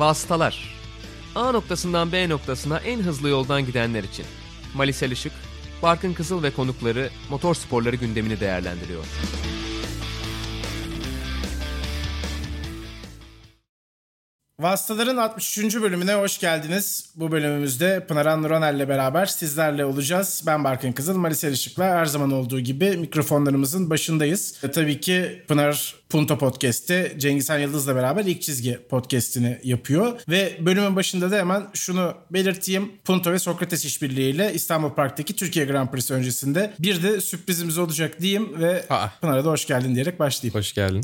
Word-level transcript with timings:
Vasıtalar 0.00 0.74
A 1.34 1.52
noktasından 1.52 2.12
B 2.12 2.28
noktasına 2.28 2.78
en 2.78 3.00
hızlı 3.00 3.28
yoldan 3.28 3.66
gidenler 3.66 4.04
için. 4.04 4.24
Malisel 4.74 5.10
Işık, 5.10 5.32
Barkın 5.82 6.12
Kızıl 6.12 6.42
ve 6.42 6.50
konukları 6.50 7.10
motor 7.30 7.54
sporları 7.54 7.96
gündemini 7.96 8.40
değerlendiriyor. 8.40 9.04
Vasıtaların 14.60 15.16
63. 15.16 15.76
bölümüne 15.82 16.14
hoş 16.14 16.38
geldiniz. 16.38 17.12
Bu 17.16 17.32
bölümümüzde 17.32 18.06
Pınar 18.06 18.26
Annuranel 18.26 18.74
ile 18.76 18.88
beraber 18.88 19.26
sizlerle 19.26 19.84
olacağız. 19.84 20.42
Ben 20.46 20.64
Barkın 20.64 20.92
Kızıl, 20.92 21.16
Malisel 21.16 21.52
Işık'la 21.52 21.84
her 21.84 22.06
zaman 22.06 22.30
olduğu 22.30 22.60
gibi 22.60 22.96
mikrofonlarımızın 22.96 23.90
başındayız. 23.90 24.64
E, 24.64 24.70
tabii 24.70 25.00
ki 25.00 25.42
Pınar 25.48 25.94
Punto 26.08 26.38
Podcast'te 26.38 27.12
Cengiz 27.18 27.50
Han 27.50 27.58
Yıldız'la 27.58 27.96
beraber 27.96 28.24
ilk 28.24 28.42
çizgi 28.42 28.78
podcast'ini 28.88 29.58
yapıyor. 29.64 30.20
Ve 30.28 30.56
bölümün 30.60 30.96
başında 30.96 31.30
da 31.30 31.36
hemen 31.36 31.62
şunu 31.74 32.14
belirteyim. 32.30 32.92
Punto 33.04 33.32
ve 33.32 33.38
Sokrates 33.38 33.84
işbirliğiyle 33.84 34.52
İstanbul 34.54 34.90
Park'taki 34.90 35.36
Türkiye 35.36 35.64
Grand 35.64 35.88
Prix 35.88 36.10
öncesinde 36.10 36.74
bir 36.78 37.02
de 37.02 37.20
sürprizimiz 37.20 37.78
olacak 37.78 38.20
diyeyim 38.20 38.60
ve. 38.60 38.84
Pınar'a 39.20 39.44
da 39.44 39.50
hoş 39.50 39.66
geldin 39.66 39.94
diyerek 39.94 40.20
başlayayım. 40.20 40.54
Hoş 40.54 40.72
geldin. 40.72 41.02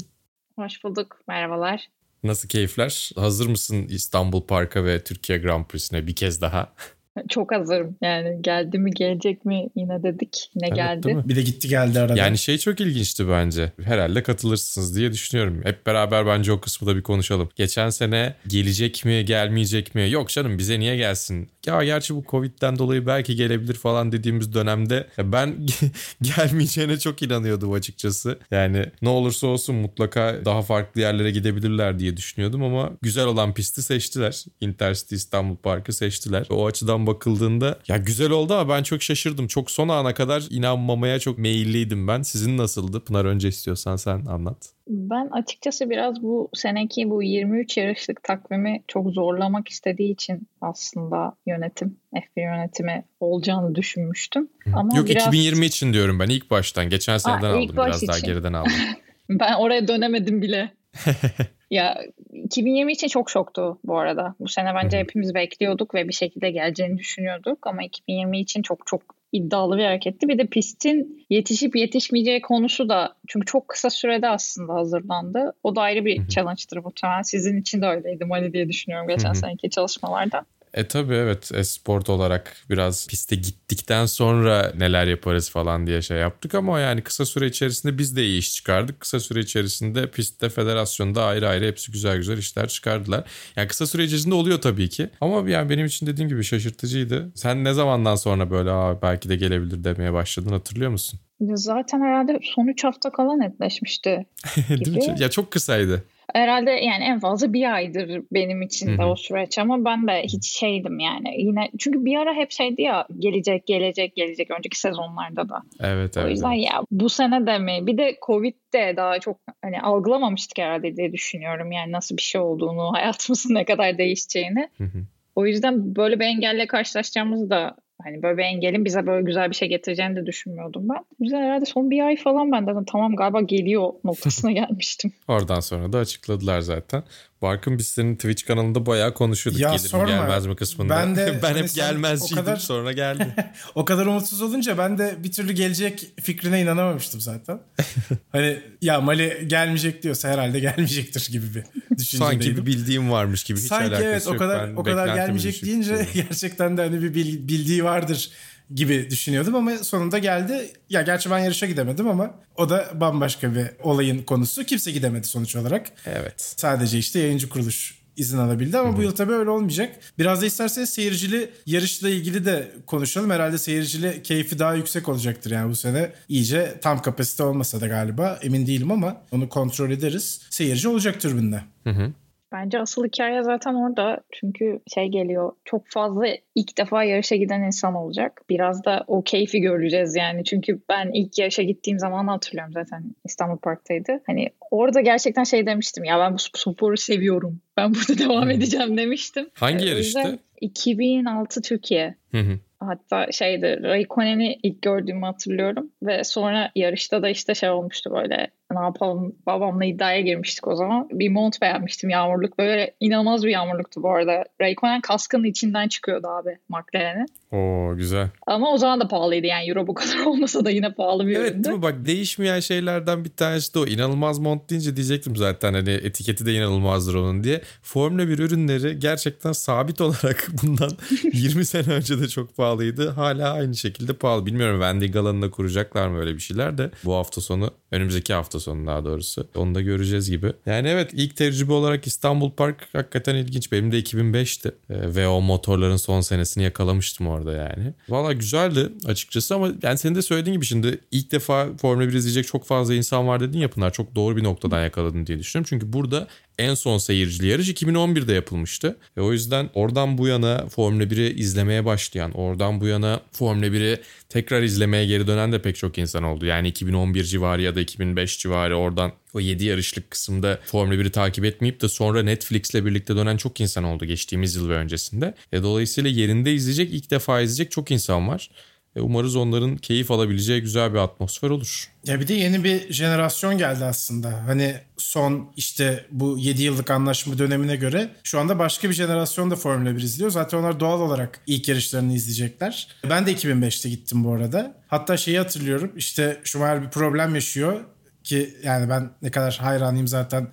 Hoş 0.56 0.84
bulduk. 0.84 1.16
Merhabalar. 1.28 1.95
Nasıl 2.26 2.48
keyifler? 2.48 3.10
Hazır 3.16 3.46
mısın 3.46 3.86
İstanbul 3.88 4.42
Park'a 4.46 4.84
ve 4.84 5.04
Türkiye 5.04 5.38
Grand 5.38 5.64
Prix'sine 5.64 6.06
bir 6.06 6.14
kez 6.14 6.40
daha? 6.40 6.74
Çok 7.28 7.52
hazırım. 7.52 7.96
Yani 8.02 8.42
geldi 8.42 8.78
mi 8.78 8.90
gelecek 8.90 9.44
mi 9.44 9.68
yine 9.76 10.02
dedik. 10.02 10.50
Yine 10.54 10.66
Evet, 10.66 10.76
geldi. 10.76 11.02
değil 11.02 11.16
mi? 11.16 11.22
Bir 11.28 11.36
de 11.36 11.42
gitti 11.42 11.68
geldi 11.68 12.00
arada. 12.00 12.16
Yani 12.18 12.38
şey 12.38 12.58
çok 12.58 12.80
ilginçti 12.80 13.28
bence. 13.28 13.72
Herhalde 13.82 14.22
katılırsınız 14.22 14.96
diye 14.96 15.12
düşünüyorum. 15.12 15.60
Hep 15.64 15.86
beraber 15.86 16.26
bence 16.26 16.52
o 16.52 16.60
kısmı 16.60 16.88
da 16.88 16.96
bir 16.96 17.02
konuşalım. 17.02 17.48
Geçen 17.56 17.90
sene 17.90 18.34
gelecek 18.46 19.04
mi 19.04 19.24
gelmeyecek 19.24 19.94
mi? 19.94 20.10
Yok 20.10 20.28
canım 20.28 20.58
bize 20.58 20.80
niye 20.80 20.96
gelsin? 20.96 21.48
Ya 21.66 21.84
gerçi 21.84 22.14
bu 22.14 22.24
Covid'den 22.30 22.78
dolayı 22.78 23.06
belki 23.06 23.36
gelebilir 23.36 23.74
falan 23.74 24.12
dediğimiz 24.12 24.54
dönemde 24.54 25.06
ben 25.18 25.54
gelmeyeceğine 26.22 26.98
çok 26.98 27.22
inanıyordum 27.22 27.72
açıkçası. 27.72 28.38
Yani 28.50 28.84
ne 29.02 29.08
olursa 29.08 29.46
olsun 29.46 29.76
mutlaka 29.76 30.40
daha 30.44 30.62
farklı 30.62 31.00
yerlere 31.00 31.30
gidebilirler 31.30 31.98
diye 31.98 32.16
düşünüyordum 32.16 32.62
ama 32.62 32.90
güzel 33.02 33.26
olan 33.26 33.54
pisti 33.54 33.82
seçtiler. 33.82 34.44
Intercity 34.60 35.14
İstanbul 35.14 35.56
Park'ı 35.56 35.92
seçtiler. 35.92 36.46
O 36.50 36.66
açıdan 36.66 37.05
bakıldığında 37.06 37.78
ya 37.88 37.96
güzel 37.96 38.30
oldu 38.30 38.54
ama 38.54 38.74
ben 38.74 38.82
çok 38.82 39.02
şaşırdım. 39.02 39.46
Çok 39.46 39.70
son 39.70 39.88
ana 39.88 40.14
kadar 40.14 40.44
inanmamaya 40.50 41.18
çok 41.18 41.38
meyilliydim 41.38 42.08
ben. 42.08 42.22
Sizin 42.22 42.58
nasıldı? 42.58 43.04
Pınar 43.04 43.24
önce 43.24 43.48
istiyorsan 43.48 43.96
sen 43.96 44.26
anlat. 44.26 44.56
Ben 44.88 45.28
açıkçası 45.32 45.90
biraz 45.90 46.22
bu 46.22 46.50
seneki 46.54 47.10
bu 47.10 47.22
23 47.22 47.76
yarışlık 47.76 48.22
takvimi 48.22 48.82
çok 48.88 49.10
zorlamak 49.10 49.68
istediği 49.68 50.12
için 50.12 50.48
aslında 50.60 51.36
yönetim, 51.46 51.96
F1 52.14 52.40
yönetimi 52.40 53.04
olacağını 53.20 53.74
düşünmüştüm. 53.74 54.48
Ama 54.74 54.96
Yok 54.96 55.08
biraz 55.08 55.26
2020 55.26 55.66
için 55.66 55.92
diyorum 55.92 56.20
ben 56.20 56.28
ilk 56.28 56.50
baştan. 56.50 56.90
Geçen 56.90 57.18
seneden 57.18 57.60
ilk 57.60 57.70
aldım 57.70 57.86
biraz 57.86 58.08
daha 58.08 58.16
için. 58.16 58.26
geriden 58.26 58.52
aldım. 58.52 58.72
ben 59.30 59.54
oraya 59.54 59.88
dönemedim 59.88 60.42
bile. 60.42 60.72
ya 61.70 62.02
2020 62.32 62.92
için 62.92 63.08
çok 63.08 63.30
şoktu 63.30 63.78
bu 63.84 63.98
arada. 63.98 64.34
Bu 64.40 64.48
sene 64.48 64.74
bence 64.74 64.98
hepimiz 64.98 65.34
bekliyorduk 65.34 65.94
ve 65.94 66.08
bir 66.08 66.14
şekilde 66.14 66.50
geleceğini 66.50 66.98
düşünüyorduk 66.98 67.66
ama 67.66 67.82
2020 67.82 68.40
için 68.40 68.62
çok 68.62 68.86
çok 68.86 69.02
iddialı 69.32 69.76
bir 69.76 69.84
hareketti. 69.84 70.28
Bir 70.28 70.38
de 70.38 70.46
pistin 70.46 71.26
yetişip 71.30 71.76
yetişmeyeceği 71.76 72.40
konusu 72.40 72.88
da 72.88 73.14
çünkü 73.26 73.46
çok 73.46 73.68
kısa 73.68 73.90
sürede 73.90 74.28
aslında 74.28 74.74
hazırlandı. 74.74 75.52
O 75.62 75.76
da 75.76 75.80
ayrı 75.80 76.04
bir 76.04 76.28
challenge'tır 76.28 76.76
muhtemelen. 76.76 77.22
Sizin 77.22 77.60
için 77.60 77.82
de 77.82 77.86
öyleydi 77.86 78.24
Mali 78.24 78.52
diye 78.52 78.68
düşünüyorum 78.68 79.08
geçen 79.08 79.32
seneki 79.32 79.70
çalışmalarda. 79.70 80.44
E 80.74 80.88
tabi 80.88 81.14
evet 81.14 81.50
esport 81.54 82.08
olarak 82.08 82.56
biraz 82.70 83.06
piste 83.06 83.36
gittikten 83.36 84.06
sonra 84.06 84.72
neler 84.78 85.06
yaparız 85.06 85.50
falan 85.50 85.86
diye 85.86 86.02
şey 86.02 86.18
yaptık 86.18 86.54
ama 86.54 86.80
yani 86.80 87.02
kısa 87.02 87.24
süre 87.26 87.46
içerisinde 87.46 87.98
biz 87.98 88.16
de 88.16 88.24
iyi 88.24 88.38
iş 88.38 88.54
çıkardık. 88.54 89.00
Kısa 89.00 89.20
süre 89.20 89.40
içerisinde 89.40 90.10
pistte 90.10 90.48
federasyonda 90.48 91.24
ayrı 91.24 91.48
ayrı 91.48 91.66
hepsi 91.66 91.92
güzel 91.92 92.16
güzel 92.16 92.38
işler 92.38 92.68
çıkardılar. 92.68 93.24
Yani 93.56 93.68
kısa 93.68 93.86
süre 93.86 94.04
içerisinde 94.04 94.34
oluyor 94.34 94.60
tabii 94.60 94.88
ki 94.88 95.08
ama 95.20 95.50
yani 95.50 95.70
benim 95.70 95.86
için 95.86 96.06
dediğim 96.06 96.28
gibi 96.28 96.44
şaşırtıcıydı. 96.44 97.32
Sen 97.34 97.64
ne 97.64 97.72
zamandan 97.72 98.16
sonra 98.16 98.50
böyle 98.50 98.70
Aa, 98.70 99.02
belki 99.02 99.28
de 99.28 99.36
gelebilir 99.36 99.84
demeye 99.84 100.12
başladın 100.12 100.50
hatırlıyor 100.50 100.90
musun? 100.90 101.20
Zaten 101.40 102.00
herhalde 102.00 102.38
son 102.42 102.66
3 102.66 102.84
hafta 102.84 103.10
kala 103.12 103.36
netleşmişti. 103.36 104.26
Değil 104.68 104.96
mi? 104.96 105.16
Ya 105.18 105.30
çok 105.30 105.50
kısaydı. 105.50 106.04
Herhalde 106.34 106.70
yani 106.70 107.04
en 107.04 107.20
fazla 107.20 107.52
bir 107.52 107.74
aydır 107.74 108.22
benim 108.32 108.62
için 108.62 108.98
de 108.98 109.04
o 109.04 109.16
süreç 109.16 109.58
ama 109.58 109.84
ben 109.84 110.06
de 110.06 110.22
hiç 110.22 110.46
şeydim 110.46 110.98
yani 110.98 111.42
yine 111.42 111.70
çünkü 111.78 112.04
bir 112.04 112.16
ara 112.16 112.34
hep 112.34 112.50
şeydi 112.50 112.82
ya 112.82 113.06
gelecek 113.18 113.66
gelecek 113.66 114.16
gelecek 114.16 114.50
önceki 114.50 114.80
sezonlarda 114.80 115.48
da. 115.48 115.62
Evet 115.80 116.16
o 116.16 116.20
evet. 116.20 116.30
yüzden 116.30 116.52
ya 116.52 116.82
bu 116.90 117.08
sene 117.08 117.46
de 117.46 117.58
mi 117.58 117.86
bir 117.86 117.98
de 117.98 118.16
Covid 118.26 118.54
de 118.74 118.94
daha 118.96 119.18
çok 119.18 119.40
hani 119.62 119.80
algılamamıştık 119.80 120.58
herhalde 120.58 120.96
diye 120.96 121.12
düşünüyorum 121.12 121.72
yani 121.72 121.92
nasıl 121.92 122.16
bir 122.16 122.22
şey 122.22 122.40
olduğunu 122.40 122.92
hayatımızın 122.94 123.54
ne 123.54 123.64
kadar 123.64 123.98
değişeceğini. 123.98 124.68
Hı 124.78 124.84
hı. 124.84 124.98
O 125.34 125.46
yüzden 125.46 125.96
böyle 125.96 126.20
bir 126.20 126.24
engelle 126.24 126.66
karşılaşacağımızı 126.66 127.50
da 127.50 127.76
hani 128.02 128.22
böyle 128.22 128.38
bir 128.38 128.42
engelin 128.42 128.84
bize 128.84 129.06
böyle 129.06 129.22
güzel 129.22 129.50
bir 129.50 129.54
şey 129.54 129.68
getireceğini 129.68 130.16
de 130.16 130.26
düşünmüyordum 130.26 130.88
ben. 130.88 131.04
Yüzden 131.20 131.42
herhalde 131.42 131.64
son 131.64 131.90
bir 131.90 132.06
ay 132.06 132.16
falan 132.16 132.52
ben 132.52 132.66
dedim 132.66 132.84
tamam 132.84 133.16
galiba 133.16 133.40
geliyor 133.40 133.92
noktasına 134.04 134.52
gelmiştim. 134.52 135.12
Oradan 135.28 135.60
sonra 135.60 135.92
da 135.92 135.98
açıkladılar 135.98 136.60
zaten. 136.60 137.02
Barkın 137.46 137.78
biz 137.78 137.86
senin 137.88 138.16
Twitch 138.16 138.46
kanalında 138.46 138.86
bayağı 138.86 139.14
konuşuyorduk. 139.14 139.60
Ya 139.62 139.70
Gelir 139.70 139.82
mi 139.82 139.88
sorma. 139.88 140.08
gelmez 140.08 140.46
mi 140.46 140.56
kısmında. 140.56 140.96
Ben 140.96 141.16
de 141.16 141.38
ben 141.42 141.54
hep 141.56 141.74
gelmezciydim 141.74 142.38
o 142.38 142.44
kadar- 142.44 142.56
sonra 142.56 142.92
geldi. 142.92 143.26
o 143.74 143.84
kadar 143.84 144.06
umutsuz 144.06 144.42
olunca 144.42 144.78
ben 144.78 144.98
de 144.98 145.14
bir 145.24 145.32
türlü 145.32 145.52
gelecek 145.52 146.06
fikrine 146.22 146.62
inanamamıştım 146.62 147.20
zaten. 147.20 147.60
hani 148.32 148.58
ya 148.82 149.00
Mali 149.00 149.44
gelmeyecek 149.46 150.02
diyorsa 150.02 150.28
herhalde 150.28 150.60
gelmeyecektir 150.60 151.32
gibi 151.32 151.46
bir 151.54 151.62
düşüncedeydim. 151.98 152.42
Sanki 152.42 152.56
bir 152.56 152.66
bildiğim 152.66 153.10
varmış 153.10 153.44
gibi 153.44 153.58
hiç 153.58 153.66
Sanki 153.66 153.84
alakası 153.86 154.04
evet 154.04 154.26
o 154.26 154.30
yok. 154.30 154.38
kadar 154.38 154.68
Ben 154.70 154.76
o 154.76 154.82
kadar 154.82 154.96
beklentimi 155.08 155.26
gelmeyecek 155.26 155.52
düşük 155.52 155.66
deyince 155.66 155.90
tutuyorum. 155.98 156.28
gerçekten 156.30 156.76
de 156.76 156.80
hani 156.82 157.02
bir 157.02 157.14
bil- 157.14 157.48
bildiği 157.48 157.84
vardır 157.84 158.30
gibi 158.74 159.10
düşünüyordum 159.10 159.54
ama 159.54 159.78
sonunda 159.78 160.18
geldi. 160.18 160.72
Ya 160.90 161.02
gerçi 161.02 161.30
ben 161.30 161.38
yarışa 161.38 161.66
gidemedim 161.66 162.08
ama 162.08 162.34
o 162.56 162.68
da 162.68 162.88
bambaşka 162.94 163.54
bir 163.54 163.66
olayın 163.82 164.22
konusu. 164.22 164.64
Kimse 164.64 164.90
gidemedi 164.90 165.26
sonuç 165.26 165.56
olarak. 165.56 165.92
Evet. 166.06 166.54
Sadece 166.56 166.98
işte 166.98 167.18
yayıncı 167.18 167.48
kuruluş 167.48 168.06
izin 168.16 168.38
alabildi 168.38 168.78
ama 168.78 168.96
bu 168.96 169.02
yıl 169.02 169.10
tabii 169.10 169.32
öyle 169.32 169.50
olmayacak. 169.50 169.96
Biraz 170.18 170.42
da 170.42 170.46
isterseniz 170.46 170.90
seyircili 170.90 171.50
yarışla 171.66 172.08
ilgili 172.08 172.44
de 172.44 172.72
konuşalım. 172.86 173.30
Herhalde 173.30 173.58
seyircili 173.58 174.22
keyfi 174.22 174.58
daha 174.58 174.74
yüksek 174.74 175.08
olacaktır 175.08 175.50
yani 175.50 175.70
bu 175.70 175.76
sene. 175.76 176.12
iyice 176.28 176.78
tam 176.82 177.02
kapasite 177.02 177.42
olmasa 177.42 177.80
da 177.80 177.86
galiba 177.86 178.38
emin 178.42 178.66
değilim 178.66 178.90
ama 178.90 179.22
onu 179.32 179.48
kontrol 179.48 179.90
ederiz. 179.90 180.40
Seyirci 180.50 180.88
olacak 180.88 181.20
türbünde. 181.20 181.62
Hı 181.84 181.90
hı. 181.90 182.12
Bence 182.52 182.78
asıl 182.78 183.04
hikaye 183.06 183.42
zaten 183.42 183.74
orada. 183.74 184.20
Çünkü 184.32 184.80
şey 184.94 185.08
geliyor. 185.08 185.52
Çok 185.64 185.82
fazla 185.88 186.26
ilk 186.54 186.78
defa 186.78 187.04
yarışa 187.04 187.36
giden 187.36 187.62
insan 187.62 187.94
olacak. 187.94 188.42
Biraz 188.50 188.84
da 188.84 189.04
o 189.06 189.22
keyfi 189.22 189.60
göreceğiz 189.60 190.16
yani. 190.16 190.44
Çünkü 190.44 190.82
ben 190.88 191.10
ilk 191.14 191.38
yarışa 191.38 191.62
gittiğim 191.62 191.98
zaman 191.98 192.26
hatırlıyorum 192.26 192.72
zaten 192.72 193.14
İstanbul 193.24 193.58
Park'taydı. 193.58 194.22
Hani 194.26 194.48
orada 194.70 195.00
gerçekten 195.00 195.44
şey 195.44 195.66
demiştim. 195.66 196.04
Ya 196.04 196.18
ben 196.18 196.34
bu 196.34 196.38
sporu 196.38 196.96
seviyorum. 196.96 197.60
Ben 197.76 197.94
burada 197.94 198.18
devam 198.28 198.50
edeceğim 198.50 198.96
demiştim. 198.96 199.48
Hangi 199.54 199.84
O 199.84 199.88
yarıştı? 199.88 200.18
yüzden 200.18 200.38
2006 200.60 201.62
Türkiye. 201.62 202.14
Hı 202.30 202.38
hı. 202.40 202.58
Hatta 202.80 203.32
şeydi 203.32 203.80
Raikkonen'i 203.82 204.58
ilk 204.62 204.82
gördüğümü 204.82 205.26
hatırlıyorum. 205.26 205.90
Ve 206.02 206.24
sonra 206.24 206.70
yarışta 206.74 207.22
da 207.22 207.28
işte 207.28 207.54
şey 207.54 207.70
olmuştu 207.70 208.10
böyle 208.14 208.50
ne 208.72 208.80
yapalım 208.80 209.36
babamla 209.46 209.84
iddiaya 209.84 210.20
girmiştik 210.20 210.68
o 210.68 210.76
zaman. 210.76 211.08
Bir 211.12 211.28
mont 211.28 211.62
beğenmiştim 211.62 212.10
yağmurluk. 212.10 212.58
Böyle 212.58 212.94
inanılmaz 213.00 213.44
bir 213.44 213.50
yağmurluktu 213.50 214.02
bu 214.02 214.10
arada. 214.10 214.44
Raikkonen 214.60 215.00
kaskının 215.00 215.44
içinden 215.44 215.88
çıkıyordu 215.88 216.26
abi 216.28 216.58
McLaren'in. 216.68 217.26
Oo 217.56 217.96
güzel. 217.96 218.28
Ama 218.46 218.72
o 218.72 218.78
zaman 218.78 219.00
da 219.00 219.08
pahalıydı 219.08 219.46
yani 219.46 219.68
euro 219.68 219.86
bu 219.86 219.94
kadar 219.94 220.18
olmasa 220.26 220.64
da 220.64 220.70
yine 220.70 220.94
pahalı 220.94 221.26
bir 221.26 221.36
Evet 221.36 221.50
üründü. 221.50 221.64
değil 221.64 221.76
mi? 221.76 221.82
Bak 221.82 222.06
değişmeyen 222.06 222.60
şeylerden 222.60 223.24
bir 223.24 223.30
tanesi 223.30 223.74
de 223.74 223.78
o. 223.78 223.86
İnanılmaz 223.86 224.38
mont 224.38 224.70
deyince 224.70 224.96
diyecektim 224.96 225.36
zaten 225.36 225.74
hani 225.74 225.90
etiketi 225.90 226.46
de 226.46 226.54
inanılmazdır 226.54 227.14
onun 227.14 227.44
diye. 227.44 227.60
Formula 227.82 228.28
1 228.28 228.38
ürünleri 228.38 228.98
gerçekten 228.98 229.52
sabit 229.52 230.00
olarak 230.06 230.48
bundan 230.62 230.90
20 231.32 231.64
sene 231.64 231.92
önce 231.92 232.20
de 232.20 232.28
çok 232.28 232.56
pahalıydı. 232.56 233.08
Hala 233.10 233.52
aynı 233.52 233.76
şekilde 233.76 234.12
pahalı. 234.12 234.46
Bilmiyorum 234.46 234.80
Vending 234.80 235.16
alanında 235.16 235.50
kuracaklar 235.50 236.08
mı 236.08 236.18
öyle 236.20 236.34
bir 236.34 236.40
şeyler 236.40 236.78
de. 236.78 236.90
Bu 237.04 237.14
hafta 237.14 237.40
sonu 237.40 237.70
önümüzdeki 237.92 238.34
hafta 238.34 238.60
sonu 238.60 238.86
daha 238.86 239.04
doğrusu. 239.04 239.46
Onu 239.56 239.74
da 239.74 239.80
göreceğiz 239.80 240.30
gibi. 240.30 240.52
Yani 240.66 240.88
evet 240.88 241.10
ilk 241.14 241.36
tecrübe 241.36 241.72
olarak 241.72 242.06
İstanbul 242.06 242.50
Park 242.50 242.88
hakikaten 242.92 243.34
ilginç. 243.34 243.72
Benim 243.72 243.92
de 243.92 243.98
2005'ti. 244.00 244.68
Ee, 244.90 245.14
ve 245.14 245.28
o 245.28 245.40
motorların 245.40 245.96
son 245.96 246.20
senesini 246.20 246.64
yakalamıştım 246.64 247.26
orada. 247.26 247.45
Orada 247.46 247.62
yani. 247.62 247.94
Valla 248.08 248.32
güzeldi 248.32 248.92
açıkçası 249.06 249.54
ama 249.54 249.68
yani 249.82 249.98
senin 249.98 250.14
de 250.14 250.22
söylediğin 250.22 250.54
gibi 250.54 250.64
şimdi 250.64 250.98
ilk 251.10 251.32
defa 251.32 251.68
Formula 251.80 252.08
1 252.08 252.12
izleyecek 252.12 252.46
çok 252.46 252.64
fazla 252.64 252.94
insan 252.94 253.28
var 253.28 253.40
dedin 253.40 253.58
ya 253.58 253.70
Pınar. 253.70 253.92
Çok 253.92 254.14
doğru 254.14 254.36
bir 254.36 254.44
noktadan 254.44 254.82
yakaladın 254.82 255.26
diye 255.26 255.38
düşünüyorum. 255.38 255.66
Çünkü 255.68 255.92
burada 255.92 256.28
en 256.58 256.74
son 256.74 256.98
seyircili 256.98 257.46
yarış 257.46 257.68
2011'de 257.68 258.32
yapılmıştı. 258.32 258.96
Ve 259.16 259.20
o 259.20 259.32
yüzden 259.32 259.70
oradan 259.74 260.18
bu 260.18 260.26
yana 260.26 260.66
Formula 260.68 261.02
1'i 261.04 261.34
izlemeye 261.34 261.84
başlayan, 261.84 262.32
oradan 262.32 262.80
bu 262.80 262.86
yana 262.86 263.20
Formula 263.32 263.66
1'i 263.66 264.00
tekrar 264.28 264.62
izlemeye 264.62 265.06
geri 265.06 265.26
dönen 265.26 265.52
de 265.52 265.62
pek 265.62 265.76
çok 265.76 265.98
insan 265.98 266.22
oldu. 266.22 266.46
Yani 266.46 266.68
2011 266.68 267.24
civarı 267.24 267.62
ya 267.62 267.74
da 267.74 267.80
2005 267.80 268.38
civarı 268.38 268.76
oradan 268.76 269.12
o 269.34 269.40
7 269.40 269.64
yarışlık 269.64 270.10
kısımda 270.10 270.60
Formula 270.64 270.94
1'i 270.94 271.10
takip 271.10 271.44
etmeyip 271.44 271.80
de 271.80 271.88
sonra 271.88 272.22
Netflix'le 272.22 272.74
birlikte 272.74 273.16
dönen 273.16 273.36
çok 273.36 273.60
insan 273.60 273.84
oldu 273.84 274.04
geçtiğimiz 274.04 274.56
yıl 274.56 274.68
ve 274.68 274.74
öncesinde. 274.74 275.34
E, 275.52 275.62
dolayısıyla 275.62 276.10
yerinde 276.10 276.54
izleyecek, 276.54 276.94
ilk 276.94 277.10
defa 277.10 277.40
izleyecek 277.40 277.70
çok 277.70 277.90
insan 277.90 278.28
var. 278.28 278.50
E, 278.96 279.00
umarız 279.00 279.36
onların 279.36 279.76
keyif 279.76 280.10
alabileceği 280.10 280.60
güzel 280.60 280.92
bir 280.92 280.98
atmosfer 280.98 281.50
olur. 281.50 281.90
Ya 282.04 282.20
bir 282.20 282.28
de 282.28 282.34
yeni 282.34 282.64
bir 282.64 282.92
jenerasyon 282.92 283.58
geldi 283.58 283.84
aslında. 283.84 284.44
Hani 284.46 284.74
son 284.96 285.52
işte 285.56 286.06
bu 286.10 286.38
7 286.38 286.62
yıllık 286.62 286.90
anlaşma 286.90 287.38
dönemine 287.38 287.76
göre 287.76 288.10
şu 288.24 288.40
anda 288.40 288.58
başka 288.58 288.88
bir 288.88 288.94
jenerasyon 288.94 289.50
da 289.50 289.56
Formula 289.56 289.96
1 289.96 290.02
izliyor. 290.02 290.30
Zaten 290.30 290.58
onlar 290.58 290.80
doğal 290.80 291.00
olarak 291.00 291.40
ilk 291.46 291.68
yarışlarını 291.68 292.12
izleyecekler. 292.12 292.88
Ben 293.10 293.26
de 293.26 293.32
2005'te 293.32 293.88
gittim 293.88 294.24
bu 294.24 294.32
arada. 294.32 294.74
Hatta 294.88 295.16
şeyi 295.16 295.38
hatırlıyorum 295.38 295.92
işte 295.96 296.40
Schumacher 296.44 296.82
bir 296.82 296.90
problem 296.90 297.34
yaşıyor 297.34 297.80
ki 298.24 298.54
yani 298.64 298.88
ben 298.88 299.10
ne 299.22 299.30
kadar 299.30 299.58
hayranıyım 299.62 300.08
zaten 300.08 300.48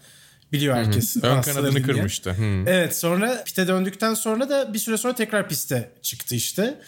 biliyor 0.53 0.75
herkes. 0.75 1.17
Ön 1.17 1.41
kanadını 1.41 1.83
kırmıştı. 1.83 2.31
Hı. 2.31 2.63
Evet 2.67 2.97
sonra 2.97 3.43
piste 3.43 3.67
döndükten 3.67 4.13
sonra 4.13 4.49
da 4.49 4.73
bir 4.73 4.79
süre 4.79 4.97
sonra 4.97 5.15
tekrar 5.15 5.49
piste 5.49 5.91
çıktı 6.01 6.35
işte. 6.35 6.79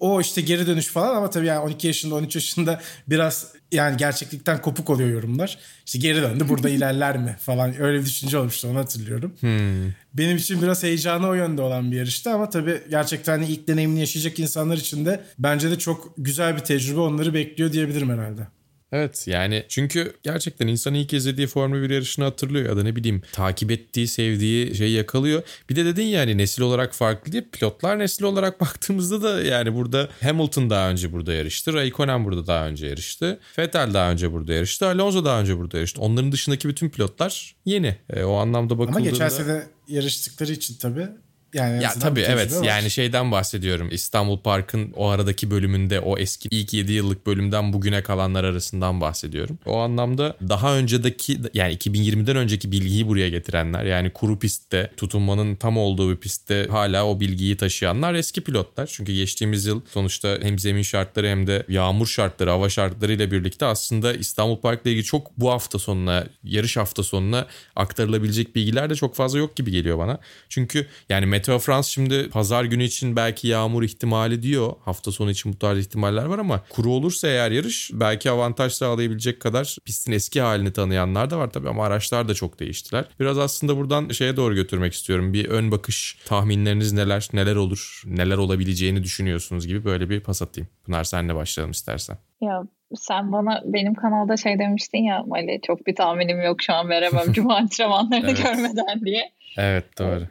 o 0.00 0.20
işte 0.20 0.40
geri 0.40 0.66
dönüş 0.66 0.86
falan 0.86 1.16
ama 1.16 1.30
tabii 1.30 1.46
yani 1.46 1.58
12 1.58 1.86
yaşında 1.86 2.14
13 2.14 2.34
yaşında 2.34 2.80
biraz 3.08 3.52
yani 3.72 3.96
gerçeklikten 3.96 4.60
kopuk 4.60 4.90
oluyor 4.90 5.08
yorumlar. 5.08 5.58
İşte 5.86 5.98
geri 5.98 6.22
döndü 6.22 6.48
burada 6.48 6.68
ilerler 6.76 7.18
mi 7.18 7.36
falan 7.40 7.82
öyle 7.82 8.00
bir 8.00 8.06
düşünce 8.06 8.38
olmuştu 8.38 8.68
onu 8.68 8.78
hatırlıyorum. 8.78 9.32
Hmm. 9.40 9.92
Benim 10.14 10.36
için 10.36 10.62
biraz 10.62 10.82
heyecanı 10.82 11.28
o 11.28 11.34
yönde 11.34 11.62
olan 11.62 11.90
bir 11.92 11.96
yarıştı 11.96 12.30
ama 12.30 12.50
tabii 12.50 12.82
gerçekten 12.90 13.32
hani 13.32 13.46
ilk 13.46 13.68
deneyimini 13.68 14.00
yaşayacak 14.00 14.38
insanlar 14.38 14.76
için 14.76 15.06
de 15.06 15.20
bence 15.38 15.70
de 15.70 15.78
çok 15.78 16.14
güzel 16.18 16.56
bir 16.56 16.60
tecrübe 16.60 17.00
onları 17.00 17.34
bekliyor 17.34 17.72
diyebilirim 17.72 18.10
herhalde. 18.10 18.55
Evet 18.96 19.26
yani 19.26 19.64
çünkü 19.68 20.12
gerçekten 20.22 20.66
insan 20.66 20.94
ilk 20.94 21.12
izlediği 21.12 21.46
Formula 21.46 21.82
1 21.82 21.90
yarışını 21.90 22.24
hatırlıyor 22.24 22.68
ya 22.68 22.76
da 22.76 22.82
ne 22.82 22.96
bileyim 22.96 23.22
takip 23.32 23.70
ettiği, 23.70 24.08
sevdiği 24.08 24.74
şeyi 24.74 24.92
yakalıyor. 24.92 25.42
Bir 25.70 25.76
de 25.76 25.84
dedin 25.84 26.02
yani 26.02 26.38
nesil 26.38 26.62
olarak 26.62 26.94
farklı 26.94 27.32
diye 27.32 27.42
pilotlar 27.52 27.98
nesli 27.98 28.26
olarak 28.26 28.60
baktığımızda 28.66 29.22
da 29.22 29.42
yani 29.42 29.74
burada 29.74 30.08
Hamilton 30.22 30.70
daha 30.70 30.90
önce 30.90 31.12
burada 31.12 31.32
yarıştı. 31.32 31.72
Raikkonen 31.72 32.24
burada 32.24 32.46
daha 32.46 32.66
önce 32.66 32.86
yarıştı. 32.86 33.40
Vettel 33.58 33.94
daha 33.94 34.10
önce 34.10 34.32
burada 34.32 34.54
yarıştı. 34.54 34.86
Alonso 34.86 35.24
daha 35.24 35.40
önce 35.40 35.58
burada 35.58 35.76
yarıştı. 35.76 36.00
Onların 36.00 36.32
dışındaki 36.32 36.68
bütün 36.68 36.88
pilotlar 36.88 37.56
yeni. 37.64 37.96
E, 38.10 38.24
o 38.24 38.34
anlamda 38.34 38.78
bakıldığında... 38.78 38.98
Ama 38.98 39.10
geçen 39.10 39.28
sene 39.28 39.62
yarıştıkları 39.88 40.52
için 40.52 40.76
tabii 40.80 41.08
yani 41.56 41.82
ya 41.82 41.92
tabii 42.00 42.20
evet 42.20 42.52
var. 42.52 42.64
yani 42.64 42.90
şeyden 42.90 43.32
bahsediyorum. 43.32 43.88
İstanbul 43.90 44.38
Park'ın 44.38 44.92
o 44.96 45.08
aradaki 45.08 45.50
bölümünde 45.50 46.00
o 46.00 46.18
eski 46.18 46.48
ilk 46.50 46.74
7 46.74 46.92
yıllık 46.92 47.26
bölümden 47.26 47.72
bugüne 47.72 48.02
kalanlar 48.02 48.44
arasından 48.44 49.00
bahsediyorum. 49.00 49.58
O 49.66 49.78
anlamda 49.78 50.36
daha 50.48 50.76
öncedeki 50.76 51.38
yani 51.54 51.74
2020'den 51.74 52.36
önceki 52.36 52.72
bilgiyi 52.72 53.08
buraya 53.08 53.28
getirenler 53.28 53.84
yani 53.84 54.10
kuru 54.10 54.38
pistte 54.38 54.90
tutunmanın 54.96 55.54
tam 55.54 55.76
olduğu 55.78 56.10
bir 56.10 56.16
pistte 56.16 56.66
hala 56.70 57.06
o 57.06 57.20
bilgiyi 57.20 57.56
taşıyanlar 57.56 58.14
eski 58.14 58.40
pilotlar. 58.40 58.86
Çünkü 58.86 59.12
geçtiğimiz 59.12 59.66
yıl 59.66 59.80
sonuçta 59.92 60.38
hem 60.42 60.58
zemin 60.58 60.82
şartları 60.82 61.28
hem 61.28 61.46
de 61.46 61.62
yağmur 61.68 62.06
şartları, 62.06 62.50
hava 62.50 62.68
şartları 62.68 63.12
ile 63.12 63.30
birlikte 63.30 63.66
aslında 63.66 64.12
İstanbul 64.14 64.56
Park'la 64.56 64.90
ilgili 64.90 65.04
çok 65.04 65.36
bu 65.38 65.50
hafta 65.50 65.78
sonuna, 65.78 66.26
yarış 66.44 66.76
hafta 66.76 67.02
sonuna 67.02 67.46
aktarılabilecek 67.76 68.56
bilgiler 68.56 68.90
de 68.90 68.94
çok 68.94 69.14
fazla 69.14 69.38
yok 69.38 69.56
gibi 69.56 69.70
geliyor 69.70 69.98
bana. 69.98 70.18
Çünkü 70.48 70.86
yani 71.08 71.26
Meteo 71.46 71.58
France 71.58 71.88
şimdi 71.88 72.30
pazar 72.30 72.64
günü 72.64 72.84
için 72.84 73.16
belki 73.16 73.48
yağmur 73.48 73.82
ihtimali 73.82 74.42
diyor. 74.42 74.72
Hafta 74.84 75.12
sonu 75.12 75.30
için 75.30 75.52
bu 75.52 75.58
tarz 75.58 75.78
ihtimaller 75.78 76.24
var 76.24 76.38
ama 76.38 76.60
kuru 76.70 76.90
olursa 76.90 77.28
eğer 77.28 77.50
yarış 77.50 77.90
belki 77.94 78.30
avantaj 78.30 78.72
sağlayabilecek 78.72 79.40
kadar 79.40 79.76
pistin 79.84 80.12
eski 80.12 80.40
halini 80.40 80.72
tanıyanlar 80.72 81.30
da 81.30 81.38
var 81.38 81.50
tabii 81.50 81.68
ama 81.68 81.86
araçlar 81.86 82.28
da 82.28 82.34
çok 82.34 82.60
değiştiler. 82.60 83.04
Biraz 83.20 83.38
aslında 83.38 83.76
buradan 83.76 84.08
şeye 84.08 84.36
doğru 84.36 84.54
götürmek 84.54 84.92
istiyorum. 84.92 85.32
Bir 85.32 85.48
ön 85.48 85.70
bakış 85.70 86.18
tahminleriniz 86.26 86.92
neler, 86.92 87.28
neler 87.32 87.56
olur, 87.56 88.02
neler 88.06 88.36
olabileceğini 88.36 89.02
düşünüyorsunuz 89.02 89.66
gibi 89.66 89.84
böyle 89.84 90.10
bir 90.10 90.20
pas 90.20 90.42
atayım. 90.42 90.68
Pınar 90.84 91.04
senle 91.04 91.34
başlayalım 91.34 91.72
istersen. 91.72 92.18
Ya 92.40 92.62
sen 92.94 93.32
bana 93.32 93.62
benim 93.64 93.94
kanalda 93.94 94.36
şey 94.36 94.58
demiştin 94.58 95.04
ya 95.04 95.22
Mali 95.26 95.60
çok 95.66 95.86
bir 95.86 95.94
tahminim 95.94 96.42
yok 96.42 96.62
şu 96.62 96.72
an 96.72 96.88
veremem 96.88 97.26
cuma 97.32 97.56
antrenmanlarını 97.56 98.30
evet. 98.30 98.42
görmeden 98.44 99.04
diye. 99.04 99.32
Evet 99.56 99.98
doğru. 99.98 100.26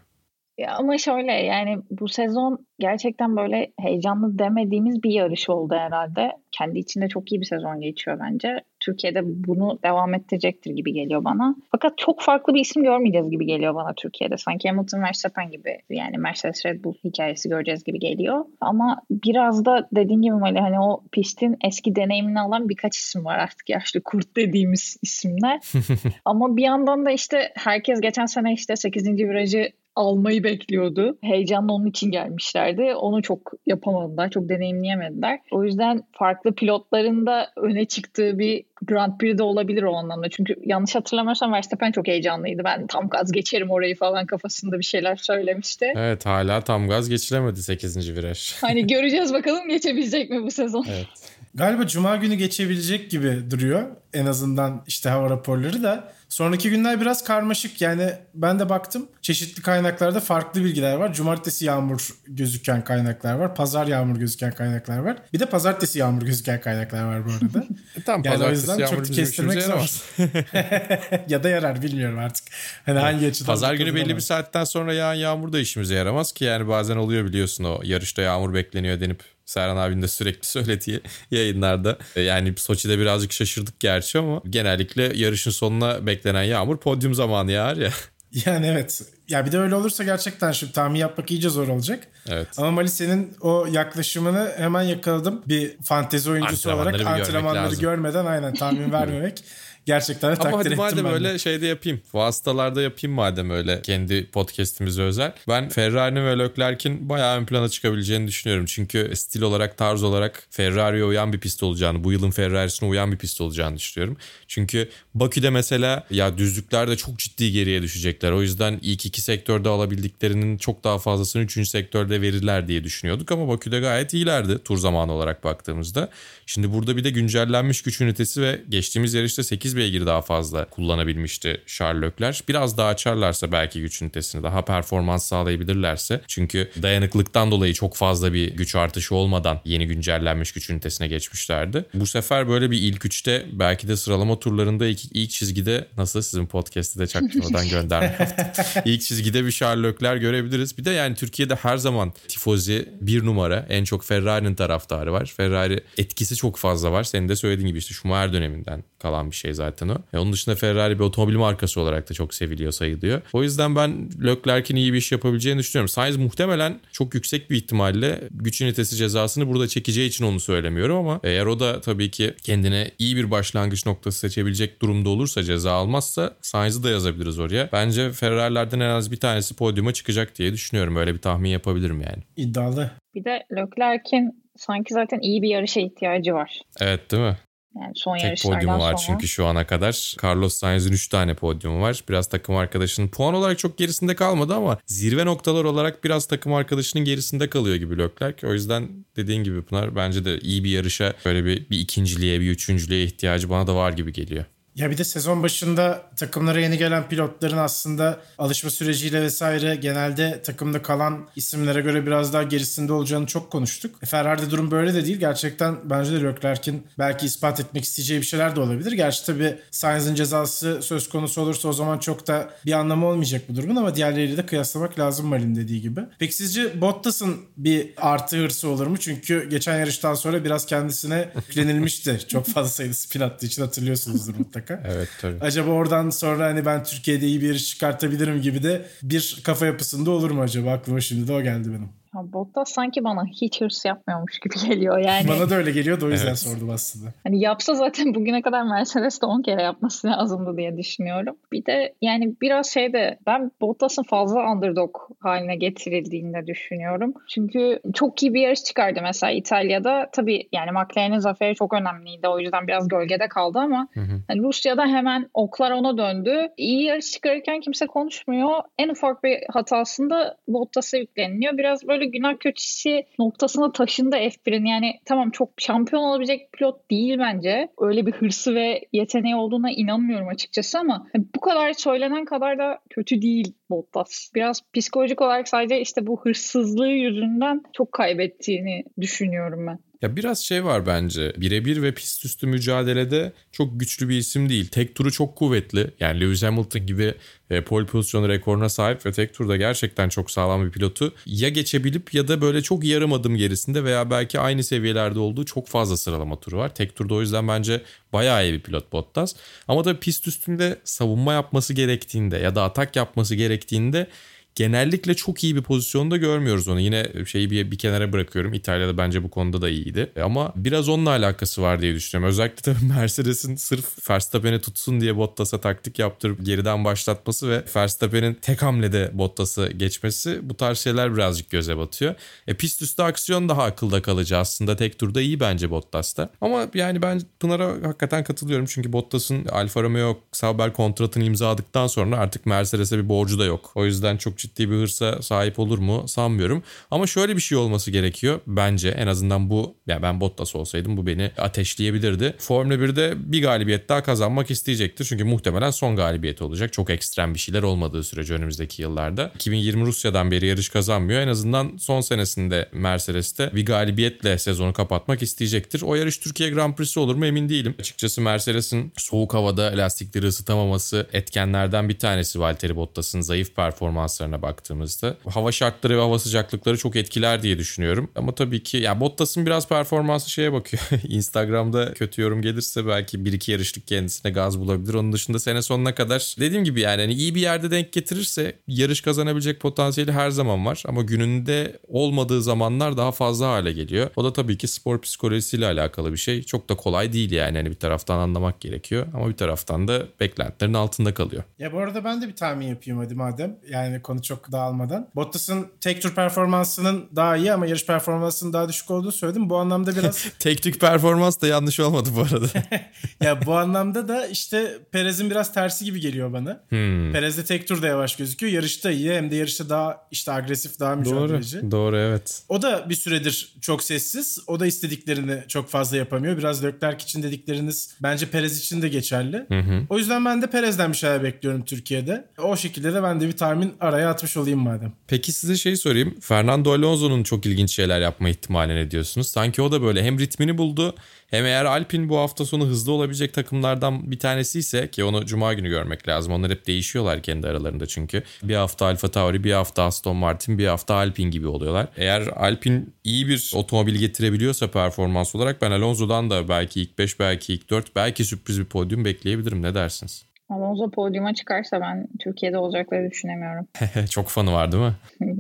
Ya 0.57 0.75
ama 0.75 0.97
şöyle 0.97 1.31
yani 1.31 1.77
bu 1.91 2.07
sezon 2.07 2.65
gerçekten 2.79 3.35
böyle 3.37 3.71
heyecanlı 3.79 4.39
demediğimiz 4.39 5.03
bir 5.03 5.11
yarış 5.11 5.49
oldu 5.49 5.75
herhalde. 5.75 6.31
Kendi 6.51 6.79
içinde 6.79 7.07
çok 7.07 7.31
iyi 7.31 7.41
bir 7.41 7.45
sezon 7.45 7.81
geçiyor 7.81 8.19
bence. 8.19 8.61
Türkiye'de 8.79 9.21
bunu 9.23 9.79
devam 9.83 10.13
ettirecektir 10.13 10.71
gibi 10.71 10.93
geliyor 10.93 11.23
bana. 11.23 11.55
Fakat 11.71 11.97
çok 11.97 12.21
farklı 12.21 12.53
bir 12.53 12.59
isim 12.59 12.83
görmeyeceğiz 12.83 13.29
gibi 13.29 13.45
geliyor 13.45 13.75
bana 13.75 13.93
Türkiye'de. 13.93 14.37
Sanki 14.37 14.69
Hamilton 14.69 15.01
Verstappen 15.01 15.51
gibi 15.51 15.77
yani 15.89 16.17
Mercedes 16.17 16.65
Red 16.65 16.83
Bull 16.83 16.93
hikayesi 17.03 17.49
göreceğiz 17.49 17.83
gibi 17.83 17.99
geliyor. 17.99 18.45
Ama 18.61 19.01
biraz 19.11 19.65
da 19.65 19.87
dediğim 19.91 20.21
gibi 20.21 20.33
Mali 20.33 20.59
hani 20.59 20.79
o 20.79 21.03
pistin 21.11 21.57
eski 21.63 21.95
deneyimini 21.95 22.39
alan 22.39 22.69
birkaç 22.69 22.97
isim 22.97 23.25
var 23.25 23.37
artık 23.37 23.69
yaşlı 23.69 24.01
kurt 24.03 24.35
dediğimiz 24.35 24.97
isimler. 25.01 25.59
Ama 26.25 26.57
bir 26.57 26.63
yandan 26.63 27.05
da 27.05 27.11
işte 27.11 27.51
herkes 27.55 28.01
geçen 28.01 28.25
sene 28.25 28.53
işte 28.53 28.75
8. 28.75 29.05
virajı 29.07 29.71
almayı 29.95 30.43
bekliyordu. 30.43 31.17
Heyecanla 31.21 31.73
onun 31.73 31.85
için 31.85 32.11
gelmişlerdi. 32.11 32.93
Onu 32.95 33.21
çok 33.21 33.51
yapamadılar, 33.65 34.29
çok 34.29 34.49
deneyimleyemediler. 34.49 35.39
O 35.51 35.63
yüzden 35.63 36.03
farklı 36.11 36.55
pilotların 36.55 37.25
da 37.25 37.51
öne 37.55 37.85
çıktığı 37.85 38.39
bir 38.39 38.63
Grand 38.81 39.17
Prix'de 39.17 39.43
olabilir 39.43 39.83
o 39.83 39.95
anlamda. 39.95 40.29
Çünkü 40.29 40.55
yanlış 40.65 40.95
hatırlamıyorsam 40.95 41.53
Verstappen 41.53 41.91
çok 41.91 42.07
heyecanlıydı. 42.07 42.61
Ben 42.65 42.87
tam 42.87 43.09
gaz 43.09 43.31
geçerim 43.31 43.71
orayı 43.71 43.95
falan 43.95 44.25
kafasında 44.25 44.79
bir 44.79 44.83
şeyler 44.83 45.15
söylemişti. 45.15 45.93
Evet 45.95 46.25
hala 46.25 46.61
tam 46.61 46.87
gaz 46.87 47.09
geçilemedi 47.09 47.63
8. 47.63 48.17
viraj. 48.17 48.53
Hani 48.61 48.87
göreceğiz 48.87 49.33
bakalım 49.33 49.69
geçebilecek 49.69 50.29
mi 50.29 50.43
bu 50.43 50.51
sezon. 50.51 50.85
Evet. 50.89 51.07
Galiba 51.55 51.87
cuma 51.87 52.15
günü 52.15 52.35
geçebilecek 52.35 53.11
gibi 53.11 53.51
duruyor. 53.51 53.87
En 54.13 54.25
azından 54.25 54.83
işte 54.87 55.09
hava 55.09 55.29
raporları 55.29 55.83
da. 55.83 56.13
Sonraki 56.35 56.69
günler 56.69 57.01
biraz 57.01 57.23
karmaşık. 57.23 57.81
Yani 57.81 58.13
ben 58.33 58.59
de 58.59 58.69
baktım. 58.69 59.07
Çeşitli 59.21 59.61
kaynaklarda 59.61 60.19
farklı 60.19 60.63
bilgiler 60.63 60.95
var. 60.95 61.13
Cumartesi 61.13 61.65
yağmur 61.65 62.09
gözüken 62.27 62.83
kaynaklar 62.83 63.33
var. 63.33 63.55
Pazar 63.55 63.87
yağmur 63.87 64.15
gözüken 64.17 64.51
kaynaklar 64.51 64.99
var. 64.99 65.17
Bir 65.33 65.39
de 65.39 65.45
pazartesi 65.45 65.99
yağmur 65.99 66.21
gözüken 66.21 66.61
kaynaklar 66.61 67.03
var 67.03 67.25
bu 67.25 67.29
arada. 67.31 67.67
Tam 68.05 68.23
yani 68.23 68.43
o 68.43 68.49
yüzden 68.49 68.85
çok 68.85 69.05
kestirmek 69.05 69.61
zor. 69.61 70.03
ya 71.29 71.43
da 71.43 71.49
yarar 71.49 71.81
bilmiyorum 71.81 72.19
artık. 72.19 72.45
Hani 72.85 72.99
hangi 72.99 73.27
açıdan. 73.27 73.47
Pazar 73.47 73.73
günü 73.73 73.95
belli 73.95 74.15
bir 74.15 74.21
saatten 74.21 74.63
sonra 74.63 74.93
yağan 74.93 75.13
yağmur 75.13 75.53
da 75.53 75.59
işimize 75.59 75.95
yaramaz 75.95 76.31
ki 76.31 76.45
yani 76.45 76.67
bazen 76.67 76.95
oluyor 76.95 77.25
biliyorsun 77.25 77.63
o 77.63 77.79
yarışta 77.83 78.21
yağmur 78.21 78.53
bekleniyor 78.53 78.99
denip 78.99 79.34
Serhan 79.45 79.77
abinin 79.77 80.01
de 80.01 80.07
sürekli 80.07 80.47
söylediği 80.47 81.01
yayınlarda. 81.31 81.97
E, 82.15 82.21
yani 82.21 82.53
Soçi'de 82.57 82.99
birazcık 82.99 83.31
şaşırdık 83.31 83.79
gerçi 83.79 84.19
ama 84.19 84.41
genellikle 84.49 85.11
yarışın 85.15 85.51
sonuna 85.51 86.05
beklenen 86.05 86.43
yağmur 86.43 86.77
podyum 86.77 87.13
zamanı 87.13 87.51
yağar 87.51 87.77
ya. 87.77 87.91
Yani 88.45 88.67
evet. 88.67 89.01
Ya 89.27 89.45
bir 89.45 89.51
de 89.51 89.59
öyle 89.59 89.75
olursa 89.75 90.03
gerçekten 90.03 90.51
şu 90.51 90.71
tahmin 90.71 90.99
yapmak 90.99 91.31
iyice 91.31 91.49
zor 91.49 91.67
olacak. 91.67 92.07
Evet. 92.29 92.47
Ama 92.57 92.71
Mali 92.71 92.89
senin 92.89 93.33
o 93.41 93.65
yaklaşımını 93.71 94.51
hemen 94.57 94.81
yakaladım. 94.81 95.41
Bir 95.47 95.77
fantezi 95.83 96.31
oyuncusu 96.31 96.71
olarak 96.71 97.01
antrenmanları 97.05 97.75
görmeden 97.75 98.25
aynen 98.25 98.53
tahmin 98.53 98.91
vermemek 98.91 99.43
Gerçekten 99.85 100.35
de 100.35 100.39
Ama 100.39 100.57
hadi 100.57 100.75
madem 100.75 101.05
öyle 101.05 101.39
şeyde 101.39 101.65
yapayım. 101.65 102.01
Vasıtalarda 102.13 102.81
yapayım 102.81 103.15
madem 103.15 103.49
öyle 103.49 103.81
kendi 103.81 104.25
podcast'imize 104.25 105.01
özel. 105.01 105.33
Ben 105.47 105.69
Ferrari'nin 105.69 106.25
ve 106.25 106.39
Leclerc'in 106.39 107.09
bayağı 107.09 107.39
ön 107.39 107.45
plana 107.45 107.69
çıkabileceğini 107.69 108.27
düşünüyorum. 108.27 108.65
Çünkü 108.65 109.11
stil 109.15 109.41
olarak, 109.41 109.77
tarz 109.77 110.03
olarak 110.03 110.47
Ferrari'ye 110.49 111.03
uyan 111.03 111.33
bir 111.33 111.39
pist 111.39 111.63
olacağını, 111.63 112.03
bu 112.03 112.11
yılın 112.11 112.31
Ferrari'sine 112.31 112.89
uyan 112.89 113.11
bir 113.11 113.17
pist 113.17 113.41
olacağını 113.41 113.77
düşünüyorum. 113.77 114.17
Çünkü 114.47 114.89
Bakü'de 115.13 115.49
mesela 115.49 116.03
ya 116.09 116.37
düzlüklerde 116.37 116.97
çok 116.97 117.19
ciddi 117.19 117.51
geriye 117.51 117.81
düşecekler. 117.81 118.31
O 118.31 118.41
yüzden 118.41 118.79
ilk 118.81 119.05
iki 119.05 119.21
sektörde 119.21 119.69
alabildiklerinin 119.69 120.57
çok 120.57 120.83
daha 120.83 120.97
fazlasını 120.97 121.41
üçüncü 121.41 121.69
sektörde 121.69 122.21
verirler 122.21 122.67
diye 122.67 122.83
düşünüyorduk. 122.83 123.31
Ama 123.31 123.47
Bakü'de 123.47 123.79
gayet 123.79 124.13
iyilerdi 124.13 124.63
tur 124.63 124.77
zamanı 124.77 125.11
olarak 125.11 125.43
baktığımızda. 125.43 126.09
Şimdi 126.45 126.73
burada 126.73 126.97
bir 126.97 127.03
de 127.03 127.09
güncellenmiş 127.09 127.81
güç 127.81 128.01
ünitesi 128.01 128.41
ve 128.41 128.61
geçtiğimiz 128.69 129.13
yarışta 129.13 129.43
8 129.43 129.74
8 129.75 129.77
beygir 129.77 130.05
daha 130.05 130.21
fazla 130.21 130.65
kullanabilmişti 130.65 131.61
Leclerc. 131.81 132.39
Biraz 132.47 132.77
daha 132.77 132.87
açarlarsa 132.87 133.51
belki 133.51 133.81
güç 133.81 134.01
ünitesini 134.01 134.43
daha 134.43 134.65
performans 134.65 135.25
sağlayabilirlerse. 135.25 136.21
Çünkü 136.27 136.71
dayanıklıktan 136.81 137.51
dolayı 137.51 137.73
çok 137.73 137.95
fazla 137.95 138.33
bir 138.33 138.51
güç 138.51 138.75
artışı 138.75 139.15
olmadan 139.15 139.61
yeni 139.65 139.87
güncellenmiş 139.87 140.51
güç 140.51 140.69
ünitesine 140.69 141.07
geçmişlerdi. 141.07 141.85
Bu 141.93 142.07
sefer 142.07 142.49
böyle 142.49 142.71
bir 142.71 142.77
ilk 142.77 143.05
üçte 143.05 143.45
belki 143.51 143.87
de 143.87 143.97
sıralama 143.97 144.39
turlarında 144.39 144.85
ilk, 144.85 144.99
ilk 145.11 145.29
çizgide 145.29 145.87
nasıl 145.97 146.21
sizin 146.21 146.45
podcast'ı 146.45 146.99
da 146.99 147.07
çaktırmadan 147.07 147.69
gönderme 147.69 148.17
İlk 148.85 149.01
çizgide 149.01 149.45
bir 149.45 149.55
Leclerc 149.61 150.19
görebiliriz. 150.19 150.77
Bir 150.77 150.85
de 150.85 150.91
yani 150.91 151.15
Türkiye'de 151.15 151.55
her 151.55 151.77
zaman 151.77 152.13
tifozi 152.27 152.89
bir 153.01 153.25
numara. 153.25 153.65
En 153.69 153.83
çok 153.83 154.03
Ferrari'nin 154.03 154.55
taraftarı 154.55 155.13
var. 155.13 155.33
Ferrari 155.37 155.79
etkisi 155.97 156.35
çok 156.35 156.57
fazla 156.57 156.91
var. 156.91 157.03
Senin 157.03 157.29
de 157.29 157.35
söylediğin 157.35 157.67
gibi 157.67 157.77
işte 157.77 157.93
Schumacher 157.93 158.33
döneminden 158.33 158.83
kalan 158.99 159.31
bir 159.31 159.35
şey 159.35 159.53
zaten 159.53 159.64
o. 159.89 159.97
E 160.13 160.19
onun 160.19 160.33
dışında 160.33 160.55
Ferrari 160.55 160.99
bir 160.99 161.03
otomobil 161.03 161.35
markası 161.35 161.81
olarak 161.81 162.09
da 162.09 162.13
çok 162.13 162.33
seviliyor 162.33 162.71
sayılıyor. 162.71 163.21
O 163.33 163.43
yüzden 163.43 163.75
ben 163.75 164.09
Leclerc'in 164.25 164.75
iyi 164.75 164.93
bir 164.93 164.97
iş 164.97 165.11
yapabileceğini 165.11 165.59
düşünüyorum. 165.59 165.89
Sainz 165.89 166.17
muhtemelen 166.17 166.79
çok 166.91 167.15
yüksek 167.15 167.49
bir 167.49 167.55
ihtimalle 167.55 168.21
güç 168.31 168.61
ünitesi 168.61 168.95
cezasını 168.95 169.47
burada 169.47 169.67
çekeceği 169.67 170.09
için 170.09 170.25
onu 170.25 170.39
söylemiyorum 170.39 170.97
ama 170.97 171.19
eğer 171.23 171.45
o 171.45 171.59
da 171.59 171.81
tabii 171.81 172.11
ki 172.11 172.33
kendine 172.43 172.91
iyi 172.99 173.15
bir 173.15 173.31
başlangıç 173.31 173.85
noktası 173.85 174.19
seçebilecek 174.19 174.81
durumda 174.81 175.09
olursa 175.09 175.43
ceza 175.43 175.71
almazsa 175.71 176.35
Sainz'ı 176.41 176.83
da 176.83 176.89
yazabiliriz 176.89 177.39
oraya. 177.39 177.69
Bence 177.73 178.11
Ferrari'lerden 178.11 178.79
en 178.79 178.89
az 178.89 179.11
bir 179.11 179.19
tanesi 179.19 179.55
podyuma 179.55 179.93
çıkacak 179.93 180.37
diye 180.37 180.53
düşünüyorum. 180.53 180.95
Öyle 180.95 181.13
bir 181.13 181.21
tahmin 181.21 181.49
yapabilirim 181.49 182.01
yani. 182.01 182.23
İddialı. 182.37 182.91
Bir 183.15 183.23
de 183.23 183.43
Leclerc'in 183.51 184.45
sanki 184.57 184.93
zaten 184.93 185.19
iyi 185.19 185.41
bir 185.41 185.49
yarışa 185.49 185.79
ihtiyacı 185.79 186.33
var. 186.33 186.59
Evet 186.81 187.11
değil 187.11 187.23
mi? 187.23 187.37
Yani 187.81 187.91
son 187.95 188.17
Tek 188.17 188.43
podyumu 188.43 188.79
var 188.79 188.95
sonra. 188.95 188.97
çünkü 188.97 189.27
şu 189.27 189.45
ana 189.45 189.67
kadar. 189.67 190.15
Carlos 190.23 190.53
Sainz'in 190.53 190.91
3 190.91 191.07
tane 191.07 191.33
podyumu 191.33 191.81
var. 191.81 192.03
Biraz 192.09 192.27
takım 192.27 192.55
arkadaşının 192.55 193.07
puan 193.07 193.33
olarak 193.33 193.59
çok 193.59 193.77
gerisinde 193.77 194.15
kalmadı 194.15 194.55
ama 194.55 194.77
zirve 194.85 195.25
noktalar 195.25 195.63
olarak 195.63 196.03
biraz 196.03 196.25
takım 196.25 196.53
arkadaşının 196.53 197.05
gerisinde 197.05 197.49
kalıyor 197.49 197.75
gibi 197.75 197.97
Leclerc. 197.97 198.47
O 198.47 198.53
yüzden 198.53 198.89
dediğin 199.15 199.43
gibi 199.43 199.61
Pınar 199.61 199.95
bence 199.95 200.25
de 200.25 200.39
iyi 200.39 200.63
bir 200.63 200.69
yarışa 200.69 201.13
böyle 201.25 201.45
bir, 201.45 201.69
bir 201.69 201.79
ikinciliğe 201.79 202.41
bir 202.41 202.49
üçüncülüğe 202.49 203.03
ihtiyacı 203.03 203.49
bana 203.49 203.67
da 203.67 203.75
var 203.75 203.93
gibi 203.93 204.13
geliyor. 204.13 204.45
Ya 204.75 204.91
bir 204.91 204.97
de 204.97 205.03
sezon 205.03 205.43
başında 205.43 206.01
takımlara 206.15 206.59
yeni 206.59 206.77
gelen 206.77 207.09
pilotların 207.09 207.57
aslında 207.57 208.19
alışma 208.37 208.69
süreciyle 208.69 209.21
vesaire 209.21 209.75
genelde 209.75 210.41
takımda 210.43 210.81
kalan 210.81 211.27
isimlere 211.35 211.81
göre 211.81 212.05
biraz 212.05 212.33
daha 212.33 212.43
gerisinde 212.43 212.93
olacağını 212.93 213.25
çok 213.25 213.51
konuştuk. 213.51 213.95
E, 214.03 214.05
Ferrari'de 214.05 214.51
durum 214.51 214.71
böyle 214.71 214.93
de 214.93 215.05
değil. 215.05 215.17
Gerçekten 215.17 215.75
bence 215.83 216.11
de 216.11 216.23
Leclerc'in 216.23 216.83
belki 216.99 217.25
ispat 217.25 217.59
etmek 217.59 217.83
isteyeceği 217.83 218.21
bir 218.21 218.25
şeyler 218.25 218.55
de 218.55 218.59
olabilir. 218.59 218.91
Gerçi 218.91 219.25
tabii 219.25 219.57
Sainz'in 219.71 220.15
cezası 220.15 220.81
söz 220.81 221.09
konusu 221.09 221.41
olursa 221.41 221.67
o 221.67 221.73
zaman 221.73 221.99
çok 221.99 222.27
da 222.27 222.49
bir 222.65 222.71
anlamı 222.71 223.05
olmayacak 223.05 223.41
bu 223.49 223.55
durumun 223.55 223.75
ama 223.75 223.95
diğerleriyle 223.95 224.37
de 224.37 224.45
kıyaslamak 224.45 224.99
lazım 224.99 225.25
Malin 225.25 225.55
dediği 225.55 225.81
gibi. 225.81 226.01
Peki 226.19 226.35
sizce 226.35 226.81
Bottas'ın 226.81 227.37
bir 227.57 227.89
artı 227.97 228.37
hırsı 228.37 228.67
olur 228.67 228.87
mu? 228.87 228.97
Çünkü 228.97 229.49
geçen 229.49 229.79
yarıştan 229.79 230.13
sonra 230.13 230.43
biraz 230.43 230.65
kendisine 230.65 231.29
yüklenilmişti. 231.35 232.19
çok 232.27 232.45
fazla 232.47 232.69
sayıda 232.69 232.93
spin 232.93 233.19
attığı 233.19 233.45
için 233.45 233.61
hatırlıyorsunuzdur 233.61 234.35
mutlaka. 234.35 234.64
Evet 234.85 235.09
tabii. 235.21 235.37
Acaba 235.41 235.71
oradan 235.71 236.09
sonra 236.09 236.45
hani 236.45 236.65
ben 236.65 236.83
Türkiye'de 236.83 237.27
iyi 237.27 237.41
bir 237.41 237.47
yarış 237.47 237.69
çıkartabilirim 237.69 238.41
gibi 238.41 238.63
de 238.63 238.85
bir 239.03 239.41
kafa 239.43 239.65
yapısında 239.65 240.11
olur 240.11 240.31
mu 240.31 240.41
acaba? 240.41 240.71
Aklıma 240.71 241.01
şimdi 241.01 241.27
de 241.27 241.33
o 241.33 241.41
geldi 241.41 241.69
benim. 241.69 241.89
Ya 242.15 242.33
Bottas 242.33 242.69
sanki 242.69 243.03
bana 243.03 243.25
hiç 243.25 243.61
hırs 243.61 243.85
yapmıyormuş 243.85 244.39
gibi 244.39 244.53
geliyor 244.69 244.97
yani. 244.97 245.27
Bana 245.27 245.49
da 245.49 245.55
öyle 245.55 245.71
geliyordu 245.71 246.05
o 246.05 246.09
yüzden 246.09 246.27
Evet. 246.27 246.39
sordum 246.39 246.69
aslında. 246.69 247.13
Hani 247.23 247.39
yapsa 247.39 247.73
zaten 247.73 248.15
bugüne 248.15 248.41
kadar 248.41 248.63
Mercedes 248.63 249.21
de 249.21 249.25
10 249.25 249.41
kere 249.41 249.61
yapması 249.61 250.07
lazımdı 250.07 250.57
diye 250.57 250.77
düşünüyorum. 250.77 251.35
Bir 251.51 251.65
de 251.65 251.93
yani 252.01 252.35
biraz 252.41 252.69
şeyde 252.73 253.17
ben 253.27 253.51
Bottas'ın 253.61 254.03
fazla 254.03 254.51
underdog 254.51 254.95
haline 255.19 255.55
getirildiğini 255.55 256.33
de 256.33 256.47
düşünüyorum. 256.47 257.13
Çünkü 257.29 257.79
çok 257.93 258.23
iyi 258.23 258.33
bir 258.33 258.41
yarış 258.41 258.63
çıkardı 258.63 258.99
mesela 259.03 259.31
İtalya'da. 259.31 260.09
Tabii 260.11 260.47
yani 260.51 260.71
McLaren'in 260.71 261.19
zaferi 261.19 261.55
çok 261.55 261.73
önemliydi. 261.73 262.27
O 262.27 262.39
yüzden 262.39 262.67
biraz 262.67 262.87
gölgede 262.87 263.27
kaldı 263.27 263.59
ama 263.59 263.87
hani 264.27 264.43
Rusya'da 264.43 264.85
hemen 264.85 265.29
oklar 265.33 265.71
ona 265.71 265.97
döndü. 265.97 266.47
İyi 266.57 266.83
yarış 266.83 267.11
çıkarırken 267.11 267.59
kimse 267.59 267.87
konuşmuyor. 267.87 268.49
En 268.79 268.89
ufak 268.89 269.23
bir 269.23 269.37
hatasında 269.49 270.37
Bottas'a 270.47 270.97
yükleniliyor. 270.97 271.57
Biraz 271.57 271.87
böyle 271.87 272.04
günah 272.05 272.39
keçisi 272.39 273.05
noktasına 273.19 273.71
taşındı 273.71 274.15
F1'in. 274.15 274.65
Yani 274.65 274.93
tamam 275.05 275.31
çok 275.31 275.49
şampiyon 275.57 276.03
olabilecek 276.03 276.51
pilot 276.51 276.91
değil 276.91 277.17
bence. 277.19 277.67
Öyle 277.79 278.05
bir 278.05 278.11
hırsı 278.11 278.55
ve 278.55 278.81
yeteneği 278.93 279.35
olduğuna 279.35 279.71
inanmıyorum 279.71 280.27
açıkçası 280.27 280.79
ama 280.79 281.07
bu 281.35 281.39
kadar 281.39 281.73
söylenen 281.73 282.25
kadar 282.25 282.57
da 282.57 282.79
kötü 282.89 283.21
değil 283.21 283.53
Bottas. 283.69 284.31
Biraz 284.35 284.61
psikolojik 284.73 285.21
olarak 285.21 285.47
sadece 285.47 285.81
işte 285.81 286.07
bu 286.07 286.21
hırsızlığı 286.21 286.87
yüzünden 286.89 287.61
çok 287.73 287.91
kaybettiğini 287.91 288.83
düşünüyorum 289.01 289.67
ben. 289.67 289.79
Ya 290.05 290.15
biraz 290.15 290.39
şey 290.39 290.65
var 290.65 290.85
bence. 290.85 291.33
Birebir 291.37 291.81
ve 291.81 291.93
pist 291.93 292.25
üstü 292.25 292.47
mücadelede 292.47 293.33
çok 293.51 293.79
güçlü 293.79 294.09
bir 294.09 294.17
isim 294.17 294.49
değil. 294.49 294.67
Tek 294.67 294.95
turu 294.95 295.11
çok 295.11 295.35
kuvvetli. 295.35 295.91
Yani 295.99 296.21
Lewis 296.21 296.43
Hamilton 296.43 296.85
gibi 296.85 297.13
e, 297.49 297.61
pole 297.61 297.85
pozisyonu 297.85 298.29
rekoruna 298.29 298.69
sahip 298.69 299.05
ve 299.05 299.11
tek 299.11 299.33
turda 299.33 299.57
gerçekten 299.57 300.09
çok 300.09 300.31
sağlam 300.31 300.65
bir 300.65 300.71
pilotu 300.71 301.13
ya 301.25 301.49
geçebilip 301.49 302.13
ya 302.13 302.27
da 302.27 302.41
böyle 302.41 302.61
çok 302.61 302.83
yarım 302.83 303.13
adım 303.13 303.35
gerisinde 303.35 303.83
veya 303.83 304.11
belki 304.11 304.39
aynı 304.39 304.63
seviyelerde 304.63 305.19
olduğu 305.19 305.45
çok 305.45 305.67
fazla 305.67 305.97
sıralama 305.97 306.39
turu 306.39 306.57
var. 306.57 306.75
Tek 306.75 306.95
turda 306.95 307.13
o 307.13 307.21
yüzden 307.21 307.47
bence 307.47 307.81
bayağı 308.13 308.45
iyi 308.45 308.53
bir 308.53 308.61
pilot 308.61 308.91
Bottas. 308.91 309.35
Ama 309.67 309.85
da 309.85 309.99
pist 309.99 310.27
üstünde 310.27 310.79
savunma 310.83 311.33
yapması 311.33 311.73
gerektiğinde 311.73 312.37
ya 312.37 312.55
da 312.55 312.63
atak 312.63 312.95
yapması 312.95 313.35
gerektiğinde 313.35 314.07
genellikle 314.55 315.13
çok 315.13 315.43
iyi 315.43 315.55
bir 315.55 315.61
pozisyonda 315.61 316.17
görmüyoruz 316.17 316.67
onu. 316.67 316.79
Yine 316.79 317.25
şeyi 317.25 317.51
bir, 317.51 317.71
bir 317.71 317.77
kenara 317.77 318.13
bırakıyorum. 318.13 318.53
İtalya'da 318.53 318.97
bence 318.97 319.23
bu 319.23 319.29
konuda 319.29 319.61
da 319.61 319.69
iyiydi. 319.69 320.11
E 320.15 320.21
Ama 320.21 320.53
biraz 320.55 320.89
onunla 320.89 321.09
alakası 321.09 321.61
var 321.61 321.81
diye 321.81 321.95
düşünüyorum. 321.95 322.29
Özellikle 322.29 322.61
tabii 322.61 322.85
Mercedes'in 322.97 323.55
sırf 323.55 324.09
Verstappen'i 324.09 324.61
tutsun 324.61 325.01
diye 325.01 325.17
Bottas'a 325.17 325.61
taktik 325.61 325.99
yaptırıp 325.99 326.45
geriden 326.45 326.85
başlatması 326.85 327.49
ve 327.49 327.63
Verstappen'in 327.75 328.33
tek 328.33 328.61
hamlede 328.61 329.11
Bottas'ı 329.13 329.71
geçmesi 329.71 330.49
bu 330.49 330.57
tarz 330.57 330.77
şeyler 330.77 331.15
birazcık 331.15 331.49
göze 331.49 331.77
batıyor. 331.77 332.15
E 332.47 332.53
pist 332.53 332.81
üstü 332.81 333.03
aksiyon 333.03 333.49
daha 333.49 333.63
akılda 333.63 334.01
kalıcı 334.01 334.37
aslında. 334.37 334.75
Tek 334.75 334.99
turda 334.99 335.21
iyi 335.21 335.39
bence 335.39 335.69
Bottas'ta. 335.69 336.29
Ama 336.41 336.67
yani 336.73 337.01
ben 337.01 337.21
Pınar'a 337.39 337.87
hakikaten 337.87 338.23
katılıyorum. 338.23 338.65
Çünkü 338.65 338.93
Bottas'ın 338.93 339.45
Alfa 339.45 339.83
Romeo 339.83 340.19
Sauber 340.31 340.73
kontratını 340.73 341.23
imzaladıktan 341.23 341.87
sonra 341.87 342.17
artık 342.17 342.45
Mercedes'e 342.45 342.97
bir 342.97 343.09
borcu 343.09 343.39
da 343.39 343.45
yok. 343.45 343.71
O 343.75 343.85
yüzden 343.85 344.17
çok 344.17 344.37
ciddi 344.45 344.71
bir 344.71 344.75
hırsa 344.75 345.21
sahip 345.21 345.59
olur 345.59 345.77
mu 345.77 346.07
sanmıyorum. 346.07 346.63
Ama 346.91 347.07
şöyle 347.07 347.35
bir 347.35 347.41
şey 347.41 347.57
olması 347.57 347.91
gerekiyor 347.91 348.39
bence 348.47 348.89
en 348.89 349.07
azından 349.07 349.49
bu 349.49 349.75
ya 349.87 350.01
ben 350.01 350.21
Bottas 350.21 350.55
olsaydım 350.55 350.97
bu 350.97 351.07
beni 351.07 351.31
ateşleyebilirdi. 351.37 352.35
Formula 352.37 352.73
1'de 352.73 353.13
bir 353.31 353.41
galibiyet 353.41 353.89
daha 353.89 354.03
kazanmak 354.03 354.51
isteyecektir. 354.51 355.05
Çünkü 355.05 355.23
muhtemelen 355.23 355.71
son 355.71 355.95
galibiyeti 355.95 356.43
olacak. 356.43 356.73
Çok 356.73 356.89
ekstrem 356.89 357.33
bir 357.33 357.39
şeyler 357.39 357.63
olmadığı 357.63 358.03
sürece 358.03 358.33
önümüzdeki 358.33 358.81
yıllarda. 358.81 359.31
2020 359.35 359.85
Rusya'dan 359.85 360.31
beri 360.31 360.45
yarış 360.47 360.69
kazanmıyor. 360.69 361.21
En 361.21 361.27
azından 361.27 361.77
son 361.77 362.01
senesinde 362.01 362.69
Mercedes'te 362.73 363.51
bir 363.55 363.65
galibiyetle 363.65 364.37
sezonu 364.37 364.73
kapatmak 364.73 365.21
isteyecektir. 365.21 365.81
O 365.81 365.95
yarış 365.95 366.17
Türkiye 366.17 366.49
Grand 366.49 366.75
Prix'si 366.75 366.99
olur 366.99 367.15
mu 367.15 367.25
emin 367.25 367.49
değilim. 367.49 367.75
Açıkçası 367.79 368.21
Mercedes'in 368.21 368.93
soğuk 368.97 369.33
havada 369.33 369.63
lastikleri 369.63 370.25
ısıtamaması 370.25 371.07
etkenlerden 371.13 371.89
bir 371.89 371.99
tanesi 371.99 372.39
Valtteri 372.39 372.75
Bottas'ın 372.75 373.21
zayıf 373.21 373.55
performanslarına 373.55 374.34
baktığımızda. 374.41 375.17
Hava 375.29 375.51
şartları 375.51 375.97
ve 375.97 376.01
hava 376.01 376.19
sıcaklıkları 376.19 376.77
çok 376.77 376.95
etkiler 376.95 377.43
diye 377.43 377.57
düşünüyorum. 377.57 378.11
Ama 378.15 378.35
tabii 378.35 378.63
ki 378.63 378.77
ya 378.77 378.99
Bottas'ın 378.99 379.45
biraz 379.45 379.67
performansı 379.67 380.31
şeye 380.31 380.53
bakıyor. 380.53 380.83
Instagram'da 381.07 381.93
kötü 381.93 382.21
yorum 382.21 382.41
gelirse 382.41 382.87
belki 382.87 383.25
bir 383.25 383.33
iki 383.33 383.51
yarışlık 383.51 383.87
kendisine 383.87 384.31
gaz 384.31 384.59
bulabilir. 384.59 384.93
Onun 384.93 385.13
dışında 385.13 385.39
sene 385.39 385.61
sonuna 385.61 385.95
kadar 385.95 386.35
dediğim 386.39 386.63
gibi 386.63 386.81
yani 386.81 387.01
hani 387.01 387.13
iyi 387.13 387.35
bir 387.35 387.41
yerde 387.41 387.71
denk 387.71 387.93
getirirse 387.93 388.55
yarış 388.67 389.01
kazanabilecek 389.01 389.59
potansiyeli 389.59 390.11
her 390.11 390.29
zaman 390.29 390.65
var. 390.65 390.83
Ama 390.87 391.01
gününde 391.01 391.79
olmadığı 391.87 392.41
zamanlar 392.41 392.97
daha 392.97 393.11
fazla 393.11 393.47
hale 393.47 393.71
geliyor. 393.71 394.09
O 394.15 394.23
da 394.23 394.33
tabii 394.33 394.57
ki 394.57 394.67
spor 394.67 395.01
psikolojisiyle 395.01 395.65
alakalı 395.65 396.11
bir 396.11 396.17
şey. 396.17 396.43
Çok 396.43 396.69
da 396.69 396.75
kolay 396.75 397.13
değil 397.13 397.31
yani. 397.31 397.57
Hani 397.57 397.69
bir 397.69 397.75
taraftan 397.75 398.19
anlamak 398.19 398.61
gerekiyor. 398.61 399.07
Ama 399.13 399.29
bir 399.29 399.37
taraftan 399.37 399.87
da 399.87 400.03
beklentilerin 400.19 400.73
altında 400.73 401.13
kalıyor. 401.13 401.43
Ya 401.59 401.73
bu 401.73 401.79
arada 401.79 402.03
ben 402.03 402.21
de 402.21 402.27
bir 402.27 402.35
tahmin 402.35 402.67
yapayım 402.67 402.99
hadi 402.99 403.15
madem. 403.15 403.57
Yani 403.69 404.01
konu 404.01 404.21
çok 404.25 404.51
dağılmadan. 404.51 405.09
Bottas'ın 405.15 405.67
tek 405.81 406.01
tur 406.01 406.15
performansının 406.15 407.09
daha 407.15 407.37
iyi 407.37 407.53
ama 407.53 407.65
yarış 407.65 407.85
performansının 407.85 408.53
daha 408.53 408.69
düşük 408.69 408.91
olduğunu 408.91 409.11
söyledim. 409.11 409.49
Bu 409.49 409.57
anlamda 409.57 409.95
biraz... 409.95 410.27
tek 410.39 410.63
tük 410.63 410.81
performans 410.81 411.41
da 411.41 411.47
yanlış 411.47 411.79
olmadı 411.79 412.09
bu 412.15 412.21
arada. 412.21 412.47
ya 413.23 413.45
bu 413.45 413.57
anlamda 413.57 414.07
da 414.07 414.27
işte 414.27 414.77
Perez'in 414.91 415.29
biraz 415.29 415.53
tersi 415.53 415.85
gibi 415.85 415.99
geliyor 415.99 416.33
bana. 416.33 416.63
Hmm. 416.69 417.11
Perez 417.11 417.37
de 417.37 417.45
tek 417.45 417.67
turda 417.67 417.87
yavaş 417.87 418.15
gözüküyor. 418.15 418.53
Yarışta 418.53 418.91
iyi 418.91 419.13
hem 419.13 419.31
de 419.31 419.35
yarışta 419.35 419.69
daha 419.69 420.07
işte 420.11 420.31
agresif 420.31 420.79
daha 420.79 420.95
mücadeleci. 420.95 421.61
Doğru, 421.61 421.71
doğru 421.71 421.97
evet. 421.97 422.43
O 422.49 422.61
da 422.61 422.89
bir 422.89 422.95
süredir 422.95 423.55
çok 423.61 423.83
sessiz. 423.83 424.39
O 424.47 424.59
da 424.59 424.65
istediklerini 424.65 425.43
çok 425.47 425.69
fazla 425.69 425.97
yapamıyor. 425.97 426.37
Biraz 426.37 426.63
Leclerc 426.63 427.03
için 427.03 427.23
dedikleriniz 427.23 427.95
bence 428.03 428.25
Perez 428.29 428.59
için 428.59 428.81
de 428.81 428.89
geçerli. 428.89 429.45
Hı 429.47 429.59
hı. 429.59 429.81
O 429.89 429.97
yüzden 429.97 430.25
ben 430.25 430.41
de 430.41 430.47
Perez'den 430.47 430.91
bir 430.91 430.97
şeyler 430.97 431.23
bekliyorum 431.23 431.65
Türkiye'de. 431.65 432.27
O 432.37 432.57
şekilde 432.57 432.93
de 432.93 433.03
ben 433.03 433.21
de 433.21 433.27
bir 433.27 433.37
tahmin 433.37 433.73
araya 433.79 434.09
atmış 434.15 434.37
olayım 434.37 434.59
madem. 434.59 434.93
Peki 435.07 435.31
size 435.31 435.55
şey 435.55 435.75
sorayım. 435.75 436.15
Fernando 436.19 436.71
Alonso'nun 436.71 437.23
çok 437.23 437.45
ilginç 437.45 437.71
şeyler 437.71 438.01
yapma 438.01 438.29
ihtimali 438.29 438.75
ne 438.75 438.91
diyorsunuz? 438.91 439.27
Sanki 439.27 439.61
o 439.61 439.71
da 439.71 439.81
böyle 439.81 440.03
hem 440.03 440.19
ritmini 440.19 440.57
buldu 440.57 440.95
hem 441.29 441.45
eğer 441.45 441.65
Alpine 441.65 442.09
bu 442.09 442.17
hafta 442.17 442.45
sonu 442.45 442.65
hızlı 442.67 442.91
olabilecek 442.91 443.33
takımlardan 443.33 444.11
bir 444.11 444.19
tanesi 444.19 444.59
ise 444.59 444.87
ki 444.91 445.03
onu 445.03 445.25
cuma 445.25 445.53
günü 445.53 445.69
görmek 445.69 446.07
lazım. 446.07 446.33
Onlar 446.33 446.51
hep 446.51 446.67
değişiyorlar 446.67 447.21
kendi 447.21 447.47
aralarında 447.47 447.85
çünkü. 447.85 448.23
Bir 448.43 448.55
hafta 448.55 448.85
Alfa 448.85 449.11
Tauri, 449.11 449.43
bir 449.43 449.53
hafta 449.53 449.83
Aston 449.83 450.15
Martin, 450.15 450.57
bir 450.57 450.67
hafta 450.67 450.95
Alpine 450.95 451.29
gibi 451.29 451.47
oluyorlar. 451.47 451.87
Eğer 451.97 452.21
Alpine 452.21 452.83
iyi 453.03 453.27
bir 453.27 453.51
otomobil 453.55 453.95
getirebiliyorsa 453.95 454.71
performans 454.71 455.35
olarak 455.35 455.61
ben 455.61 455.71
Alonso'dan 455.71 456.29
da 456.29 456.49
belki 456.49 456.81
ilk 456.81 456.97
5, 456.97 457.19
belki 457.19 457.53
ilk 457.53 457.69
4, 457.69 457.95
belki 457.95 458.25
sürpriz 458.25 458.59
bir 458.59 458.65
podyum 458.65 459.05
bekleyebilirim. 459.05 459.61
Ne 459.61 459.75
dersiniz? 459.75 460.24
Alonso 460.49 460.91
podyuma 460.91 461.33
çıkarsa 461.33 461.81
ben 461.81 462.07
Türkiye'de 462.19 462.57
olacakları 462.57 463.11
düşünemiyorum. 463.11 463.67
Çok 464.09 464.27
fanı 464.27 464.53
var 464.53 464.71
değil 464.71 464.83
mi? 464.83 464.93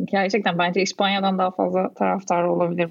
Gerçekten 0.11 0.57
bence 0.57 0.81
İspanya'dan 0.81 1.37
daha 1.37 1.51
fazla 1.51 1.93
taraftarı 1.93 2.51
olabilir 2.51 2.89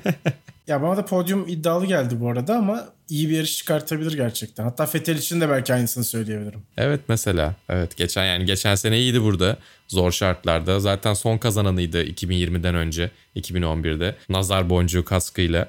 ya 0.66 0.82
bana 0.82 0.96
da 0.96 1.04
podyum 1.04 1.44
iddialı 1.48 1.86
geldi 1.86 2.20
bu 2.20 2.30
arada 2.30 2.56
ama 2.56 2.84
iyi 3.08 3.28
bir 3.28 3.36
yarış 3.36 3.56
çıkartabilir 3.56 4.16
gerçekten. 4.16 4.64
Hatta 4.64 4.86
Fetel 4.86 5.16
için 5.16 5.40
de 5.40 5.48
belki 5.48 5.74
aynısını 5.74 6.04
söyleyebilirim. 6.04 6.62
Evet 6.76 7.00
mesela. 7.08 7.54
Evet 7.68 7.96
geçen 7.96 8.24
yani 8.24 8.44
geçen 8.44 8.74
sene 8.74 8.98
iyiydi 8.98 9.22
burada. 9.22 9.56
Zor 9.88 10.12
şartlarda. 10.12 10.80
Zaten 10.80 11.14
son 11.14 11.38
kazananıydı 11.38 12.04
2020'den 12.04 12.74
önce 12.74 13.10
2011'de. 13.36 14.14
Nazar 14.28 14.70
boncuğu 14.70 15.04
kaskıyla. 15.04 15.68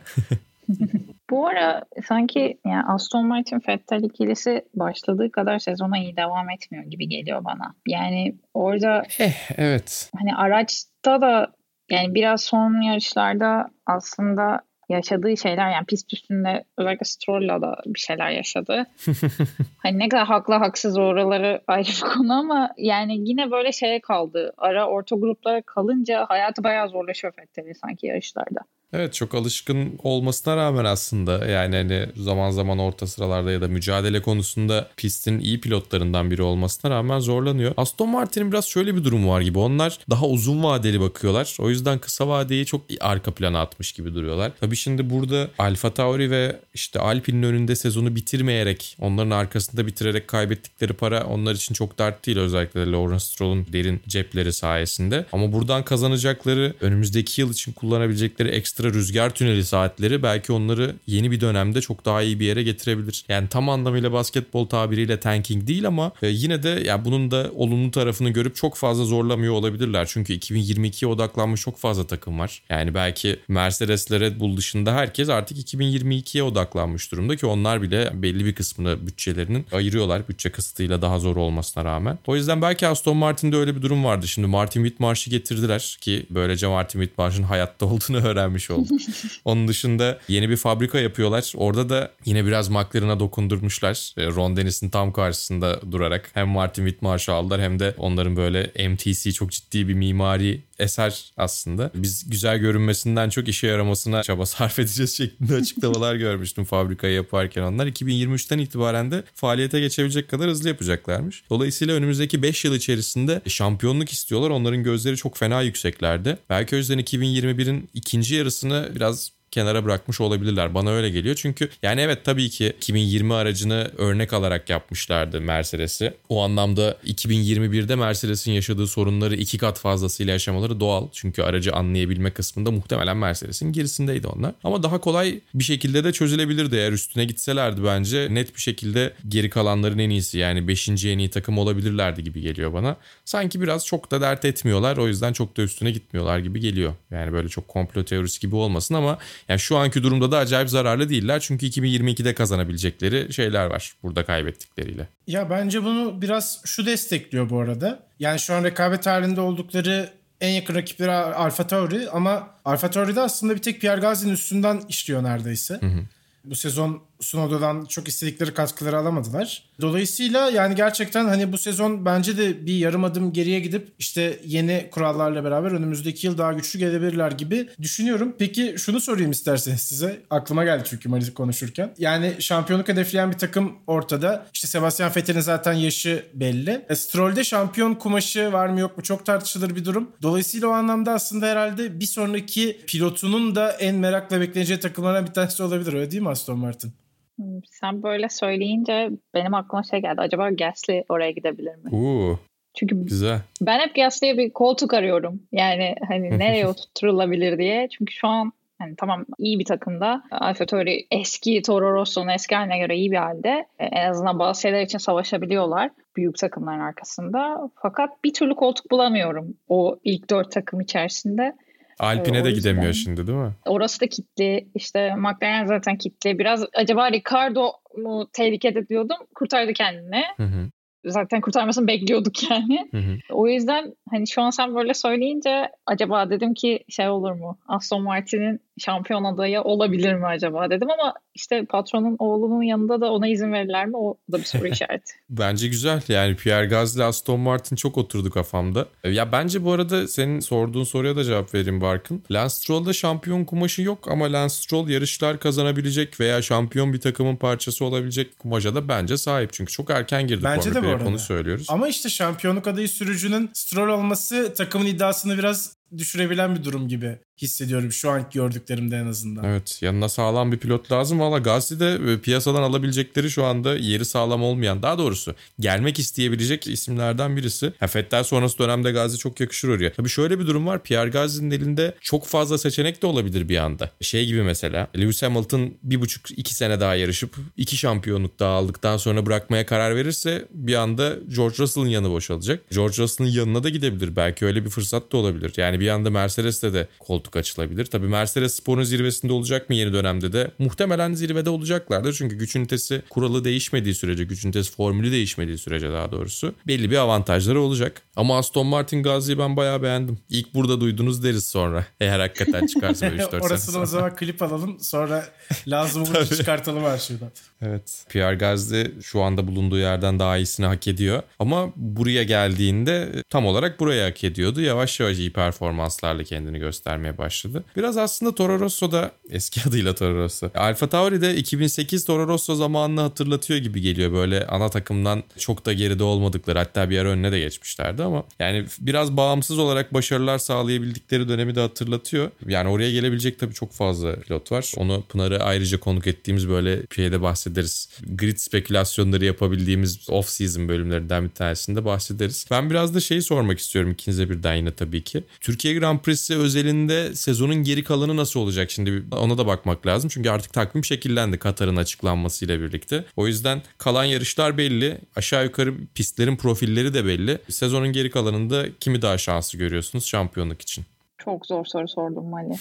Bu 1.32 1.48
ara 1.48 1.84
sanki 2.08 2.60
yani 2.66 2.84
Aston 2.88 3.28
Martin 3.28 3.62
Vettel 3.68 4.04
ikilisi 4.04 4.66
başladığı 4.74 5.32
kadar 5.32 5.60
sezona 5.60 5.98
iyi 5.98 6.18
devam 6.18 6.50
etmiyor 6.50 6.86
gibi 6.86 7.08
geliyor 7.10 7.44
bana. 7.44 7.76
Yani 7.88 8.36
orada 8.54 9.04
eh, 9.20 9.52
evet. 9.58 10.12
Hani 10.20 10.36
araçta 10.36 11.22
da 11.22 11.48
yani 11.92 12.16
biraz 12.16 12.44
son 12.44 12.82
yarışlarda 12.82 13.68
aslında 13.86 14.62
yaşadığı 14.90 15.38
şeyler 15.38 15.72
yani 15.72 15.86
pist 15.86 16.14
üstünde 16.14 16.64
özellikle 16.78 17.06
Stroll'la 17.06 17.62
da 17.62 17.82
bir 17.86 18.00
şeyler 18.00 18.30
yaşadı. 18.32 18.86
hani 19.78 20.00
ne 20.00 20.10
kadar 20.10 20.26
haklı 20.26 20.54
haksız 20.54 20.98
oraları 20.98 21.62
ayrı 21.68 21.88
bir 21.88 22.02
konu 22.14 22.34
ama 22.34 22.70
yani 22.78 23.30
yine 23.30 23.52
böyle 23.52 23.72
şeye 23.72 24.02
kaldı. 24.02 24.54
Ara 24.58 24.88
orta 24.88 25.16
gruplara 25.16 25.62
kalınca 25.62 26.26
hayatı 26.30 26.64
bayağı 26.64 26.90
zorlaşıyor 26.90 27.34
Vettel'in 27.40 27.74
sanki 27.74 28.08
yarışlarda. 28.08 28.60
Evet 28.94 29.14
çok 29.14 29.36
alışkın 29.36 30.00
olmasına 30.04 30.58
rağmen 30.58 30.86
aslında 30.86 31.46
yani 31.46 31.76
hani 31.76 32.06
zaman 32.16 32.52
zaman 32.52 32.80
orta 32.80 33.08
sıralarda 33.08 33.52
ya 33.52 33.62
da 33.62 33.68
mücadele 33.68 34.22
konusunda 34.22 34.90
pistin 34.98 35.40
iyi 35.40 35.62
pilotlarından 35.62 36.32
biri 36.32 36.42
olmasına 36.42 36.92
rağmen 36.92 37.20
zorlanıyor. 37.20 37.74
Aston 37.78 38.10
Martin'in 38.10 38.52
biraz 38.52 38.66
şöyle 38.66 38.96
bir 38.96 39.04
durum 39.04 39.28
var 39.28 39.42
gibi. 39.42 39.60
Onlar 39.60 40.00
daha 40.10 40.26
uzun 40.26 40.64
vadeli 40.64 41.02
bakıyorlar. 41.02 41.58
O 41.60 41.70
yüzden 41.70 42.00
kısa 42.00 42.28
vadeyi 42.28 42.66
çok 42.66 42.82
arka 43.00 43.32
plana 43.32 43.62
atmış 43.62 43.92
gibi 43.92 44.14
duruyorlar. 44.14 44.52
Tabii 44.60 44.76
şimdi 44.76 45.10
burada 45.10 45.50
Alfa 45.60 45.94
Tauri 45.94 46.32
ve 46.32 46.60
işte 46.74 47.00
Alpine'in 47.00 47.44
önünde 47.44 47.76
sezonu 47.76 48.16
bitirmeyerek 48.16 48.98
onların 49.02 49.32
arkasında 49.32 49.88
bitirerek 49.88 50.28
kaybettikleri 50.28 50.94
para 50.94 51.26
onlar 51.26 51.56
için 51.56 51.74
çok 51.74 52.00
dert 52.00 52.26
değil. 52.26 52.38
Özellikle 52.38 52.92
Lawrence 52.92 53.26
Stroll'un 53.26 53.66
derin 53.74 54.02
cepleri 54.08 54.54
sayesinde. 54.54 55.26
Ama 55.32 55.54
buradan 55.54 55.84
kazanacakları 55.84 56.74
önümüzdeki 56.82 57.42
yıl 57.42 57.52
için 57.52 57.72
kullanabilecekleri 57.72 58.50
ekstra 58.50 58.81
ekstra 58.82 59.00
rüzgar 59.00 59.30
tüneli 59.30 59.66
saatleri 59.66 60.24
belki 60.24 60.54
onları 60.54 60.96
yeni 61.08 61.32
bir 61.32 61.42
dönemde 61.42 61.82
çok 61.82 62.06
daha 62.06 62.22
iyi 62.22 62.40
bir 62.40 62.46
yere 62.46 62.64
getirebilir. 62.64 63.26
Yani 63.30 63.48
tam 63.48 63.70
anlamıyla 63.70 64.14
basketbol 64.14 64.66
tabiriyle 64.66 65.20
tanking 65.20 65.68
değil 65.68 65.88
ama 65.88 66.12
e, 66.22 66.28
yine 66.28 66.64
de 66.64 66.70
ya 66.70 66.80
yani 66.80 67.06
bunun 67.06 67.32
da 67.32 67.52
olumlu 67.56 67.92
tarafını 67.92 68.30
görüp 68.30 68.56
çok 68.56 68.76
fazla 68.76 69.06
zorlamıyor 69.06 69.54
olabilirler. 69.54 70.08
Çünkü 70.12 70.34
2022'ye 70.34 71.12
odaklanmış 71.12 71.62
çok 71.62 71.78
fazla 71.78 72.08
takım 72.08 72.40
var. 72.40 72.62
Yani 72.70 72.94
belki 72.94 73.40
Mercedes 73.48 74.12
Red 74.12 74.40
Bull 74.40 74.58
dışında 74.58 74.94
herkes 74.94 75.30
artık 75.30 75.58
2022'ye 75.58 76.44
odaklanmış 76.44 77.12
durumda 77.12 77.36
ki 77.36 77.46
onlar 77.46 77.82
bile 77.82 78.12
belli 78.14 78.46
bir 78.46 78.56
kısmını 78.56 79.08
bütçelerinin 79.08 79.66
ayırıyorlar. 79.72 80.28
Bütçe 80.30 80.52
kısıtıyla 80.52 81.02
daha 81.02 81.20
zor 81.20 81.36
olmasına 81.36 81.86
rağmen. 81.86 82.20
O 82.28 82.36
yüzden 82.36 82.62
belki 82.62 82.88
Aston 82.88 83.18
Martin'de 83.18 83.58
öyle 83.58 83.76
bir 83.76 83.82
durum 83.82 84.04
vardı. 84.04 84.28
Şimdi 84.28 84.48
Martin 84.48 84.84
Whitmarsh'ı 84.84 85.30
getirdiler 85.30 85.98
ki 86.02 86.26
böylece 86.30 86.68
Martin 86.68 87.00
Whitmarsh'ın 87.00 87.44
hayatta 87.44 87.86
olduğunu 87.86 88.18
öğrenmiş 88.28 88.71
oldu. 88.72 88.94
Onun 89.46 89.68
dışında 89.68 90.20
yeni 90.28 90.50
bir 90.50 90.58
fabrika 90.58 91.00
yapıyorlar. 91.00 91.54
Orada 91.56 91.90
da 91.90 92.12
yine 92.26 92.46
biraz 92.46 92.70
McLaren'a 92.70 93.20
dokundurmuşlar. 93.20 94.14
E, 94.18 94.26
Ron 94.26 94.58
Dennis'in 94.58 94.90
tam 94.90 95.14
karşısında 95.14 95.80
durarak 95.92 96.30
hem 96.34 96.48
Martin 96.48 96.86
Whitmarsh'ı 96.86 97.34
aldılar 97.34 97.62
hem 97.62 97.80
de 97.80 97.96
onların 97.98 98.36
böyle 98.36 98.90
MTC 98.90 99.32
çok 99.32 99.52
ciddi 99.52 99.88
bir 99.88 99.94
mimari 99.94 100.62
eser 100.82 101.32
aslında. 101.38 101.92
Biz 101.96 102.30
güzel 102.30 102.58
görünmesinden 102.58 103.30
çok 103.30 103.48
işe 103.48 103.68
yaramasına 103.68 104.24
çaba 104.24 104.46
sarf 104.46 104.80
edeceğiz 104.80 105.18
şeklinde 105.18 105.56
açıklamalar 105.56 106.16
görmüştüm 106.26 106.66
fabrikayı 106.66 107.14
yaparken 107.14 107.62
onlar. 107.62 107.88
2023'ten 107.88 108.60
itibaren 108.60 109.12
de 109.12 109.24
faaliyete 109.36 109.80
geçebilecek 109.80 110.30
kadar 110.30 110.50
hızlı 110.50 110.70
yapacaklarmış. 110.70 111.44
Dolayısıyla 111.50 111.96
önümüzdeki 111.96 112.44
5 112.44 112.66
yıl 112.66 112.76
içerisinde 112.76 113.42
şampiyonluk 113.48 114.10
istiyorlar. 114.10 114.50
Onların 114.50 114.84
gözleri 114.84 115.18
çok 115.18 115.38
fena 115.38 115.62
yükseklerde. 115.62 116.38
Belki 116.50 116.76
o 116.76 116.78
yüzden 116.78 117.00
2021'in 117.00 117.90
ikinci 117.94 118.36
yarısını 118.36 118.92
biraz 118.96 119.41
kenara 119.52 119.86
bırakmış 119.86 120.22
olabilirler. 120.22 120.74
Bana 120.74 120.92
öyle 120.92 121.10
geliyor. 121.10 121.36
Çünkü 121.36 121.70
yani 121.84 122.02
evet 122.02 122.26
tabii 122.26 122.50
ki 122.50 122.74
2020 122.78 123.34
aracını 123.34 123.92
örnek 123.98 124.34
alarak 124.34 124.70
yapmışlardı 124.70 125.42
Mercedes'i. 125.42 126.14
O 126.30 126.44
anlamda 126.44 126.98
2021'de 127.08 127.96
Mercedes'in 127.96 128.52
yaşadığı 128.52 128.88
sorunları 128.88 129.36
iki 129.36 129.58
kat 129.58 129.80
fazlasıyla 129.80 130.34
yaşamaları 130.34 130.80
doğal. 130.80 131.08
Çünkü 131.12 131.42
aracı 131.42 131.74
anlayabilme 131.74 132.32
kısmında 132.32 132.72
muhtemelen 132.72 133.18
Mercedes'in 133.18 133.74
gerisindeydi 133.74 134.28
onlar. 134.28 134.54
Ama 134.64 134.84
daha 134.84 135.02
kolay 135.02 135.40
bir 135.54 135.64
şekilde 135.64 136.04
de 136.04 136.12
çözülebilirdi 136.12 136.76
eğer 136.76 136.92
üstüne 136.92 137.26
gitselerdi 137.26 137.84
bence. 137.84 138.28
Net 138.32 138.56
bir 138.56 138.62
şekilde 138.62 139.14
geri 139.28 139.50
kalanların 139.50 140.00
en 140.00 140.10
iyisi 140.10 140.38
yani 140.38 140.68
5. 140.68 140.90
en 140.90 141.18
iyi 141.18 141.30
takım 141.30 141.58
olabilirlerdi 141.58 142.24
gibi 142.24 142.42
geliyor 142.42 142.74
bana. 142.74 142.98
Sanki 143.26 143.62
biraz 143.62 143.86
çok 143.86 144.12
da 144.12 144.22
dert 144.22 144.46
etmiyorlar. 144.46 144.98
O 144.98 145.08
yüzden 145.08 145.34
çok 145.34 145.58
da 145.58 145.62
üstüne 145.62 145.92
gitmiyorlar 145.92 146.40
gibi 146.40 146.60
geliyor. 146.60 146.94
Yani 147.12 147.34
böyle 147.34 147.50
çok 147.50 147.68
komplo 147.68 148.04
teorisi 148.04 148.40
gibi 148.40 148.56
olmasın 148.56 148.96
ama 148.96 149.18
yani 149.50 149.60
şu 149.60 149.78
anki 149.78 150.04
durumda 150.04 150.32
da 150.32 150.38
acayip 150.38 150.70
zararlı 150.70 151.10
değiller. 151.10 151.40
Çünkü 151.40 151.66
2022'de 151.66 152.34
kazanabilecekleri 152.34 153.34
şeyler 153.34 153.66
var 153.66 153.94
burada 154.04 154.26
kaybettikleriyle. 154.26 155.08
Ya 155.28 155.50
bence 155.50 155.84
bunu 155.84 156.22
biraz 156.22 156.62
şu 156.66 156.86
destekliyor 156.86 157.50
bu 157.50 157.60
arada. 157.60 158.04
Yani 158.20 158.40
şu 158.40 158.54
an 158.54 158.64
rekabet 158.64 159.06
halinde 159.06 159.42
oldukları 159.42 160.10
en 160.42 160.50
yakın 160.50 160.76
rakipleri 160.76 161.12
Alfa 161.12 161.68
Tauri 161.68 162.10
ama 162.10 162.50
Alfa 162.66 162.90
Tauri'de 162.92 163.22
aslında 163.22 163.56
bir 163.56 163.62
tek 163.62 163.82
Pierre 163.82 164.02
Gasly'nin 164.02 164.34
üstünden 164.34 164.82
işliyor 164.90 165.24
neredeyse. 165.24 165.74
Hı 165.74 165.86
hı. 165.86 166.00
Bu 166.46 166.56
sezon 166.56 167.02
Sunoda'dan 167.22 167.86
çok 167.86 168.08
istedikleri 168.08 168.54
katkıları 168.54 168.98
alamadılar. 168.98 169.64
Dolayısıyla 169.82 170.50
yani 170.50 170.76
gerçekten 170.76 171.26
hani 171.26 171.52
bu 171.52 171.58
sezon 171.58 172.06
bence 172.06 172.38
de 172.38 172.66
bir 172.66 172.74
yarım 172.74 173.04
adım 173.04 173.34
geriye 173.34 173.60
gidip 173.60 173.94
işte 174.00 174.40
yeni 174.46 174.90
kurallarla 174.92 175.44
beraber 175.44 175.72
önümüzdeki 175.72 176.28
yıl 176.28 176.38
daha 176.38 176.54
güçlü 176.54 176.80
gelebilirler 176.80 177.32
gibi 177.32 177.70
düşünüyorum. 177.82 178.36
Peki 178.40 178.76
şunu 178.78 179.02
sorayım 179.02 179.32
isterseniz 179.32 179.82
size. 179.82 180.22
Aklıma 180.30 180.64
geldi 180.64 180.84
çünkü 180.90 181.10
Maris 181.10 181.34
konuşurken. 181.34 181.94
Yani 181.98 182.34
şampiyonluk 182.40 182.88
hedefleyen 182.88 183.32
bir 183.32 183.38
takım 183.38 183.74
ortada. 183.88 184.46
İşte 184.54 184.68
Sebastian 184.68 185.12
Vettel'in 185.16 185.40
zaten 185.40 185.74
yaşı 185.74 186.26
belli. 186.34 186.86
E, 186.90 186.96
Stroll'de 186.96 187.44
şampiyon 187.44 187.94
kumaşı 187.94 188.54
var 188.54 188.68
mı 188.68 188.80
yok 188.80 188.98
mu 188.98 189.04
çok 189.04 189.26
tartışılır 189.26 189.76
bir 189.76 189.86
durum. 189.86 190.12
Dolayısıyla 190.22 190.68
o 190.68 190.72
anlamda 190.72 191.14
aslında 191.14 191.46
herhalde 191.46 192.00
bir 192.00 192.06
sonraki 192.06 192.82
pilotunun 192.88 193.56
da 193.56 193.72
en 193.72 193.96
merakla 193.96 194.42
bekleneceği 194.42 194.80
takımlardan 194.80 195.26
bir 195.28 195.34
tanesi 195.34 195.64
olabilir 195.64 195.94
öyle 195.94 196.12
değil 196.12 196.24
mi 196.24 196.30
Aston 196.30 196.60
Martin? 196.60 196.94
Hmm, 197.36 197.60
sen 197.66 198.04
böyle 198.04 198.30
söyleyince 198.30 199.10
benim 199.34 199.54
aklıma 199.54 199.84
şey 199.84 200.02
geldi. 200.02 200.22
Acaba 200.22 200.50
Gasly 200.50 201.04
oraya 201.10 201.32
gidebilir 201.32 201.76
mi? 201.76 201.96
Oo. 201.96 202.40
Çünkü 202.80 203.06
Güzel. 203.06 203.42
ben 203.62 203.80
hep 203.80 203.96
Gasly'ye 203.96 204.38
bir 204.38 204.54
koltuk 204.54 204.94
arıyorum. 204.94 205.44
Yani 205.52 205.96
hani 206.08 206.30
nereye 206.40 206.68
oturtulabilir 206.68 207.58
diye. 207.58 207.88
Çünkü 207.90 208.14
şu 208.14 208.28
an 208.28 208.54
Yani 208.82 208.96
tamam 208.98 209.26
iyi 209.38 209.60
bir 209.60 209.66
takımda. 209.66 210.24
Alfa 210.32 210.66
Tauri 210.66 211.08
eski 211.12 211.62
Toro 211.62 211.94
Rosso'nun 211.94 212.28
eski 212.28 212.56
haline 212.56 212.80
göre 212.80 212.96
iyi 212.96 213.12
bir 213.12 213.18
halde. 213.18 213.66
E, 213.80 213.86
en 213.86 214.10
azından 214.10 214.40
bazı 214.40 214.62
şeyler 214.62 214.82
için 214.82 214.98
savaşabiliyorlar 214.98 215.92
büyük 216.16 216.38
takımların 216.38 216.80
arkasında. 216.80 217.70
Fakat 217.76 218.24
bir 218.24 218.34
türlü 218.34 218.56
koltuk 218.56 218.92
bulamıyorum 218.92 219.54
o 219.68 220.00
ilk 220.04 220.30
dört 220.30 220.52
takım 220.52 220.82
içerisinde. 220.82 221.56
Alpine 222.02 222.38
ee, 222.40 222.44
de 222.44 222.52
gidemiyor 222.52 222.94
şimdi 222.94 223.28
değil 223.28 223.38
mi? 223.38 223.52
Orası 223.66 224.02
da 224.02 224.08
kitli. 224.08 224.68
İşte 224.76 225.16
McLaren 225.16 225.66
zaten 225.66 225.98
kitli. 225.98 226.40
Biraz 226.40 226.66
acaba 226.74 227.12
Ricardo 227.12 227.72
mu 227.98 228.30
tehlikede 228.34 228.88
diyordum. 228.88 229.18
Kurtardı 229.36 229.74
kendini. 229.74 230.24
Hı 230.38 230.44
hı 230.44 230.70
zaten 231.06 231.42
kurtarmasını 231.42 231.88
bekliyorduk 231.88 232.52
yani. 232.52 232.88
Hı 232.92 232.98
hı. 232.98 233.18
O 233.30 233.48
yüzden 233.48 233.96
hani 234.10 234.28
şu 234.28 234.42
an 234.42 234.50
sen 234.50 234.76
böyle 234.76 234.94
söyleyince 234.94 235.72
acaba 235.86 236.30
dedim 236.30 236.54
ki 236.54 236.84
şey 236.90 237.10
olur 237.10 237.32
mu? 237.32 237.58
Aston 237.68 238.04
Martin'in 238.04 238.60
şampiyon 238.82 239.24
adayı 239.24 239.62
olabilir 239.62 240.14
mi 240.14 240.26
acaba 240.26 240.70
dedim 240.70 240.88
ama 241.00 241.14
işte 241.36 241.66
patronun 241.66 242.16
oğlunun 242.20 242.62
yanında 242.62 243.02
da 243.02 243.12
ona 243.12 243.28
izin 243.28 243.54
verirler 243.54 243.86
mi? 243.86 243.98
O 243.98 244.18
da 244.32 244.38
bir 244.38 244.44
soru 244.44 244.68
işareti. 244.72 245.14
bence 245.30 245.68
güzel. 245.68 246.02
Yani 246.08 246.36
Pierre 246.36 246.66
Gasly, 246.66 247.04
Aston 247.04 247.40
Martin 247.40 247.76
çok 247.76 247.98
oturdu 247.98 248.30
kafamda. 248.30 248.86
Ya 249.04 249.32
bence 249.32 249.66
bu 249.66 249.72
arada 249.72 250.08
senin 250.08 250.40
sorduğun 250.40 250.84
soruya 250.84 251.16
da 251.16 251.24
cevap 251.24 251.54
vereyim 251.54 251.82
Barkın. 251.82 252.24
Lance 252.32 252.50
Stroll'da 252.54 252.94
şampiyon 252.94 253.46
kumaşı 253.46 253.82
yok 253.82 254.12
ama 254.12 254.26
Lance 254.34 254.54
Stroll 254.54 254.90
yarışlar 254.90 255.40
kazanabilecek 255.40 256.20
veya 256.20 256.42
şampiyon 256.42 256.94
bir 256.94 257.02
takımın 257.02 257.36
parçası 257.36 257.86
olabilecek 257.86 258.40
kumaşa 258.40 258.76
da 258.76 258.88
bence 258.88 259.18
sahip. 259.18 259.54
Çünkü 259.54 259.72
çok 259.74 259.90
erken 259.90 260.28
girdi 260.28 260.42
bence 260.44 260.74
de 260.76 260.84
bu 260.84 260.88
arada. 260.88 261.06
onu 261.10 261.20
söylüyoruz. 261.20 261.66
Ama 261.70 261.88
işte 261.88 262.10
şampiyonluk 262.10 262.68
adayı 262.68 262.90
sürücünün 262.90 263.50
Stroll 263.54 263.90
olması 263.90 264.54
takımın 264.58 264.86
iddiasını 264.86 265.38
biraz 265.38 265.76
düşürebilen 265.98 266.56
bir 266.56 266.64
durum 266.64 266.88
gibi 266.88 267.18
hissediyorum 267.42 267.92
şu 267.92 268.10
anki 268.10 268.40
gördüklerimde 268.40 268.98
en 268.98 269.08
azından. 269.08 269.44
Evet 269.44 269.82
yanına 269.82 270.10
sağlam 270.10 270.52
bir 270.52 270.58
pilot 270.58 270.92
lazım. 270.92 271.20
Valla 271.20 271.38
Gasly'de 271.38 272.14
e, 272.14 272.20
piyasadan 272.20 272.64
alabilecekleri 272.64 273.32
şu 273.32 273.46
anda 273.46 273.76
yeri 273.78 274.06
sağlam 274.06 274.44
olmayan 274.44 274.84
daha 274.84 274.98
doğrusu 274.98 275.36
gelmek 275.60 276.00
isteyebilecek 276.00 276.68
isimlerden 276.68 277.38
birisi. 277.38 277.74
Ha, 277.80 277.88
Fettel 277.88 278.24
sonrası 278.24 278.58
dönemde 278.58 278.92
Gasly 278.92 279.18
çok 279.18 279.40
yakışır 279.40 279.70
oraya. 279.70 279.94
Tabii 279.94 280.10
şöyle 280.10 280.40
bir 280.40 280.48
durum 280.48 280.68
var. 280.68 280.84
Pierre 280.84 281.10
Gasly'nin 281.10 281.52
elinde 281.52 281.96
çok 282.02 282.26
fazla 282.26 282.58
seçenek 282.58 283.02
de 283.02 283.08
olabilir 283.08 283.50
bir 283.50 283.58
anda. 283.58 283.92
Şey 284.02 284.26
gibi 284.26 284.44
mesela 284.44 284.88
Lewis 284.98 285.24
Hamilton 285.24 285.74
bir 285.84 286.02
buçuk 286.02 286.32
iki 286.32 286.54
sene 286.56 286.80
daha 286.80 286.96
yarışıp 286.96 287.36
iki 287.58 287.78
şampiyonluk 287.78 288.40
daha 288.40 288.52
aldıktan 288.52 288.98
sonra 288.98 289.26
bırakmaya 289.26 289.66
karar 289.66 289.96
verirse 289.96 290.46
bir 290.52 290.76
anda 290.76 291.16
George 291.36 291.58
Russell'ın 291.60 291.88
yanı 291.88 292.10
boşalacak. 292.10 292.70
George 292.70 292.98
Russell'ın 292.98 293.30
yanına 293.30 293.64
da 293.64 293.70
gidebilir. 293.70 294.16
Belki 294.16 294.46
öyle 294.46 294.66
bir 294.66 294.70
fırsat 294.70 295.12
da 295.12 295.18
olabilir. 295.18 295.54
Yani 295.58 295.80
bir 295.80 295.88
anda 295.88 296.10
Mercedes'te 296.10 296.74
de 296.74 296.88
koltuk 297.00 297.31
açılabilir. 297.36 297.86
Tabii 297.86 298.08
Mercedes 298.08 298.56
sporun 298.56 298.84
zirvesinde 298.84 299.34
olacak 299.34 299.70
mı 299.70 299.76
yeni 299.76 299.94
dönemde 299.94 300.34
de? 300.34 300.52
Muhtemelen 300.60 301.14
zirvede 301.14 301.50
olacaklardır. 301.50 302.14
Çünkü 302.14 302.36
güç 302.36 302.56
ünitesi 302.56 303.02
kuralı 303.10 303.44
değişmediği 303.44 303.96
sürece, 303.96 304.24
güç 304.24 304.46
ünitesi 304.46 304.72
formülü 304.72 305.12
değişmediği 305.12 305.58
sürece 305.58 305.92
daha 305.92 306.12
doğrusu 306.12 306.56
belli 306.68 306.92
bir 306.92 306.98
avantajları 306.98 307.62
olacak. 307.62 308.02
Ama 308.16 308.38
Aston 308.38 308.68
Martin 308.68 309.04
Gazi'yi 309.04 309.38
ben 309.38 309.58
bayağı 309.58 309.84
beğendim. 309.84 310.20
İlk 310.30 310.54
burada 310.54 310.82
duydunuz 310.82 311.24
deriz 311.24 311.46
sonra. 311.46 311.86
Eğer 312.00 312.20
hakikaten 312.20 312.68
çıkarsa 312.68 313.08
3-4 313.08 313.42
Orasını 313.42 313.82
o 313.82 313.86
zaman 313.86 314.16
klip 314.16 314.42
alalım. 314.42 314.80
Sonra 314.80 315.26
lazım 315.68 316.02
olunca 316.02 316.26
çıkartalım 316.26 316.84
her 316.84 316.98
şeyden. 316.98 317.32
Evet. 317.62 318.06
Pierre 318.10 318.36
Gasly 318.36 318.92
şu 319.02 319.22
anda 319.22 319.48
bulunduğu 319.48 319.78
yerden 319.78 320.20
daha 320.20 320.38
iyisini 320.38 320.66
hak 320.66 320.88
ediyor. 320.88 321.24
Ama 321.40 321.72
buraya 321.76 322.24
geldiğinde 322.24 323.24
tam 323.30 323.46
olarak 323.46 323.80
buraya 323.80 324.08
hak 324.08 324.24
ediyordu. 324.24 324.62
Yavaş 324.62 325.00
yavaş 325.00 325.18
iyi 325.18 325.34
performanslarla 325.34 326.24
kendini 326.24 326.60
göstermeye 326.60 327.18
başladı. 327.22 327.64
Biraz 327.78 327.98
aslında 327.98 328.36
Toro 328.36 328.60
Rosso 328.60 328.92
da 328.92 329.12
eski 329.30 329.62
adıyla 329.70 329.96
Toro 329.96 330.18
Rosso. 330.18 330.50
Alfa 330.56 330.90
Tauri 330.90 331.22
de 331.22 331.36
2008 331.36 332.06
Toro 332.06 332.28
Rosso 332.28 332.56
zamanını 332.56 333.02
hatırlatıyor 333.02 333.60
gibi 333.60 333.82
geliyor. 333.82 334.12
Böyle 334.12 334.48
ana 334.48 334.70
takımdan 334.70 335.24
çok 335.38 335.66
da 335.66 335.74
geride 335.74 336.04
olmadıkları 336.04 336.60
hatta 336.60 336.90
bir 336.90 336.98
ara 336.98 337.10
önüne 337.10 337.32
de 337.32 337.40
geçmişlerdi 337.40 338.04
ama 338.04 338.24
yani 338.40 338.66
biraz 338.80 339.18
bağımsız 339.18 339.60
olarak 339.60 339.94
başarılar 339.94 340.38
sağlayabildikleri 340.38 341.30
dönemi 341.30 341.56
de 341.56 341.60
hatırlatıyor. 341.60 342.32
Yani 342.48 342.70
oraya 342.70 342.92
gelebilecek 342.92 343.40
tabii 343.40 343.54
çok 343.54 343.72
fazla 343.72 344.16
pilot 344.16 344.52
var. 344.52 344.72
Onu 344.78 345.04
Pınar'ı 345.10 345.44
ayrıca 345.44 345.80
konuk 345.80 346.08
ettiğimiz 346.08 346.50
böyle 346.50 346.80
şeyde 346.96 347.22
bahsederiz. 347.22 347.90
Grid 348.16 348.38
spekülasyonları 348.38 349.26
yapabildiğimiz 349.26 350.10
off-season 350.10 350.68
bölümlerinden 350.68 351.24
bir 351.24 351.30
tanesinde 351.30 351.86
bahsederiz. 351.86 352.46
Ben 352.52 352.70
biraz 352.70 352.96
da 352.96 353.00
şeyi 353.00 353.22
sormak 353.22 353.60
istiyorum 353.60 353.92
ikinize 353.92 354.30
birden 354.30 354.56
yine 354.56 354.72
tabii 354.72 355.04
ki. 355.04 355.24
Türkiye 355.42 355.74
Grand 355.74 356.00
Prix'si 356.00 356.36
özelinde 356.36 357.01
sezonun 357.16 357.64
geri 357.64 357.84
kalanı 357.84 358.18
nasıl 358.18 358.40
olacak 358.40 358.72
şimdi 358.72 359.04
ona 359.12 359.38
da 359.38 359.48
bakmak 359.48 359.88
lazım. 359.88 360.10
Çünkü 360.14 360.30
artık 360.30 360.54
takvim 360.54 360.86
şekillendi 360.86 361.40
Katar'ın 361.40 361.76
açıklanmasıyla 361.76 362.60
birlikte. 362.60 363.06
O 363.16 363.28
yüzden 363.28 363.62
kalan 363.78 364.04
yarışlar 364.04 364.58
belli. 364.58 364.98
Aşağı 365.16 365.44
yukarı 365.44 365.74
pistlerin 365.96 366.36
profilleri 366.36 366.94
de 366.94 367.06
belli. 367.06 367.38
Sezonun 367.50 367.92
geri 367.92 368.10
kalanında 368.10 368.66
kimi 368.80 369.02
daha 369.02 369.18
şanslı 369.18 369.60
görüyorsunuz 369.60 370.06
şampiyonluk 370.06 370.62
için? 370.62 370.86
Çok 371.18 371.46
zor 371.46 371.66
soru 371.66 371.88
sordum 371.88 372.30
Mali. 372.30 372.54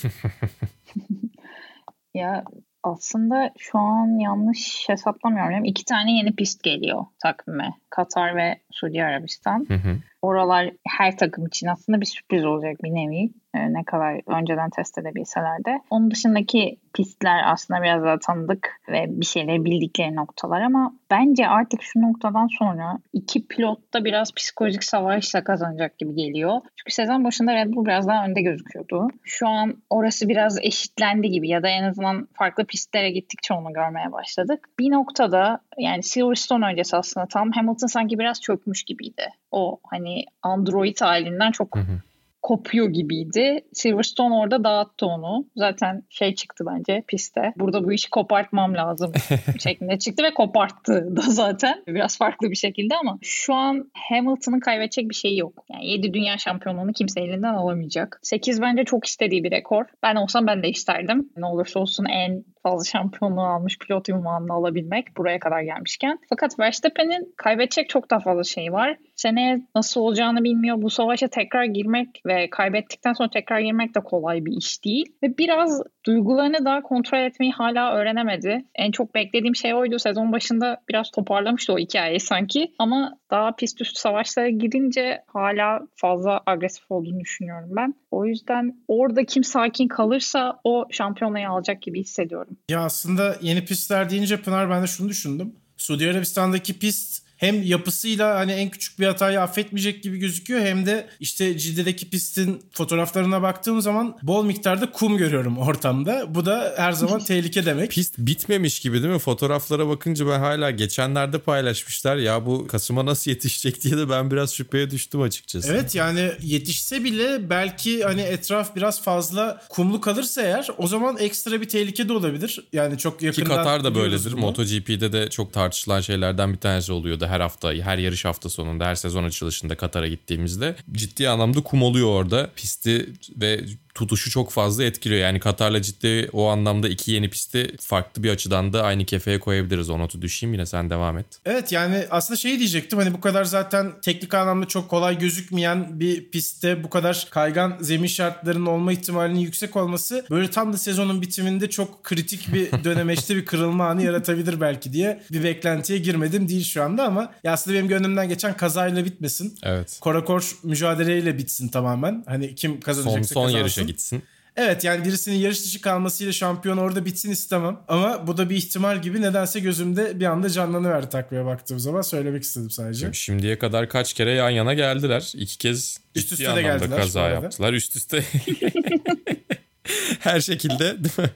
ya 2.14 2.44
aslında 2.82 3.50
şu 3.58 3.78
an 3.78 4.18
yanlış 4.18 4.88
hesaplamıyorum. 4.88 5.64
İki 5.64 5.84
tane 5.84 6.16
yeni 6.16 6.34
pist 6.34 6.62
geliyor 6.62 7.04
takvime. 7.22 7.74
Katar 7.90 8.36
ve 8.36 8.58
Suudi 8.70 9.04
Arabistan. 9.04 9.66
Hı 9.68 9.74
hı. 9.74 9.96
Oralar 10.22 10.70
her 10.88 11.16
takım 11.16 11.46
için 11.46 11.66
aslında 11.66 12.00
bir 12.00 12.06
sürpriz 12.06 12.44
olacak 12.44 12.82
bir 12.84 12.94
nevi. 12.94 13.30
E, 13.54 13.72
ne 13.72 13.84
kadar 13.84 14.38
önceden 14.40 14.70
test 14.70 14.98
edebilseler 14.98 15.64
de. 15.64 15.80
Onun 15.90 16.10
dışındaki 16.10 16.76
pistler 16.94 17.42
aslında 17.52 17.82
biraz 17.82 18.04
daha 18.04 18.18
tanıdık 18.18 18.80
ve 18.88 19.04
bir 19.08 19.26
şeyleri 19.26 19.64
bildikleri 19.64 20.16
noktalar 20.16 20.60
ama 20.60 20.94
bence 21.10 21.48
artık 21.48 21.82
şu 21.82 22.02
noktadan 22.02 22.48
sonra 22.58 22.98
iki 23.12 23.46
pilot 23.46 23.94
da 23.94 24.04
biraz 24.04 24.34
psikolojik 24.34 24.84
savaşla 24.84 25.44
kazanacak 25.44 25.98
gibi 25.98 26.14
geliyor. 26.14 26.60
Çünkü 26.76 26.92
sezon 26.92 27.24
başında 27.24 27.54
Red 27.54 27.74
Bull 27.74 27.84
biraz 27.84 28.08
daha 28.08 28.24
önde 28.24 28.42
gözüküyordu. 28.42 29.08
Şu 29.24 29.48
an 29.48 29.74
orası 29.90 30.28
biraz 30.28 30.58
eşitlendi 30.62 31.30
gibi 31.30 31.48
ya 31.48 31.62
da 31.62 31.68
en 31.68 31.84
azından 31.84 32.28
farklı 32.32 32.64
pistlere 32.64 33.10
gittikçe 33.10 33.54
onu 33.54 33.72
görmeye 33.72 34.12
başladık. 34.12 34.68
Bir 34.78 34.90
noktada 34.90 35.60
yani 35.78 36.02
Silverstone 36.02 36.66
öncesi 36.66 36.96
aslında 36.96 37.26
tam 37.26 37.50
Hamilton 37.52 37.79
sanki 37.88 38.18
biraz 38.18 38.40
çökmüş 38.40 38.82
gibiydi. 38.82 39.28
O 39.50 39.80
hani 39.90 40.24
Android 40.42 41.00
halinden 41.00 41.50
çok 41.50 41.76
hı 41.76 41.80
hı 41.80 42.00
kopuyor 42.42 42.88
gibiydi. 42.88 43.60
Silverstone 43.72 44.34
orada 44.34 44.64
dağıttı 44.64 45.06
onu. 45.06 45.46
Zaten 45.56 46.02
şey 46.08 46.34
çıktı 46.34 46.64
bence 46.66 47.02
piste. 47.08 47.52
Burada 47.56 47.84
bu 47.84 47.92
işi 47.92 48.10
kopartmam 48.10 48.74
lazım 48.74 49.12
şeklinde 49.58 49.98
çıktı 49.98 50.22
ve 50.22 50.34
koparttı 50.34 51.16
da 51.16 51.20
zaten. 51.22 51.82
Biraz 51.86 52.18
farklı 52.18 52.50
bir 52.50 52.56
şekilde 52.56 52.96
ama 52.96 53.18
şu 53.22 53.54
an 53.54 53.90
Hamilton'ın 54.08 54.60
kaybedecek 54.60 55.08
bir 55.08 55.14
şeyi 55.14 55.38
yok. 55.38 55.64
Yani 55.72 55.86
7 55.86 56.14
dünya 56.14 56.38
şampiyonluğunu 56.38 56.92
kimse 56.92 57.20
elinden 57.20 57.54
alamayacak. 57.54 58.20
8 58.22 58.62
bence 58.62 58.84
çok 58.84 59.06
istediği 59.06 59.44
bir 59.44 59.50
rekor. 59.50 59.84
Ben 60.02 60.16
olsam 60.16 60.46
ben 60.46 60.62
de 60.62 60.68
isterdim. 60.68 61.28
Ne 61.36 61.46
olursa 61.46 61.80
olsun 61.80 62.04
en 62.04 62.44
fazla 62.62 62.84
şampiyonluğu 62.84 63.46
almış 63.46 63.78
pilot 63.78 64.08
ünvanını 64.08 64.52
alabilmek 64.52 65.16
buraya 65.16 65.38
kadar 65.38 65.62
gelmişken. 65.62 66.18
Fakat 66.28 66.58
Verstappen'in 66.58 67.34
kaybedecek 67.36 67.88
çok 67.88 68.10
daha 68.10 68.20
fazla 68.20 68.44
şey 68.44 68.72
var. 68.72 68.96
Seneye 69.16 69.66
nasıl 69.74 70.00
olacağını 70.00 70.44
bilmiyor. 70.44 70.82
Bu 70.82 70.90
savaşa 70.90 71.28
tekrar 71.28 71.64
girmek 71.64 72.22
ve 72.26 72.50
kaybettikten 72.50 73.12
sonra 73.12 73.30
tekrar 73.30 73.60
girmek 73.60 73.94
de 73.94 74.00
kolay 74.00 74.44
bir 74.44 74.56
iş 74.56 74.84
değil. 74.84 75.12
Ve 75.22 75.38
biraz 75.38 75.82
duygularını 76.06 76.64
daha 76.64 76.82
kontrol 76.82 77.18
etmeyi 77.18 77.52
hala 77.52 77.92
öğrenemedi. 77.92 78.64
En 78.74 78.90
çok 78.90 79.14
beklediğim 79.14 79.56
şey 79.56 79.74
oydu. 79.74 79.98
Sezon 79.98 80.32
başında 80.32 80.82
biraz 80.88 81.10
toparlamıştı 81.10 81.72
o 81.72 81.78
hikayeyi 81.78 82.20
sanki. 82.20 82.72
Ama 82.78 83.18
daha 83.30 83.56
pist 83.56 83.80
üstü 83.80 84.00
savaşlara 84.00 84.48
girince 84.48 85.22
hala 85.26 85.80
fazla 85.94 86.40
agresif 86.46 86.90
olduğunu 86.90 87.20
düşünüyorum 87.20 87.70
ben. 87.76 87.94
O 88.10 88.26
yüzden 88.26 88.76
orada 88.88 89.24
kim 89.24 89.44
sakin 89.44 89.88
kalırsa 89.88 90.60
o 90.64 90.86
şampiyonayı 90.90 91.48
alacak 91.48 91.82
gibi 91.82 92.00
hissediyorum. 92.00 92.56
Ya 92.68 92.80
aslında 92.80 93.36
yeni 93.40 93.64
pistler 93.64 94.10
deyince 94.10 94.42
Pınar 94.42 94.70
ben 94.70 94.82
de 94.82 94.86
şunu 94.86 95.08
düşündüm. 95.08 95.54
Suudi 95.76 96.10
Arabistan'daki 96.10 96.78
pist 96.78 97.29
hem 97.40 97.62
yapısıyla 97.62 98.38
hani 98.38 98.52
en 98.52 98.70
küçük 98.70 98.98
bir 98.98 99.06
hatayı 99.06 99.40
affetmeyecek 99.40 100.02
gibi 100.02 100.18
gözüküyor 100.18 100.60
hem 100.60 100.86
de 100.86 101.06
işte 101.20 101.58
Cidde'deki 101.58 102.10
pistin 102.10 102.62
fotoğraflarına 102.72 103.42
baktığım 103.42 103.80
zaman 103.80 104.18
bol 104.22 104.44
miktarda 104.44 104.92
kum 104.92 105.16
görüyorum 105.16 105.58
ortamda. 105.58 106.34
Bu 106.34 106.46
da 106.46 106.74
her 106.76 106.92
zaman 106.92 107.20
tehlike 107.24 107.66
demek. 107.66 107.90
Pist 107.90 108.18
bitmemiş 108.18 108.80
gibi 108.80 109.02
değil 109.02 109.14
mi? 109.14 109.18
Fotoğraflara 109.18 109.88
bakınca 109.88 110.26
ben 110.26 110.38
hala 110.38 110.70
geçenlerde 110.70 111.38
paylaşmışlar. 111.38 112.16
Ya 112.16 112.46
bu 112.46 112.66
Kasım'a 112.66 113.06
nasıl 113.06 113.30
yetişecek 113.30 113.82
diye 113.82 113.96
de 113.96 114.10
ben 114.10 114.30
biraz 114.30 114.54
şüpheye 114.54 114.90
düştüm 114.90 115.20
açıkçası. 115.22 115.72
Evet 115.72 115.94
yani 115.94 116.32
yetişse 116.42 117.04
bile 117.04 117.50
belki 117.50 118.04
hani 118.04 118.20
etraf 118.20 118.76
biraz 118.76 119.02
fazla 119.02 119.62
kumlu 119.68 120.00
kalırsa 120.00 120.42
eğer 120.42 120.68
o 120.78 120.86
zaman 120.86 121.18
ekstra 121.18 121.60
bir 121.60 121.68
tehlike 121.68 122.08
de 122.08 122.12
olabilir. 122.12 122.64
Yani 122.72 122.98
çok 122.98 123.22
yakından 123.22 123.48
Ki 123.48 123.56
Katar 123.56 123.84
da 123.84 123.94
böyledir. 123.94 124.32
Bunu. 124.32 124.40
MotoGP'de 124.40 125.12
de 125.12 125.30
çok 125.30 125.52
tartışılan 125.52 126.00
şeylerden 126.00 126.52
bir 126.52 126.58
tanesi 126.58 126.92
oluyordu 126.92 127.26
her 127.30 127.40
hafta, 127.40 127.72
her 127.72 127.98
yarış 127.98 128.24
hafta 128.24 128.48
sonunda, 128.48 128.86
her 128.86 128.94
sezon 128.94 129.24
açılışında 129.24 129.76
Katar'a 129.76 130.08
gittiğimizde 130.08 130.76
ciddi 130.92 131.28
anlamda 131.28 131.62
kum 131.62 131.82
oluyor 131.82 132.08
orada. 132.08 132.50
Pisti 132.56 133.12
ve 133.36 133.60
tutuşu 133.94 134.30
çok 134.30 134.50
fazla 134.50 134.84
etkiliyor. 134.84 135.20
Yani 135.20 135.40
Katar'la 135.40 135.82
ciddi 135.82 136.28
o 136.32 136.48
anlamda 136.48 136.88
iki 136.88 137.12
yeni 137.12 137.30
pisti 137.30 137.76
farklı 137.80 138.22
bir 138.22 138.30
açıdan 138.30 138.72
da 138.72 138.82
aynı 138.82 139.04
kefeye 139.04 139.40
koyabiliriz. 139.40 139.90
O 139.90 139.98
notu 139.98 140.22
düşeyim 140.22 140.52
yine 140.52 140.66
sen 140.66 140.90
devam 140.90 141.18
et. 141.18 141.26
Evet 141.46 141.72
yani 141.72 142.06
aslında 142.10 142.36
şeyi 142.36 142.58
diyecektim 142.58 142.98
hani 142.98 143.12
bu 143.12 143.20
kadar 143.20 143.44
zaten 143.44 143.92
teknik 144.02 144.34
anlamda 144.34 144.66
çok 144.66 144.88
kolay 144.88 145.18
gözükmeyen 145.18 146.00
bir 146.00 146.30
pistte 146.30 146.84
bu 146.84 146.90
kadar 146.90 147.28
kaygan 147.30 147.76
zemin 147.80 148.08
şartlarının 148.08 148.66
olma 148.66 148.92
ihtimalinin 148.92 149.40
yüksek 149.40 149.76
olması 149.76 150.26
böyle 150.30 150.50
tam 150.50 150.72
da 150.72 150.78
sezonun 150.78 151.22
bitiminde 151.22 151.70
çok 151.70 152.04
kritik 152.04 152.52
bir 152.54 152.84
dönemeçte 152.84 153.36
bir 153.36 153.44
kırılma 153.44 153.88
anı 153.88 154.02
yaratabilir 154.02 154.60
belki 154.60 154.92
diye 154.92 155.22
bir 155.32 155.44
beklentiye 155.44 155.98
girmedim 155.98 156.48
değil 156.48 156.64
şu 156.64 156.82
anda 156.82 157.04
ama 157.04 157.32
ya 157.44 157.52
aslında 157.52 157.76
benim 157.76 157.88
gönlümden 157.88 158.28
geçen 158.28 158.56
kazayla 158.56 159.04
bitmesin. 159.04 159.58
Evet. 159.62 159.98
Korakor 160.00 160.56
mücadeleyle 160.62 161.38
bitsin 161.38 161.68
tamamen. 161.68 162.24
Hani 162.26 162.54
kim 162.54 162.80
kazanacaksa 162.80 163.34
Son, 163.34 163.48
son 163.48 163.52
kazansın. 163.52 163.79
Yarışa 163.80 163.92
gitsin. 163.92 164.22
Evet 164.56 164.84
yani 164.84 165.04
birisinin 165.04 165.36
yarış 165.36 165.64
dışı 165.64 165.80
kalmasıyla 165.80 166.32
şampiyon 166.32 166.76
orada 166.76 167.04
bitsin 167.04 167.30
istemem. 167.30 167.80
Ama 167.88 168.26
bu 168.26 168.36
da 168.36 168.50
bir 168.50 168.56
ihtimal 168.56 169.02
gibi 169.02 169.22
nedense 169.22 169.60
gözümde 169.60 170.20
bir 170.20 170.24
anda 170.24 170.50
canlanıverdi 170.50 171.08
takviye 171.08 171.44
baktığım 171.44 171.78
zaman 171.78 172.02
söylemek 172.02 172.42
istedim 172.42 172.70
sadece. 172.70 173.12
Şimdiye 173.12 173.58
kadar 173.58 173.88
kaç 173.88 174.12
kere 174.12 174.30
yan 174.30 174.50
yana 174.50 174.74
geldiler. 174.74 175.32
İki 175.34 175.58
kez 175.58 176.00
Üst 176.14 176.28
ciddi 176.28 176.34
üste 176.34 176.44
de 176.44 176.48
anlamda 176.50 176.78
geldiler 176.78 177.00
kaza 177.00 177.28
yaptılar. 177.28 177.72
Üst 177.72 177.96
üste 177.96 178.24
her 180.20 180.40
şekilde 180.40 181.04
değil 181.04 181.18
mi? 181.18 181.30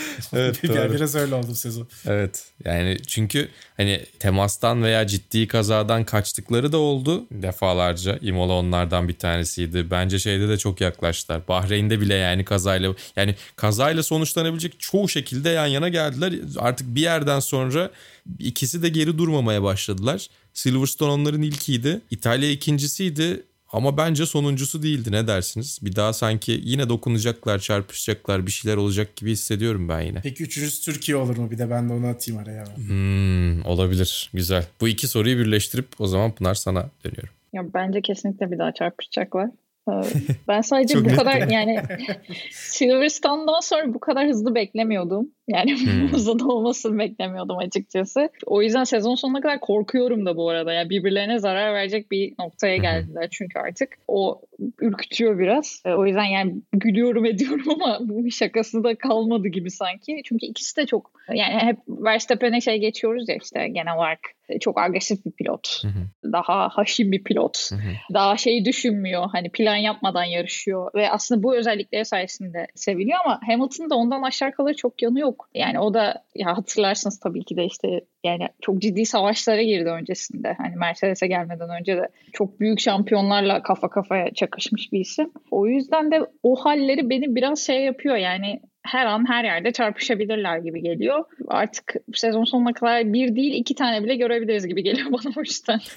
evet, 0.32 0.64
Yani 0.64 0.92
biraz 0.92 1.14
öyle 1.14 1.34
oldu 1.34 1.54
sezon. 1.54 1.88
Evet 2.06 2.44
yani 2.64 2.96
çünkü 3.06 3.48
hani 3.76 4.06
temastan 4.18 4.82
veya 4.82 5.06
ciddi 5.06 5.48
kazadan 5.48 6.04
kaçtıkları 6.04 6.72
da 6.72 6.78
oldu 6.78 7.26
defalarca. 7.30 8.18
Imola 8.20 8.52
onlardan 8.52 9.08
bir 9.08 9.14
tanesiydi. 9.14 9.90
Bence 9.90 10.18
şeyde 10.18 10.48
de 10.48 10.56
çok 10.58 10.80
yaklaştılar. 10.80 11.48
Bahreyn'de 11.48 12.00
bile 12.00 12.14
yani 12.14 12.44
kazayla 12.44 12.94
yani 13.16 13.34
kazayla 13.56 14.02
sonuçlanabilecek 14.02 14.80
çoğu 14.80 15.08
şekilde 15.08 15.48
yan 15.48 15.66
yana 15.66 15.88
geldiler. 15.88 16.34
Artık 16.58 16.94
bir 16.94 17.00
yerden 17.00 17.40
sonra 17.40 17.90
ikisi 18.38 18.82
de 18.82 18.88
geri 18.88 19.18
durmamaya 19.18 19.62
başladılar. 19.62 20.28
Silverstone 20.54 21.10
onların 21.10 21.42
ilkiydi. 21.42 22.00
İtalya 22.10 22.50
ikincisiydi. 22.50 23.42
Ama 23.72 23.96
bence 23.96 24.26
sonuncusu 24.26 24.82
değildi 24.82 25.12
ne 25.12 25.26
dersiniz? 25.26 25.78
Bir 25.82 25.96
daha 25.96 26.12
sanki 26.12 26.60
yine 26.64 26.88
dokunacaklar, 26.88 27.58
çarpışacaklar, 27.58 28.46
bir 28.46 28.50
şeyler 28.50 28.76
olacak 28.76 29.16
gibi 29.16 29.30
hissediyorum 29.30 29.88
ben 29.88 30.00
yine. 30.00 30.20
Peki 30.22 30.44
üçüncüsü 30.44 30.82
Türkiye 30.92 31.16
olur 31.16 31.36
mu? 31.36 31.50
Bir 31.50 31.58
de 31.58 31.70
ben 31.70 31.88
de 31.88 31.92
onu 31.92 32.06
atayım 32.06 32.40
araya. 32.40 32.64
Hmm, 32.76 33.66
olabilir. 33.66 34.30
Güzel. 34.34 34.66
Bu 34.80 34.88
iki 34.88 35.08
soruyu 35.08 35.38
birleştirip 35.38 35.86
o 35.98 36.06
zaman 36.06 36.32
Pınar 36.32 36.54
sana 36.54 36.90
dönüyorum. 37.04 37.34
Ya 37.52 37.62
bence 37.74 38.02
kesinlikle 38.02 38.50
bir 38.50 38.58
daha 38.58 38.74
çarpışacaklar. 38.74 39.50
Ben 40.48 40.60
sadece 40.60 41.04
bu 41.04 41.16
kadar 41.16 41.48
yani 41.48 41.82
Silverstone'dan 42.50 43.60
sonra 43.60 43.94
bu 43.94 44.00
kadar 44.00 44.28
hızlı 44.28 44.54
beklemiyordum. 44.54 45.30
Yani 45.48 45.72
Hmm. 45.72 46.08
hızlı 46.12 46.48
olmasını 46.48 46.98
beklemiyordum 46.98 47.58
açıkçası. 47.58 48.28
O 48.46 48.62
yüzden 48.62 48.84
sezon 48.84 49.14
sonuna 49.14 49.40
kadar 49.40 49.60
korkuyorum 49.60 50.26
da 50.26 50.36
bu 50.36 50.50
arada. 50.50 50.72
Yani 50.72 50.90
birbirlerine 50.90 51.38
zarar 51.38 51.74
verecek 51.74 52.10
bir 52.10 52.34
noktaya 52.38 52.76
geldiler 52.76 53.28
çünkü 53.30 53.58
artık. 53.58 53.88
O 54.08 54.40
ürkütüyor 54.80 55.38
biraz. 55.38 55.82
Ee, 55.84 55.92
O 55.92 56.06
yüzden 56.06 56.24
yani 56.24 56.54
gülüyorum 56.72 57.24
ediyorum 57.24 57.64
ama 57.70 57.98
bu 58.00 58.30
şakası 58.30 58.84
da 58.84 58.98
kalmadı 58.98 59.48
gibi 59.48 59.70
sanki. 59.70 60.22
Çünkü 60.24 60.46
ikisi 60.46 60.76
de 60.76 60.86
çok 60.86 61.10
yani 61.34 61.58
hep 61.58 61.78
Verstappen'e 61.88 62.60
şey 62.60 62.78
geçiyoruz 62.78 63.28
ya 63.28 63.36
işte 63.42 63.68
genel 63.68 63.96
olarak 63.96 64.18
çok 64.60 64.80
agresif 64.80 65.26
bir 65.26 65.32
pilot. 65.32 65.82
Daha 66.24 66.68
haşim 66.68 67.12
bir 67.12 67.24
pilot 67.24 67.70
daha 68.14 68.36
şey 68.36 68.64
düşünmüyor. 68.64 69.28
Hani 69.32 69.50
plan 69.50 69.76
yapmadan 69.76 70.24
yarışıyor 70.24 70.90
ve 70.94 71.10
aslında 71.10 71.42
bu 71.42 71.56
özellikleri 71.56 72.04
sayesinde 72.04 72.66
seviliyor 72.74 73.18
ama 73.24 73.40
Hamilton'da 73.46 73.94
ondan 73.94 74.22
aşağı 74.22 74.52
kalır 74.52 74.74
çok 74.74 75.02
yanı 75.02 75.20
yok. 75.20 75.48
Yani 75.54 75.80
o 75.80 75.94
da 75.94 76.24
ya 76.34 76.56
hatırlarsınız 76.56 77.20
tabii 77.20 77.44
ki 77.44 77.56
de 77.56 77.64
işte 77.64 78.00
yani 78.24 78.48
çok 78.60 78.78
ciddi 78.78 79.06
savaşlara 79.06 79.62
girdi 79.62 79.90
öncesinde. 79.90 80.54
Hani 80.58 80.76
Mercedes'e 80.76 81.26
gelmeden 81.26 81.70
önce 81.80 81.96
de 81.96 82.08
çok 82.32 82.60
büyük 82.60 82.80
şampiyonlarla 82.80 83.62
kafa 83.62 83.90
kafaya 83.90 84.34
çakışmış 84.34 84.92
bir 84.92 85.00
isim. 85.00 85.30
O 85.50 85.66
yüzden 85.66 86.10
de 86.10 86.20
o 86.42 86.56
halleri 86.56 87.10
beni 87.10 87.34
biraz 87.34 87.66
şey 87.66 87.84
yapıyor 87.84 88.16
yani 88.16 88.60
her 88.82 89.06
an 89.06 89.28
her 89.28 89.44
yerde 89.44 89.72
çarpışabilirler 89.72 90.58
gibi 90.58 90.82
geliyor. 90.82 91.24
Artık 91.48 91.94
sezon 92.14 92.44
sonuna 92.44 92.72
kadar 92.72 93.12
bir 93.12 93.36
değil 93.36 93.52
iki 93.54 93.74
tane 93.74 94.04
bile 94.04 94.16
görebiliriz 94.16 94.66
gibi 94.66 94.82
geliyor 94.82 95.06
bana 95.12 95.34
o 95.36 95.40
yüzden. 95.40 95.80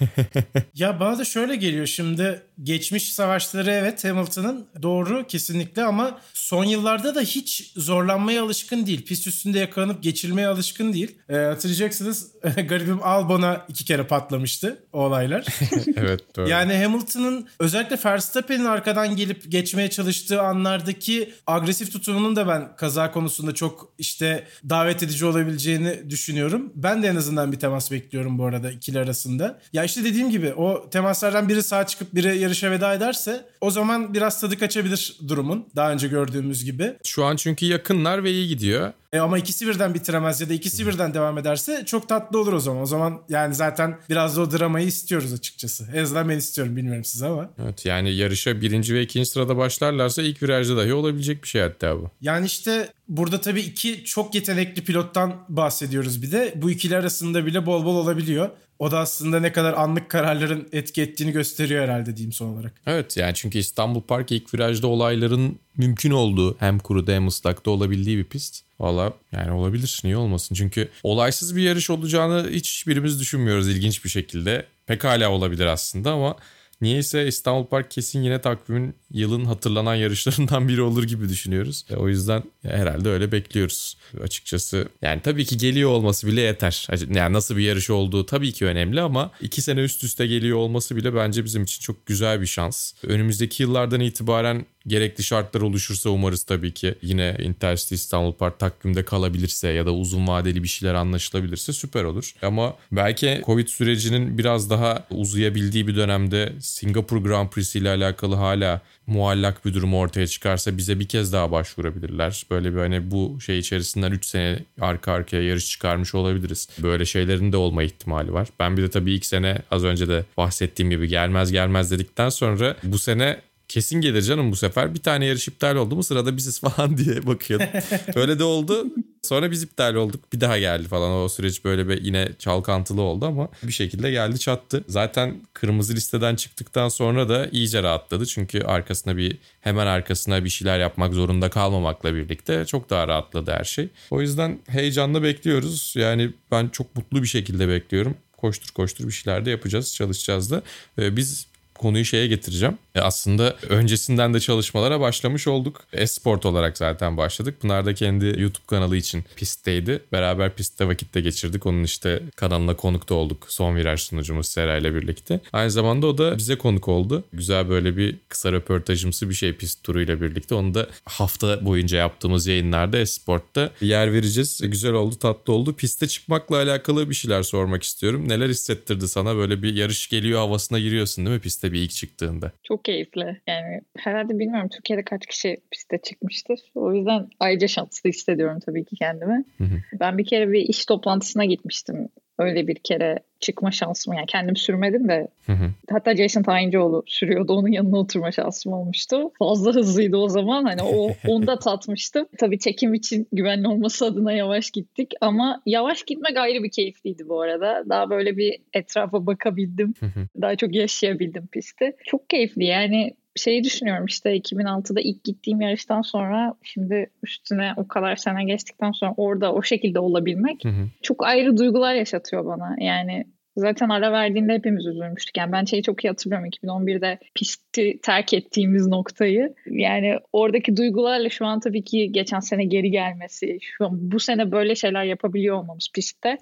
Ya 0.74 1.00
bana 1.00 1.18
da 1.18 1.24
şöyle 1.24 1.56
geliyor 1.56 1.86
şimdi 1.86 2.42
geçmiş 2.62 3.12
savaşları 3.12 3.70
evet 3.70 4.04
Hamilton'ın 4.04 4.66
doğru 4.82 5.26
kesinlikle 5.26 5.84
ama 5.84 6.20
son 6.34 6.64
yıllarda 6.64 7.14
da 7.14 7.20
hiç 7.20 7.72
zorlanmaya 7.76 8.42
alışkın 8.44 8.86
değil. 8.86 9.04
Pist 9.04 9.26
üstünde 9.26 9.58
yakalanıp 9.58 10.02
geçilmeye 10.02 10.48
alışkın 10.48 10.92
değil. 10.92 11.18
Ee, 11.28 11.36
hatırlayacaksınız 11.36 12.32
garibim 12.68 13.02
Albon'a 13.02 13.66
iki 13.68 13.84
kere 13.84 14.06
patlamıştı 14.06 14.84
o 14.92 15.00
olaylar. 15.00 15.46
evet 15.96 16.36
doğru. 16.36 16.48
Yani 16.48 16.82
Hamilton'ın 16.82 17.48
özellikle 17.60 17.98
Verstappen'in 18.04 18.64
arkadan 18.64 19.16
gelip 19.16 19.52
geçmeye 19.52 19.90
çalıştığı 19.90 20.42
anlardaki 20.42 21.34
agresif 21.46 21.92
tutumunun 21.92 22.36
da 22.36 22.48
ben 22.48 22.76
kaza 22.76 23.10
konusunda 23.10 23.54
çok 23.54 23.92
işte 23.98 24.46
davet 24.68 25.02
edici 25.02 25.24
olabileceğini 25.24 26.10
düşünüyorum. 26.10 26.72
Ben 26.74 27.02
de 27.02 27.08
en 27.08 27.16
azından 27.16 27.52
bir 27.52 27.58
temas 27.58 27.90
bekliyorum 27.90 28.38
bu 28.38 28.44
arada 28.44 28.70
ikili 28.70 28.98
arasında. 28.98 29.60
Ya 29.72 29.84
işte 29.84 30.04
dediğim 30.04 30.30
gibi 30.30 30.54
o 30.54 30.90
temaslardan 30.90 31.48
biri 31.48 31.62
sağa 31.62 31.86
çıkıp 31.86 32.14
biri 32.14 32.45
yarışa 32.46 32.70
veda 32.70 32.94
ederse 32.94 33.46
o 33.60 33.70
zaman 33.70 34.14
biraz 34.14 34.40
tadı 34.40 34.58
kaçabilir 34.58 35.16
durumun. 35.28 35.66
Daha 35.76 35.92
önce 35.92 36.08
gördüğümüz 36.08 36.64
gibi. 36.64 36.94
Şu 37.04 37.24
an 37.24 37.36
çünkü 37.36 37.66
yakınlar 37.66 38.24
ve 38.24 38.30
iyi 38.30 38.48
gidiyor. 38.48 38.92
E 39.12 39.18
ama 39.18 39.38
ikisi 39.38 39.66
birden 39.66 39.94
bitiremez 39.94 40.40
ya 40.40 40.48
da 40.48 40.54
ikisi 40.54 40.86
birden 40.86 41.14
devam 41.14 41.38
ederse 41.38 41.82
çok 41.86 42.08
tatlı 42.08 42.40
olur 42.40 42.52
o 42.52 42.60
zaman. 42.60 42.82
O 42.82 42.86
zaman 42.86 43.22
yani 43.28 43.54
zaten 43.54 43.98
biraz 44.10 44.36
da 44.36 44.40
o 44.40 44.50
dramayı 44.50 44.86
istiyoruz 44.86 45.32
açıkçası. 45.32 45.88
En 45.94 46.02
azından 46.02 46.28
ben 46.28 46.36
istiyorum 46.36 46.76
bilmiyorum 46.76 47.04
siz 47.04 47.22
ama. 47.22 47.50
Evet 47.62 47.86
yani 47.86 48.14
yarışa 48.14 48.60
birinci 48.60 48.94
ve 48.94 49.02
ikinci 49.02 49.30
sırada 49.30 49.56
başlarlarsa 49.56 50.22
ilk 50.22 50.42
virajda 50.42 50.76
dahi 50.76 50.94
olabilecek 50.94 51.42
bir 51.42 51.48
şey 51.48 51.62
hatta 51.62 51.96
bu. 51.96 52.10
Yani 52.20 52.46
işte 52.46 52.88
burada 53.08 53.40
tabii 53.40 53.60
iki 53.60 54.04
çok 54.04 54.34
yetenekli 54.34 54.84
pilottan 54.84 55.34
bahsediyoruz 55.48 56.22
bir 56.22 56.32
de. 56.32 56.52
Bu 56.56 56.70
ikili 56.70 56.96
arasında 56.96 57.46
bile 57.46 57.66
bol 57.66 57.84
bol 57.84 57.96
olabiliyor. 57.96 58.50
O 58.78 58.90
da 58.90 58.98
aslında 58.98 59.40
ne 59.40 59.52
kadar 59.52 59.72
anlık 59.72 60.08
kararların 60.08 60.68
etki 60.72 61.02
ettiğini 61.02 61.32
gösteriyor 61.32 61.84
herhalde 61.84 62.16
diyeyim 62.16 62.32
son 62.32 62.46
olarak. 62.46 62.72
Evet 62.86 63.16
yani 63.16 63.34
çünkü 63.34 63.58
İstanbul 63.58 64.00
Park 64.00 64.32
ilk 64.32 64.54
virajda 64.54 64.86
olayların 64.86 65.58
mümkün 65.76 66.10
olduğu 66.10 66.56
hem 66.60 66.78
kuruda 66.78 67.12
hem 67.12 67.26
ıslakta 67.26 67.70
olabildiği 67.70 68.18
bir 68.18 68.24
pist. 68.24 68.62
Valla 68.80 69.12
yani 69.32 69.52
olabilir 69.52 70.00
niye 70.04 70.16
olmasın 70.16 70.54
çünkü 70.54 70.88
olaysız 71.02 71.56
bir 71.56 71.62
yarış 71.62 71.90
olacağını 71.90 72.50
hiçbirimiz 72.50 73.20
düşünmüyoruz 73.20 73.68
ilginç 73.68 74.04
bir 74.04 74.10
şekilde. 74.10 74.66
Pekala 74.86 75.30
olabilir 75.30 75.66
aslında 75.66 76.12
ama 76.12 76.36
niyeyse 76.80 77.26
İstanbul 77.26 77.66
Park 77.66 77.90
kesin 77.90 78.22
yine 78.22 78.40
takvimin 78.40 78.94
yılın 79.10 79.44
hatırlanan 79.44 79.94
yarışlarından 79.94 80.68
biri 80.68 80.82
olur 80.82 81.02
gibi 81.04 81.28
düşünüyoruz. 81.28 81.84
E, 81.90 81.96
O 81.96 82.08
yüzden 82.08 82.42
herhalde 82.62 83.08
öyle 83.08 83.32
bekliyoruz 83.32 83.96
açıkçası. 84.22 84.88
Yani 85.02 85.20
tabii 85.22 85.44
ki 85.44 85.56
geliyor 85.56 85.90
olması 85.90 86.26
bile 86.26 86.40
yeter. 86.40 86.88
Yani 87.14 87.32
nasıl 87.32 87.56
bir 87.56 87.62
yarış 87.62 87.90
olduğu 87.90 88.26
tabii 88.26 88.52
ki 88.52 88.66
önemli 88.66 89.00
ama 89.00 89.30
iki 89.40 89.62
sene 89.62 89.80
üst 89.80 90.04
üste 90.04 90.26
geliyor 90.26 90.58
olması 90.58 90.96
bile 90.96 91.14
bence 91.14 91.44
bizim 91.44 91.62
için 91.62 91.80
çok 91.80 92.06
güzel 92.06 92.40
bir 92.40 92.46
şans. 92.46 92.92
Önümüzdeki 93.02 93.62
yıllardan 93.62 94.00
itibaren 94.00 94.66
gerekli 94.86 95.24
şartlar 95.24 95.60
oluşursa 95.60 96.10
umarız 96.10 96.42
tabii 96.44 96.74
ki 96.74 96.94
yine 97.02 97.36
Intercity 97.38 97.94
İstanbul 97.94 98.32
Park 98.32 98.58
takvimde 98.58 99.04
kalabilirse 99.04 99.68
ya 99.68 99.86
da 99.86 99.92
uzun 99.92 100.28
vadeli 100.28 100.62
bir 100.62 100.68
şeyler 100.68 100.94
anlaşılabilirse 100.94 101.72
süper 101.72 102.04
olur. 102.04 102.32
Ama 102.42 102.74
belki 102.92 103.42
Covid 103.46 103.68
sürecinin 103.68 104.38
biraz 104.38 104.70
daha 104.70 105.06
uzayabildiği 105.10 105.86
bir 105.86 105.96
dönemde 105.96 106.52
Singapur 106.60 107.16
Grand 107.16 107.48
Prix 107.48 107.76
ile 107.76 107.90
alakalı 107.90 108.34
hala 108.34 108.80
muallak 109.06 109.64
bir 109.64 109.74
durum 109.74 109.94
ortaya 109.94 110.26
çıkarsa 110.26 110.76
bize 110.76 111.00
bir 111.00 111.08
kez 111.08 111.32
daha 111.32 111.50
başvurabilirler. 111.50 112.46
Böyle 112.50 112.72
bir 112.74 112.78
hani 112.78 113.10
bu 113.10 113.40
şey 113.40 113.58
içerisinden 113.58 114.12
3 114.12 114.26
sene 114.26 114.58
arka 114.80 115.12
arkaya 115.12 115.42
yarış 115.42 115.68
çıkarmış 115.70 116.14
olabiliriz. 116.14 116.68
Böyle 116.82 117.04
şeylerin 117.04 117.52
de 117.52 117.56
olma 117.56 117.82
ihtimali 117.82 118.32
var. 118.32 118.48
Ben 118.60 118.76
bir 118.76 118.82
de 118.82 118.90
tabii 118.90 119.12
ilk 119.12 119.26
sene 119.26 119.58
az 119.70 119.84
önce 119.84 120.08
de 120.08 120.24
bahsettiğim 120.36 120.90
gibi 120.90 121.08
gelmez 121.08 121.52
gelmez 121.52 121.90
dedikten 121.90 122.28
sonra 122.28 122.76
bu 122.82 122.98
sene 122.98 123.40
kesin 123.68 124.00
gelir 124.00 124.22
canım 124.22 124.52
bu 124.52 124.56
sefer. 124.56 124.94
Bir 124.94 125.02
tane 125.02 125.26
yarış 125.26 125.48
iptal 125.48 125.76
oldu 125.76 125.96
mu 125.96 126.02
sırada 126.02 126.36
biziz 126.36 126.60
falan 126.60 126.96
diye 126.96 127.26
bakıyordum. 127.26 127.66
Öyle 128.14 128.38
de 128.38 128.44
oldu. 128.44 128.86
Sonra 129.22 129.50
biz 129.50 129.62
iptal 129.62 129.94
olduk. 129.94 130.32
Bir 130.32 130.40
daha 130.40 130.58
geldi 130.58 130.88
falan. 130.88 131.12
O 131.12 131.28
süreç 131.28 131.64
böyle 131.64 131.88
bir 131.88 132.02
yine 132.04 132.28
çalkantılı 132.38 133.02
oldu 133.02 133.26
ama 133.26 133.48
bir 133.62 133.72
şekilde 133.72 134.10
geldi 134.10 134.38
çattı. 134.38 134.84
Zaten 134.88 135.34
kırmızı 135.52 135.94
listeden 135.94 136.36
çıktıktan 136.36 136.88
sonra 136.88 137.28
da 137.28 137.48
iyice 137.52 137.82
rahatladı. 137.82 138.26
Çünkü 138.26 138.60
arkasına 138.62 139.16
bir 139.16 139.38
hemen 139.60 139.86
arkasına 139.86 140.44
bir 140.44 140.48
şeyler 140.48 140.78
yapmak 140.80 141.14
zorunda 141.14 141.50
kalmamakla 141.50 142.14
birlikte 142.14 142.64
çok 142.66 142.90
daha 142.90 143.08
rahatladı 143.08 143.50
her 143.50 143.64
şey. 143.64 143.88
O 144.10 144.20
yüzden 144.20 144.58
heyecanla 144.68 145.22
bekliyoruz. 145.22 145.94
Yani 145.96 146.30
ben 146.50 146.68
çok 146.68 146.96
mutlu 146.96 147.22
bir 147.22 147.28
şekilde 147.28 147.68
bekliyorum. 147.68 148.14
Koştur 148.36 148.68
koştur 148.74 149.06
bir 149.06 149.12
şeyler 149.12 149.44
de 149.46 149.50
yapacağız, 149.50 149.94
çalışacağız 149.94 150.50
da. 150.50 150.62
Ee, 150.98 151.16
Biz 151.16 151.46
konuyu 151.74 152.04
şeye 152.04 152.26
getireceğim. 152.26 152.78
E 152.96 153.00
aslında 153.00 153.56
öncesinden 153.68 154.34
de 154.34 154.40
çalışmalara 154.40 155.00
başlamış 155.00 155.46
olduk. 155.48 155.84
Esport 155.92 156.46
olarak 156.46 156.78
zaten 156.78 157.16
başladık. 157.16 157.60
Pınar 157.60 157.86
da 157.86 157.94
kendi 157.94 158.24
YouTube 158.26 158.66
kanalı 158.66 158.96
için 158.96 159.24
pistteydi. 159.36 160.02
Beraber 160.12 160.54
pistte 160.54 160.88
vakitte 160.88 161.20
geçirdik. 161.20 161.66
Onun 161.66 161.84
işte 161.84 162.22
kanalına 162.36 162.76
konuk 162.76 163.08
da 163.08 163.14
olduk. 163.14 163.46
Son 163.48 163.76
viraj 163.76 164.00
sunucumuz 164.00 164.46
Sera 164.46 164.76
ile 164.76 164.94
birlikte. 164.94 165.40
Aynı 165.52 165.70
zamanda 165.70 166.06
o 166.06 166.18
da 166.18 166.38
bize 166.38 166.58
konuk 166.58 166.88
oldu. 166.88 167.24
Güzel 167.32 167.68
böyle 167.68 167.96
bir 167.96 168.16
kısa 168.28 168.52
röportajımsı 168.52 169.28
bir 169.28 169.34
şey 169.34 169.52
pist 169.52 169.82
turuyla 169.82 170.20
birlikte. 170.20 170.54
Onu 170.54 170.74
da 170.74 170.86
hafta 171.04 171.64
boyunca 171.64 171.98
yaptığımız 171.98 172.46
yayınlarda 172.46 172.98
Esport'ta 172.98 173.70
yer 173.80 174.12
vereceğiz. 174.12 174.60
Güzel 174.64 174.92
oldu, 174.92 175.16
tatlı 175.16 175.52
oldu. 175.52 175.74
Piste 175.74 176.08
çıkmakla 176.08 176.56
alakalı 176.56 177.10
bir 177.10 177.14
şeyler 177.14 177.42
sormak 177.42 177.82
istiyorum. 177.82 178.28
Neler 178.28 178.48
hissettirdi 178.48 179.08
sana? 179.08 179.36
Böyle 179.36 179.62
bir 179.62 179.74
yarış 179.74 180.08
geliyor 180.08 180.38
havasına 180.38 180.78
giriyorsun 180.78 181.26
değil 181.26 181.36
mi 181.36 181.42
piste 181.42 181.72
bir 181.72 181.80
ilk 181.80 181.90
çıktığında? 181.90 182.52
Çok 182.62 182.85
keyifli. 182.86 183.40
Yani 183.46 183.80
herhalde 183.98 184.38
bilmiyorum 184.38 184.68
Türkiye'de 184.68 185.04
kaç 185.04 185.26
kişi 185.26 185.56
piste 185.70 185.98
çıkmıştır. 185.98 186.60
O 186.74 186.94
yüzden 186.94 187.28
ayrıca 187.40 187.68
şanslı 187.68 188.10
hissediyorum 188.10 188.58
tabii 188.66 188.84
ki 188.84 188.96
kendimi. 188.96 189.44
Hı 189.58 189.64
hı. 189.64 189.78
Ben 190.00 190.18
bir 190.18 190.26
kere 190.26 190.52
bir 190.52 190.60
iş 190.60 190.86
toplantısına 190.86 191.44
gitmiştim. 191.44 192.08
Öyle 192.38 192.66
bir 192.66 192.74
kere 192.74 193.18
çıkma 193.40 193.70
şansım 193.70 194.14
yani 194.14 194.26
kendim 194.26 194.56
sürmedim 194.56 195.08
de 195.08 195.28
Hı 195.46 195.52
hı. 195.52 195.70
hatta 195.90 196.16
Jason 196.16 196.42
Tayıncıoğlu 196.42 197.02
sürüyordu 197.06 197.52
onun 197.52 197.68
yanına 197.68 197.98
oturma 197.98 198.32
şansım 198.32 198.72
olmuştu. 198.72 199.30
Fazla 199.38 199.74
hızlıydı 199.74 200.16
o 200.16 200.28
zaman 200.28 200.64
hani 200.64 200.82
o 200.82 201.12
onu 201.28 201.46
da 201.46 201.58
tatmıştım. 201.58 202.26
Tabii 202.38 202.58
çekim 202.58 202.94
için 202.94 203.28
güvenli 203.32 203.68
olması 203.68 204.06
adına 204.06 204.32
yavaş 204.32 204.70
gittik 204.70 205.12
ama 205.20 205.62
yavaş 205.66 206.02
gitmek 206.02 206.36
ayrı 206.36 206.62
bir 206.62 206.70
keyifliydi 206.70 207.28
bu 207.28 207.40
arada. 207.40 207.84
Daha 207.88 208.10
böyle 208.10 208.36
bir 208.36 208.58
etrafa 208.72 209.26
bakabildim. 209.26 209.94
Hı 210.00 210.06
hı. 210.06 210.28
Daha 210.42 210.56
çok 210.56 210.74
yaşayabildim 210.74 211.46
pisti. 211.46 211.96
Çok 212.04 212.30
keyifli 212.30 212.64
yani 212.64 213.14
şeyi 213.36 213.64
düşünüyorum 213.64 214.06
işte 214.06 214.36
2006'da 214.36 215.00
ilk 215.00 215.24
gittiğim 215.24 215.60
yarıştan 215.60 216.02
sonra 216.02 216.54
şimdi 216.62 217.10
üstüne 217.22 217.72
o 217.76 217.88
kadar 217.88 218.16
sene 218.16 218.44
geçtikten 218.44 218.92
sonra 218.92 219.14
orada 219.16 219.52
o 219.52 219.62
şekilde 219.62 219.98
olabilmek 219.98 220.64
Hı 220.64 220.68
hı. 220.68 220.88
çok 221.02 221.24
ayrı 221.24 221.56
duygular 221.56 221.94
yaşatıyor 221.94 222.46
bana. 222.46 222.76
Yani 222.80 223.24
zaten 223.56 223.88
ara 223.88 224.12
verdiğinde 224.12 224.52
hepimiz 224.52 224.86
üzülmüştük. 224.86 225.36
Yani 225.36 225.52
ben 225.52 225.64
şeyi 225.64 225.82
çok 225.82 226.04
iyi 226.04 226.08
hatırlıyorum 226.08 226.48
2011'de 226.48 227.18
pisti 227.34 227.98
terk 228.02 228.34
ettiğimiz 228.34 228.86
noktayı. 228.86 229.54
Yani 229.66 230.18
oradaki 230.32 230.76
duygularla 230.76 231.30
şu 231.30 231.46
an 231.46 231.60
tabii 231.60 231.84
ki 231.84 232.12
geçen 232.12 232.40
sene 232.40 232.64
geri 232.64 232.90
gelmesi, 232.90 233.58
şu 233.60 233.86
an 233.86 234.12
bu 234.12 234.20
sene 234.20 234.52
böyle 234.52 234.74
şeyler 234.74 235.04
yapabiliyor 235.04 235.56
olmamız 235.56 235.88
pistte 235.94 236.38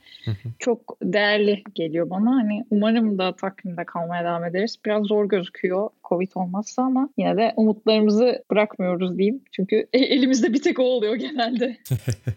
çok 0.58 0.96
değerli 1.02 1.62
geliyor 1.74 2.10
bana. 2.10 2.30
Hani 2.30 2.64
umarım 2.70 3.18
da 3.18 3.36
takvimde 3.36 3.84
kalmaya 3.84 4.24
devam 4.24 4.44
ederiz. 4.44 4.76
Biraz 4.86 5.06
zor 5.06 5.28
gözüküyor 5.28 5.90
Covid 6.08 6.30
olmazsa 6.34 6.82
ama 6.82 7.08
yine 7.18 7.36
de 7.36 7.52
umutlarımızı 7.56 8.44
bırakmıyoruz 8.50 9.18
diyeyim. 9.18 9.40
Çünkü 9.52 9.86
elimizde 9.92 10.52
bir 10.52 10.62
tek 10.62 10.78
o 10.78 10.82
oluyor 10.82 11.14
genelde. 11.14 11.76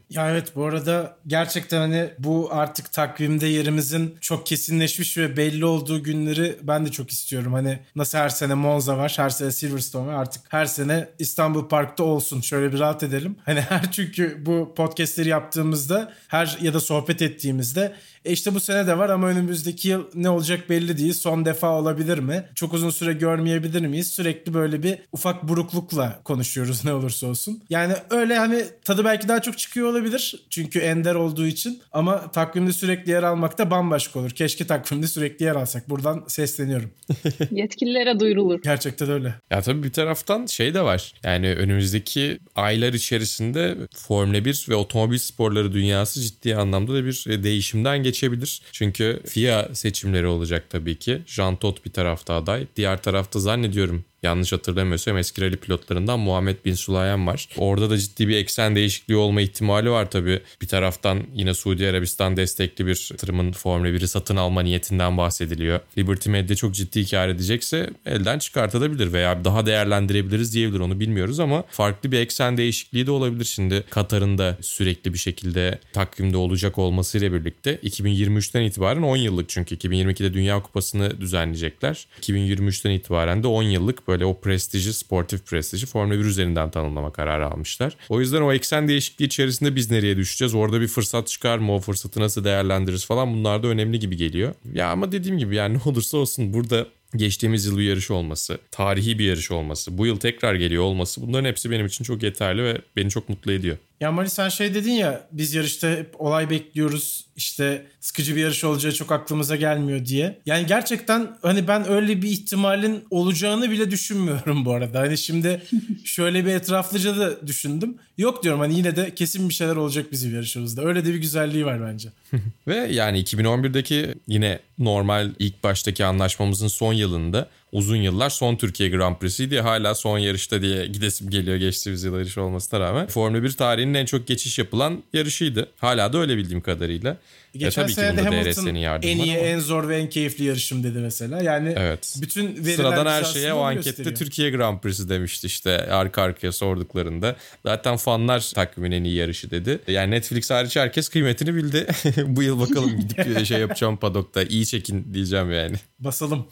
Ya 0.09 0.31
evet 0.31 0.55
bu 0.55 0.65
arada 0.65 1.17
gerçekten 1.27 1.77
hani 1.77 2.05
bu 2.19 2.47
artık 2.51 2.91
takvimde 2.91 3.47
yerimizin 3.47 4.15
çok 4.21 4.45
kesinleşmiş 4.67 5.17
ve 5.17 5.37
belli 5.37 5.65
olduğu 5.65 6.03
günleri 6.03 6.55
ben 6.61 6.85
de 6.85 6.91
çok 6.91 7.11
istiyorum. 7.11 7.53
Hani 7.53 7.79
nasıl 7.95 8.17
her 8.17 8.29
sene 8.29 8.53
Monza 8.53 8.97
var, 8.97 9.13
her 9.17 9.29
sene 9.29 9.51
Silverstone 9.51 10.07
var 10.07 10.13
artık 10.13 10.41
her 10.49 10.65
sene 10.65 11.09
İstanbul 11.19 11.67
Park'ta 11.67 12.03
olsun. 12.03 12.41
Şöyle 12.41 12.73
bir 12.73 12.79
rahat 12.79 13.03
edelim. 13.03 13.35
Hani 13.45 13.61
her 13.61 13.91
çünkü 13.91 14.45
bu 14.45 14.73
podcastleri 14.75 15.29
yaptığımızda 15.29 16.13
her 16.27 16.57
ya 16.61 16.73
da 16.73 16.79
sohbet 16.79 17.21
ettiğimizde 17.21 17.95
e 18.27 18.31
işte 18.31 18.55
bu 18.55 18.59
sene 18.59 18.87
de 18.87 18.97
var 18.97 19.09
ama 19.09 19.27
önümüzdeki 19.27 19.89
yıl 19.89 20.03
ne 20.13 20.29
olacak 20.29 20.69
belli 20.69 20.97
değil. 20.97 21.13
Son 21.13 21.45
defa 21.45 21.79
olabilir 21.79 22.17
mi? 22.17 22.45
Çok 22.55 22.73
uzun 22.73 22.89
süre 22.89 23.13
görmeyebilir 23.13 23.81
miyiz? 23.81 24.07
Sürekli 24.11 24.53
böyle 24.53 24.83
bir 24.83 24.97
ufak 25.11 25.43
buruklukla 25.43 26.19
konuşuyoruz 26.23 26.85
ne 26.85 26.93
olursa 26.93 27.27
olsun. 27.27 27.63
Yani 27.69 27.93
öyle 28.09 28.37
hani 28.37 28.63
tadı 28.83 29.05
belki 29.05 29.27
daha 29.27 29.41
çok 29.41 29.57
çıkıyor 29.57 29.87
olabilir. 29.87 30.35
Çünkü 30.49 30.79
ender 30.79 31.15
olduğu 31.15 31.45
için 31.45 31.81
ama 31.91 32.31
takvimde 32.31 32.73
sürekli 32.73 33.11
yer 33.11 33.23
almak 33.23 33.57
da 33.57 33.71
bambaşka 33.71 34.19
olur. 34.19 34.29
Keşke 34.29 34.67
takvimde 34.67 35.07
sürekli 35.07 35.45
yer 35.45 35.55
alsak. 35.55 35.89
Buradan 35.89 36.23
sesleniyorum. 36.27 36.91
Yetkililere 37.51 38.19
duyurulur. 38.19 38.61
Gerçekten 38.61 39.09
öyle. 39.09 39.35
Ya 39.51 39.61
tabii 39.61 39.83
bir 39.83 39.91
taraftan 39.91 40.45
şey 40.45 40.73
de 40.73 40.81
var. 40.81 41.13
Yani 41.23 41.53
önümüzdeki 41.53 42.39
aylar 42.55 42.93
içerisinde 42.93 43.77
Formula 43.95 44.45
1 44.45 44.65
ve 44.69 44.75
otomobil 44.75 45.17
sporları 45.17 45.73
dünyası 45.73 46.21
ciddi 46.21 46.55
anlamda 46.55 46.93
da 46.93 47.05
bir 47.05 47.43
değişimden 47.43 48.03
geçebilir. 48.17 48.61
Çünkü 48.71 49.21
FIA 49.25 49.69
seçimleri 49.75 50.27
olacak 50.27 50.65
tabii 50.69 50.99
ki. 50.99 51.21
Jean 51.27 51.55
Todt 51.55 51.85
bir 51.85 51.91
tarafta 51.91 52.33
aday. 52.33 52.67
Diğer 52.75 53.01
tarafta 53.01 53.39
zannediyorum 53.39 54.05
yanlış 54.23 54.53
hatırlamıyorsam 54.53 55.17
eski 55.17 55.41
rally 55.41 55.55
pilotlarından 55.55 56.19
Muhammed 56.19 56.57
Bin 56.65 56.73
Sulayem 56.73 57.27
var. 57.27 57.49
Orada 57.57 57.89
da 57.89 57.97
ciddi 57.97 58.27
bir 58.27 58.37
eksen 58.37 58.75
değişikliği 58.75 59.15
olma 59.15 59.41
ihtimali 59.41 59.91
var 59.91 60.11
tabii. 60.11 60.41
Bir 60.61 60.67
taraftan 60.67 61.23
yine 61.33 61.53
Suudi 61.53 61.87
Arabistan 61.87 62.37
destekli 62.37 62.85
bir 62.85 63.09
yatırımın 63.11 63.51
Formula 63.51 63.89
1'i 63.89 64.07
satın 64.07 64.35
alma 64.35 64.61
niyetinden 64.61 65.17
bahsediliyor. 65.17 65.79
Liberty 65.97 66.29
Media 66.29 66.55
çok 66.55 66.75
ciddi 66.75 67.09
kar 67.09 67.29
edecekse 67.29 67.89
elden 68.05 68.39
çıkartılabilir 68.39 69.13
veya 69.13 69.45
daha 69.45 69.65
değerlendirebiliriz 69.65 70.53
diyebilir 70.53 70.79
onu 70.79 70.99
bilmiyoruz 70.99 71.39
ama 71.39 71.63
farklı 71.69 72.11
bir 72.11 72.19
eksen 72.19 72.57
değişikliği 72.57 73.07
de 73.07 73.11
olabilir 73.11 73.45
şimdi. 73.45 73.83
Katar'ın 73.89 74.37
da 74.37 74.57
sürekli 74.61 75.13
bir 75.13 75.17
şekilde 75.17 75.79
takvimde 75.93 76.37
olacak 76.37 76.77
olmasıyla 76.77 77.33
birlikte 77.33 77.75
2023'ten 77.75 78.61
itibaren 78.61 79.01
10 79.01 79.17
yıllık 79.17 79.49
çünkü 79.49 79.75
2022'de 79.75 80.33
Dünya 80.33 80.61
Kupası'nı 80.61 81.21
düzenleyecekler. 81.21 82.07
2023'ten 82.21 82.91
itibaren 82.91 83.43
de 83.43 83.47
10 83.47 83.63
yıllık 83.63 84.06
böyle 84.07 84.25
o 84.25 84.39
prestiji, 84.39 84.93
sportif 84.93 85.45
prestiji 85.45 85.85
Formula 85.85 86.19
1 86.19 86.25
üzerinden 86.25 86.71
tanımlama 86.71 87.11
kararı 87.11 87.47
almışlar. 87.47 87.97
O 88.09 88.19
yüzden 88.19 88.41
o 88.41 88.53
eksen 88.53 88.87
değişikliği 88.87 89.25
içerisinde 89.25 89.75
biz 89.75 89.91
nereye 89.91 90.17
düşeceğiz? 90.17 90.55
Orada 90.55 90.81
bir 90.81 90.87
fırsat 90.87 91.27
çıkar 91.27 91.57
mı? 91.57 91.73
O 91.75 91.79
fırsatı 91.79 92.19
nasıl 92.19 92.43
değerlendiririz 92.43 93.05
falan 93.05 93.33
bunlar 93.33 93.63
da 93.63 93.67
önemli 93.67 93.99
gibi 93.99 94.17
geliyor. 94.17 94.53
Ya 94.73 94.91
ama 94.91 95.11
dediğim 95.11 95.37
gibi 95.37 95.55
yani 95.55 95.77
ne 95.77 95.81
olursa 95.85 96.17
olsun 96.17 96.53
burada 96.53 96.87
geçtiğimiz 97.15 97.65
yıl 97.65 97.77
bir 97.77 97.83
yarış 97.83 98.11
olması, 98.11 98.57
tarihi 98.71 99.19
bir 99.19 99.25
yarış 99.25 99.51
olması, 99.51 99.97
bu 99.97 100.05
yıl 100.05 100.17
tekrar 100.17 100.55
geliyor 100.55 100.83
olması 100.83 101.21
bunların 101.21 101.49
hepsi 101.49 101.71
benim 101.71 101.85
için 101.85 102.03
çok 102.03 102.23
yeterli 102.23 102.63
ve 102.63 102.81
beni 102.95 103.09
çok 103.09 103.29
mutlu 103.29 103.51
ediyor. 103.51 103.77
Ya 104.01 104.11
Mari 104.11 104.29
sen 104.29 104.49
şey 104.49 104.73
dedin 104.73 104.91
ya 104.91 105.27
biz 105.31 105.53
yarışta 105.53 105.89
hep 105.89 106.21
olay 106.21 106.49
bekliyoruz 106.49 107.25
işte 107.35 107.85
sıkıcı 107.99 108.35
bir 108.35 108.41
yarış 108.41 108.63
olacağı 108.63 108.91
çok 108.91 109.11
aklımıza 109.11 109.55
gelmiyor 109.55 110.05
diye. 110.05 110.39
Yani 110.45 110.65
gerçekten 110.65 111.37
hani 111.41 111.67
ben 111.67 111.89
öyle 111.89 112.21
bir 112.21 112.29
ihtimalin 112.29 113.03
olacağını 113.11 113.71
bile 113.71 113.91
düşünmüyorum 113.91 114.65
bu 114.65 114.73
arada. 114.73 114.99
Hani 114.99 115.17
şimdi 115.17 115.61
şöyle 116.05 116.45
bir 116.45 116.51
etraflıca 116.51 117.17
da 117.17 117.47
düşündüm. 117.47 117.97
Yok 118.17 118.43
diyorum 118.43 118.59
hani 118.59 118.75
yine 118.75 118.95
de 118.95 119.15
kesin 119.15 119.49
bir 119.49 119.53
şeyler 119.53 119.75
olacak 119.75 120.11
bizim 120.11 120.35
yarışımızda. 120.35 120.83
Öyle 120.85 121.05
de 121.05 121.13
bir 121.13 121.19
güzelliği 121.19 121.65
var 121.65 121.81
bence. 121.81 122.09
Ve 122.67 122.75
yani 122.75 123.23
2011'deki 123.23 124.13
yine 124.27 124.59
normal 124.79 125.31
ilk 125.39 125.63
baştaki 125.63 126.05
anlaşmamızın 126.05 126.67
son 126.67 126.93
yılında 126.93 127.49
uzun 127.71 127.95
yıllar 127.95 128.29
son 128.29 128.55
Türkiye 128.55 128.89
Grand 128.89 129.15
Prix'siydi. 129.15 129.59
Hala 129.59 129.95
son 129.95 130.17
yarışta 130.17 130.61
diye 130.61 130.85
gidesim 130.87 131.29
geliyor 131.29 131.57
geçtiğimiz 131.57 132.03
yıl 132.03 132.13
yarış 132.17 132.37
olmasına 132.37 132.79
rağmen. 132.79 133.07
Formula 133.07 133.43
1 133.43 133.51
tarihinin 133.51 133.93
en 133.93 134.05
çok 134.05 134.27
geçiş 134.27 134.59
yapılan 134.59 135.03
yarışıydı. 135.13 135.69
Hala 135.77 136.13
da 136.13 136.17
öyle 136.17 136.37
bildiğim 136.37 136.61
kadarıyla. 136.61 137.17
Geçen 137.57 137.81
tabii 137.81 137.93
ki 137.93 137.95
sene 137.95 138.17
de 138.17 138.21
Hamilton 138.21 138.67
en 139.01 139.17
iyi, 139.17 139.33
en 139.35 139.59
zor 139.59 139.89
ve 139.89 139.97
en 139.97 140.09
keyifli 140.09 140.43
yarışım 140.43 140.83
dedi 140.83 140.99
mesela. 140.99 141.43
Yani 141.43 141.73
Evet. 141.77 142.15
bütün 142.21 142.47
veriler 142.47 142.75
Sıradan 142.75 143.05
her 143.05 143.23
şeye 143.23 143.53
o 143.53 143.59
ankette 143.59 143.89
gösteriyor. 143.89 144.15
Türkiye 144.15 144.49
Grand 144.49 144.79
Prix'si 144.79 145.09
demişti 145.09 145.47
işte 145.47 145.91
arka 145.91 146.21
arkaya 146.21 146.51
sorduklarında. 146.51 147.35
Zaten 147.65 147.97
fanlar 147.97 148.51
takvimin 148.55 148.91
en 148.91 149.03
iyi 149.03 149.15
yarışı 149.15 149.51
dedi. 149.51 149.79
Yani 149.87 150.11
Netflix 150.11 150.51
hariç 150.51 150.75
herkes 150.75 151.09
kıymetini 151.09 151.55
bildi. 151.55 151.87
Bu 152.25 152.43
yıl 152.43 152.59
bakalım 152.59 152.99
gidip 152.99 153.45
şey 153.45 153.59
yapacağım 153.59 153.97
padokta. 153.97 154.43
iyi 154.43 154.65
çekin 154.65 155.13
diyeceğim 155.13 155.51
yani. 155.51 155.75
Basalım 155.99 156.47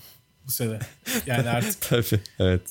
bu 0.48 0.52
sene. 0.52 0.80
Yani 1.26 1.50
artık 1.50 1.82
Tabii 1.90 2.22
evet. 2.40 2.62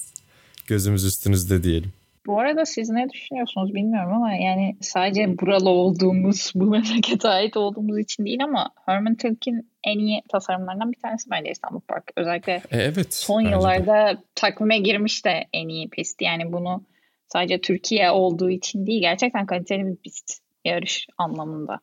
Gözümüz 0.67 1.05
üstünüzde 1.05 1.63
diyelim. 1.63 1.93
Bu 2.27 2.41
arada 2.41 2.65
siz 2.65 2.89
ne 2.89 3.09
düşünüyorsunuz 3.11 3.75
bilmiyorum 3.75 4.13
ama 4.13 4.33
yani 4.33 4.77
sadece 4.81 5.39
buralı 5.39 5.69
olduğumuz, 5.71 6.53
bu 6.55 6.65
memlekete 6.65 7.29
ait 7.29 7.57
olduğumuz 7.57 7.99
için 7.99 8.25
değil 8.25 8.45
ama 8.45 8.71
Herman 8.87 9.15
Tilke'in 9.15 9.71
en 9.85 9.99
iyi 9.99 10.23
tasarımlarından 10.33 10.93
bir 10.93 11.01
tanesi 11.01 11.31
bence 11.31 11.51
İstanbul 11.51 11.81
Park. 11.81 12.11
Özellikle 12.17 12.53
E, 12.53 12.79
evet. 12.83 13.15
son 13.15 13.39
bence 13.39 13.51
de. 13.51 13.55
yıllarda 13.55 14.23
takvime 14.35 14.79
girmiş 14.79 15.25
de 15.25 15.45
en 15.53 15.69
iyi 15.69 15.89
pist. 15.89 16.23
Yani 16.23 16.53
bunu 16.53 16.85
sadece 17.33 17.61
Türkiye 17.61 18.11
olduğu 18.11 18.51
için 18.51 18.87
değil 18.87 19.01
gerçekten 19.01 19.47
kaliteli 19.47 19.87
bir 19.87 19.97
pist 19.97 20.39
yarış 20.65 21.07
anlamında. 21.19 21.81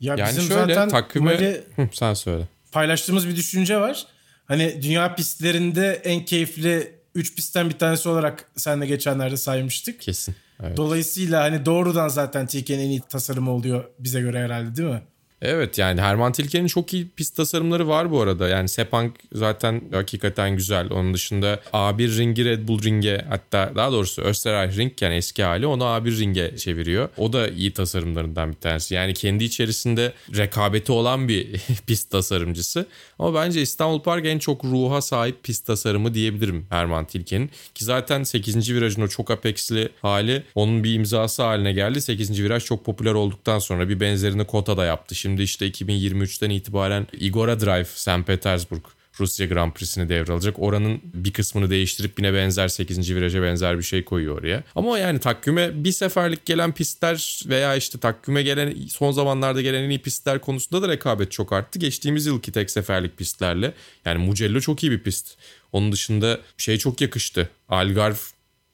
ya 0.00 0.14
Yani 0.18 0.28
bizim 0.28 0.42
şöyle 0.42 0.74
zaten 0.74 0.88
takvime... 0.88 1.30
böyle 1.30 1.52
Hı, 1.76 1.88
sen 1.92 2.14
söyle. 2.14 2.44
paylaştığımız 2.72 3.28
bir 3.28 3.36
düşünce 3.36 3.80
var. 3.80 4.06
Hani 4.52 4.82
dünya 4.82 5.14
pistlerinde 5.14 6.00
en 6.04 6.24
keyifli 6.24 6.92
3 7.14 7.34
pistten 7.34 7.70
bir 7.70 7.78
tanesi 7.78 8.08
olarak 8.08 8.50
seninle 8.56 8.86
geçenlerde 8.86 9.36
saymıştık. 9.36 10.00
Kesin. 10.00 10.36
Evet. 10.62 10.76
Dolayısıyla 10.76 11.42
hani 11.42 11.66
doğrudan 11.66 12.08
zaten 12.08 12.46
TK'nin 12.46 12.78
en 12.78 12.90
iyi 12.90 13.00
tasarımı 13.00 13.50
oluyor 13.50 13.84
bize 13.98 14.20
göre 14.20 14.44
herhalde 14.44 14.76
değil 14.76 14.88
mi? 14.88 15.02
Evet 15.44 15.78
yani 15.78 16.00
Herman 16.00 16.32
Tilke'nin 16.32 16.66
çok 16.66 16.94
iyi 16.94 17.08
pist 17.08 17.36
tasarımları 17.36 17.88
var 17.88 18.10
bu 18.10 18.20
arada. 18.20 18.48
Yani 18.48 18.68
Sepang 18.68 19.12
zaten 19.32 19.82
hakikaten 19.92 20.56
güzel. 20.56 20.90
Onun 20.90 21.14
dışında 21.14 21.60
A1 21.72 22.18
ringi 22.18 22.44
Red 22.44 22.68
Bull 22.68 22.82
ringe 22.82 23.24
hatta 23.28 23.72
daha 23.76 23.92
doğrusu 23.92 24.22
Österreich 24.22 24.76
ring 24.76 24.92
yani 25.00 25.14
eski 25.14 25.42
hali 25.42 25.66
onu 25.66 25.82
A1 25.82 26.18
ringe 26.18 26.56
çeviriyor. 26.56 27.08
O 27.16 27.32
da 27.32 27.48
iyi 27.48 27.72
tasarımlarından 27.72 28.52
bir 28.52 28.56
tanesi. 28.56 28.94
Yani 28.94 29.14
kendi 29.14 29.44
içerisinde 29.44 30.12
rekabeti 30.36 30.92
olan 30.92 31.28
bir 31.28 31.60
pist 31.86 32.10
tasarımcısı. 32.10 32.86
Ama 33.18 33.34
bence 33.34 33.62
İstanbul 33.62 34.00
Park 34.00 34.26
en 34.26 34.38
çok 34.38 34.64
ruha 34.64 35.00
sahip 35.00 35.42
pist 35.42 35.66
tasarımı 35.66 36.14
diyebilirim 36.14 36.66
Herman 36.70 37.04
Tilke'nin. 37.04 37.50
Ki 37.74 37.84
zaten 37.84 38.22
8. 38.22 38.74
virajın 38.74 39.02
o 39.02 39.08
çok 39.08 39.30
apexli 39.30 39.88
hali 40.02 40.42
onun 40.54 40.84
bir 40.84 40.94
imzası 40.94 41.42
haline 41.42 41.72
geldi. 41.72 42.00
8. 42.00 42.42
viraj 42.42 42.64
çok 42.64 42.84
popüler 42.84 43.12
olduktan 43.12 43.58
sonra 43.58 43.88
bir 43.88 44.00
benzerini 44.00 44.44
Kota'da 44.44 44.84
yaptı. 44.84 45.14
Şimdi 45.14 45.31
işte 45.38 45.68
2023'ten 45.68 46.50
itibaren 46.50 47.06
Igora 47.12 47.60
Drive 47.60 47.84
St. 47.84 48.26
Petersburg 48.26 48.82
Rusya 49.20 49.46
Grand 49.46 49.72
Prix'sini 49.72 50.08
devralacak. 50.08 50.58
Oranın 50.58 51.00
bir 51.04 51.32
kısmını 51.32 51.70
değiştirip 51.70 52.18
yine 52.18 52.34
benzer 52.34 52.68
8. 52.68 53.14
viraja 53.14 53.42
benzer 53.42 53.78
bir 53.78 53.82
şey 53.82 54.04
koyuyor 54.04 54.38
oraya. 54.38 54.64
Ama 54.74 54.98
yani 54.98 55.18
takvime 55.18 55.84
bir 55.84 55.92
seferlik 55.92 56.46
gelen 56.46 56.72
pistler 56.72 57.42
veya 57.48 57.76
işte 57.76 57.98
takvime 57.98 58.42
gelen 58.42 58.74
son 58.88 59.12
zamanlarda 59.12 59.62
gelen 59.62 59.82
en 59.82 59.90
iyi 59.90 59.98
pistler 59.98 60.40
konusunda 60.40 60.82
da 60.82 60.92
rekabet 60.92 61.32
çok 61.32 61.52
arttı. 61.52 61.78
Geçtiğimiz 61.78 62.26
yılki 62.26 62.52
tek 62.52 62.70
seferlik 62.70 63.16
pistlerle. 63.16 63.72
Yani 64.04 64.26
Mugello 64.26 64.60
çok 64.60 64.82
iyi 64.82 64.92
bir 64.92 65.02
pist. 65.02 65.36
Onun 65.72 65.92
dışında 65.92 66.40
şey 66.56 66.78
çok 66.78 67.00
yakıştı. 67.00 67.48
Algarve, 67.68 68.16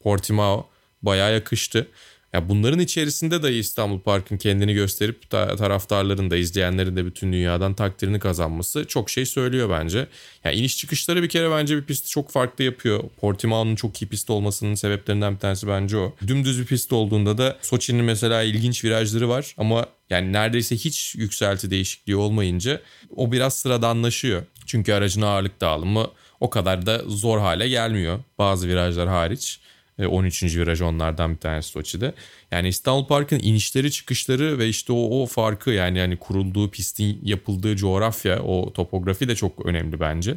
Portimao 0.01 0.69
bayağı 1.03 1.33
yakıştı. 1.33 1.89
Ya 2.33 2.49
bunların 2.49 2.79
içerisinde 2.79 3.43
de 3.43 3.55
İstanbul 3.55 4.01
Park'ın 4.01 4.37
kendini 4.37 4.75
gösterip 4.75 5.31
ta- 5.31 5.57
taraftarların 5.57 6.31
da 6.31 6.37
izleyenlerin 6.37 6.97
de 6.97 7.07
bütün 7.07 7.33
dünyadan 7.33 7.75
takdirini 7.75 8.19
kazanması 8.19 8.85
çok 8.85 9.11
şey 9.11 9.27
söylüyor 9.27 9.71
bence. 9.71 10.07
Ya 10.45 10.53
iniş 10.53 10.77
çıkışları 10.77 11.23
bir 11.23 11.29
kere 11.29 11.51
bence 11.51 11.77
bir 11.77 11.83
pisti 11.85 12.09
çok 12.11 12.31
farklı 12.31 12.65
yapıyor. 12.65 13.05
Portimao'nun 13.21 13.75
çok 13.75 14.03
iyi 14.03 14.07
pist 14.07 14.31
olmasının 14.31 14.75
sebeplerinden 14.75 15.35
bir 15.35 15.39
tanesi 15.39 15.69
bence 15.69 15.97
o. 15.97 16.15
Dümdüz 16.27 16.61
bir 16.61 16.67
pist 16.67 16.93
olduğunda 16.93 17.39
da 17.39 17.57
Soçi'nin 17.63 18.05
mesela 18.05 18.43
ilginç 18.43 18.85
virajları 18.85 19.29
var 19.29 19.55
ama 19.59 19.87
yani 20.11 20.33
neredeyse 20.33 20.77
hiç 20.77 21.15
yükselti 21.15 21.71
değişikliği 21.71 22.17
olmayınca 22.17 22.81
o 23.17 23.33
biraz 23.33 23.59
sıradanlaşıyor. 23.59 24.43
Çünkü 24.67 24.93
aracın 24.93 25.23
ağırlık 25.23 25.61
dağılımı 25.61 26.11
o 26.41 26.51
kadar 26.51 26.87
da 26.87 27.03
zor 27.07 27.39
hale 27.39 27.69
gelmiyor 27.69 28.19
bazı 28.39 28.69
virajlar 28.69 29.09
hariç. 29.09 29.61
13. 30.07 30.43
E, 30.43 30.61
viraj 30.61 30.81
onlardan 30.81 31.35
bir 31.35 31.39
tanesi 31.39 31.69
Soçi'de. 31.69 32.13
Yani 32.51 32.69
İstanbul 32.69 33.07
Park'ın 33.07 33.39
inişleri 33.39 33.91
çıkışları 33.91 34.59
ve 34.59 34.69
işte 34.69 34.93
o, 34.93 35.23
o 35.23 35.27
farkı 35.27 35.71
yani 35.71 35.99
yani 35.99 36.17
kurulduğu 36.17 36.71
pistin 36.71 37.21
yapıldığı 37.23 37.77
coğrafya 37.77 38.43
o 38.43 38.73
topografi 38.73 39.29
de 39.29 39.35
çok 39.35 39.67
önemli 39.67 40.01
bence. 40.01 40.37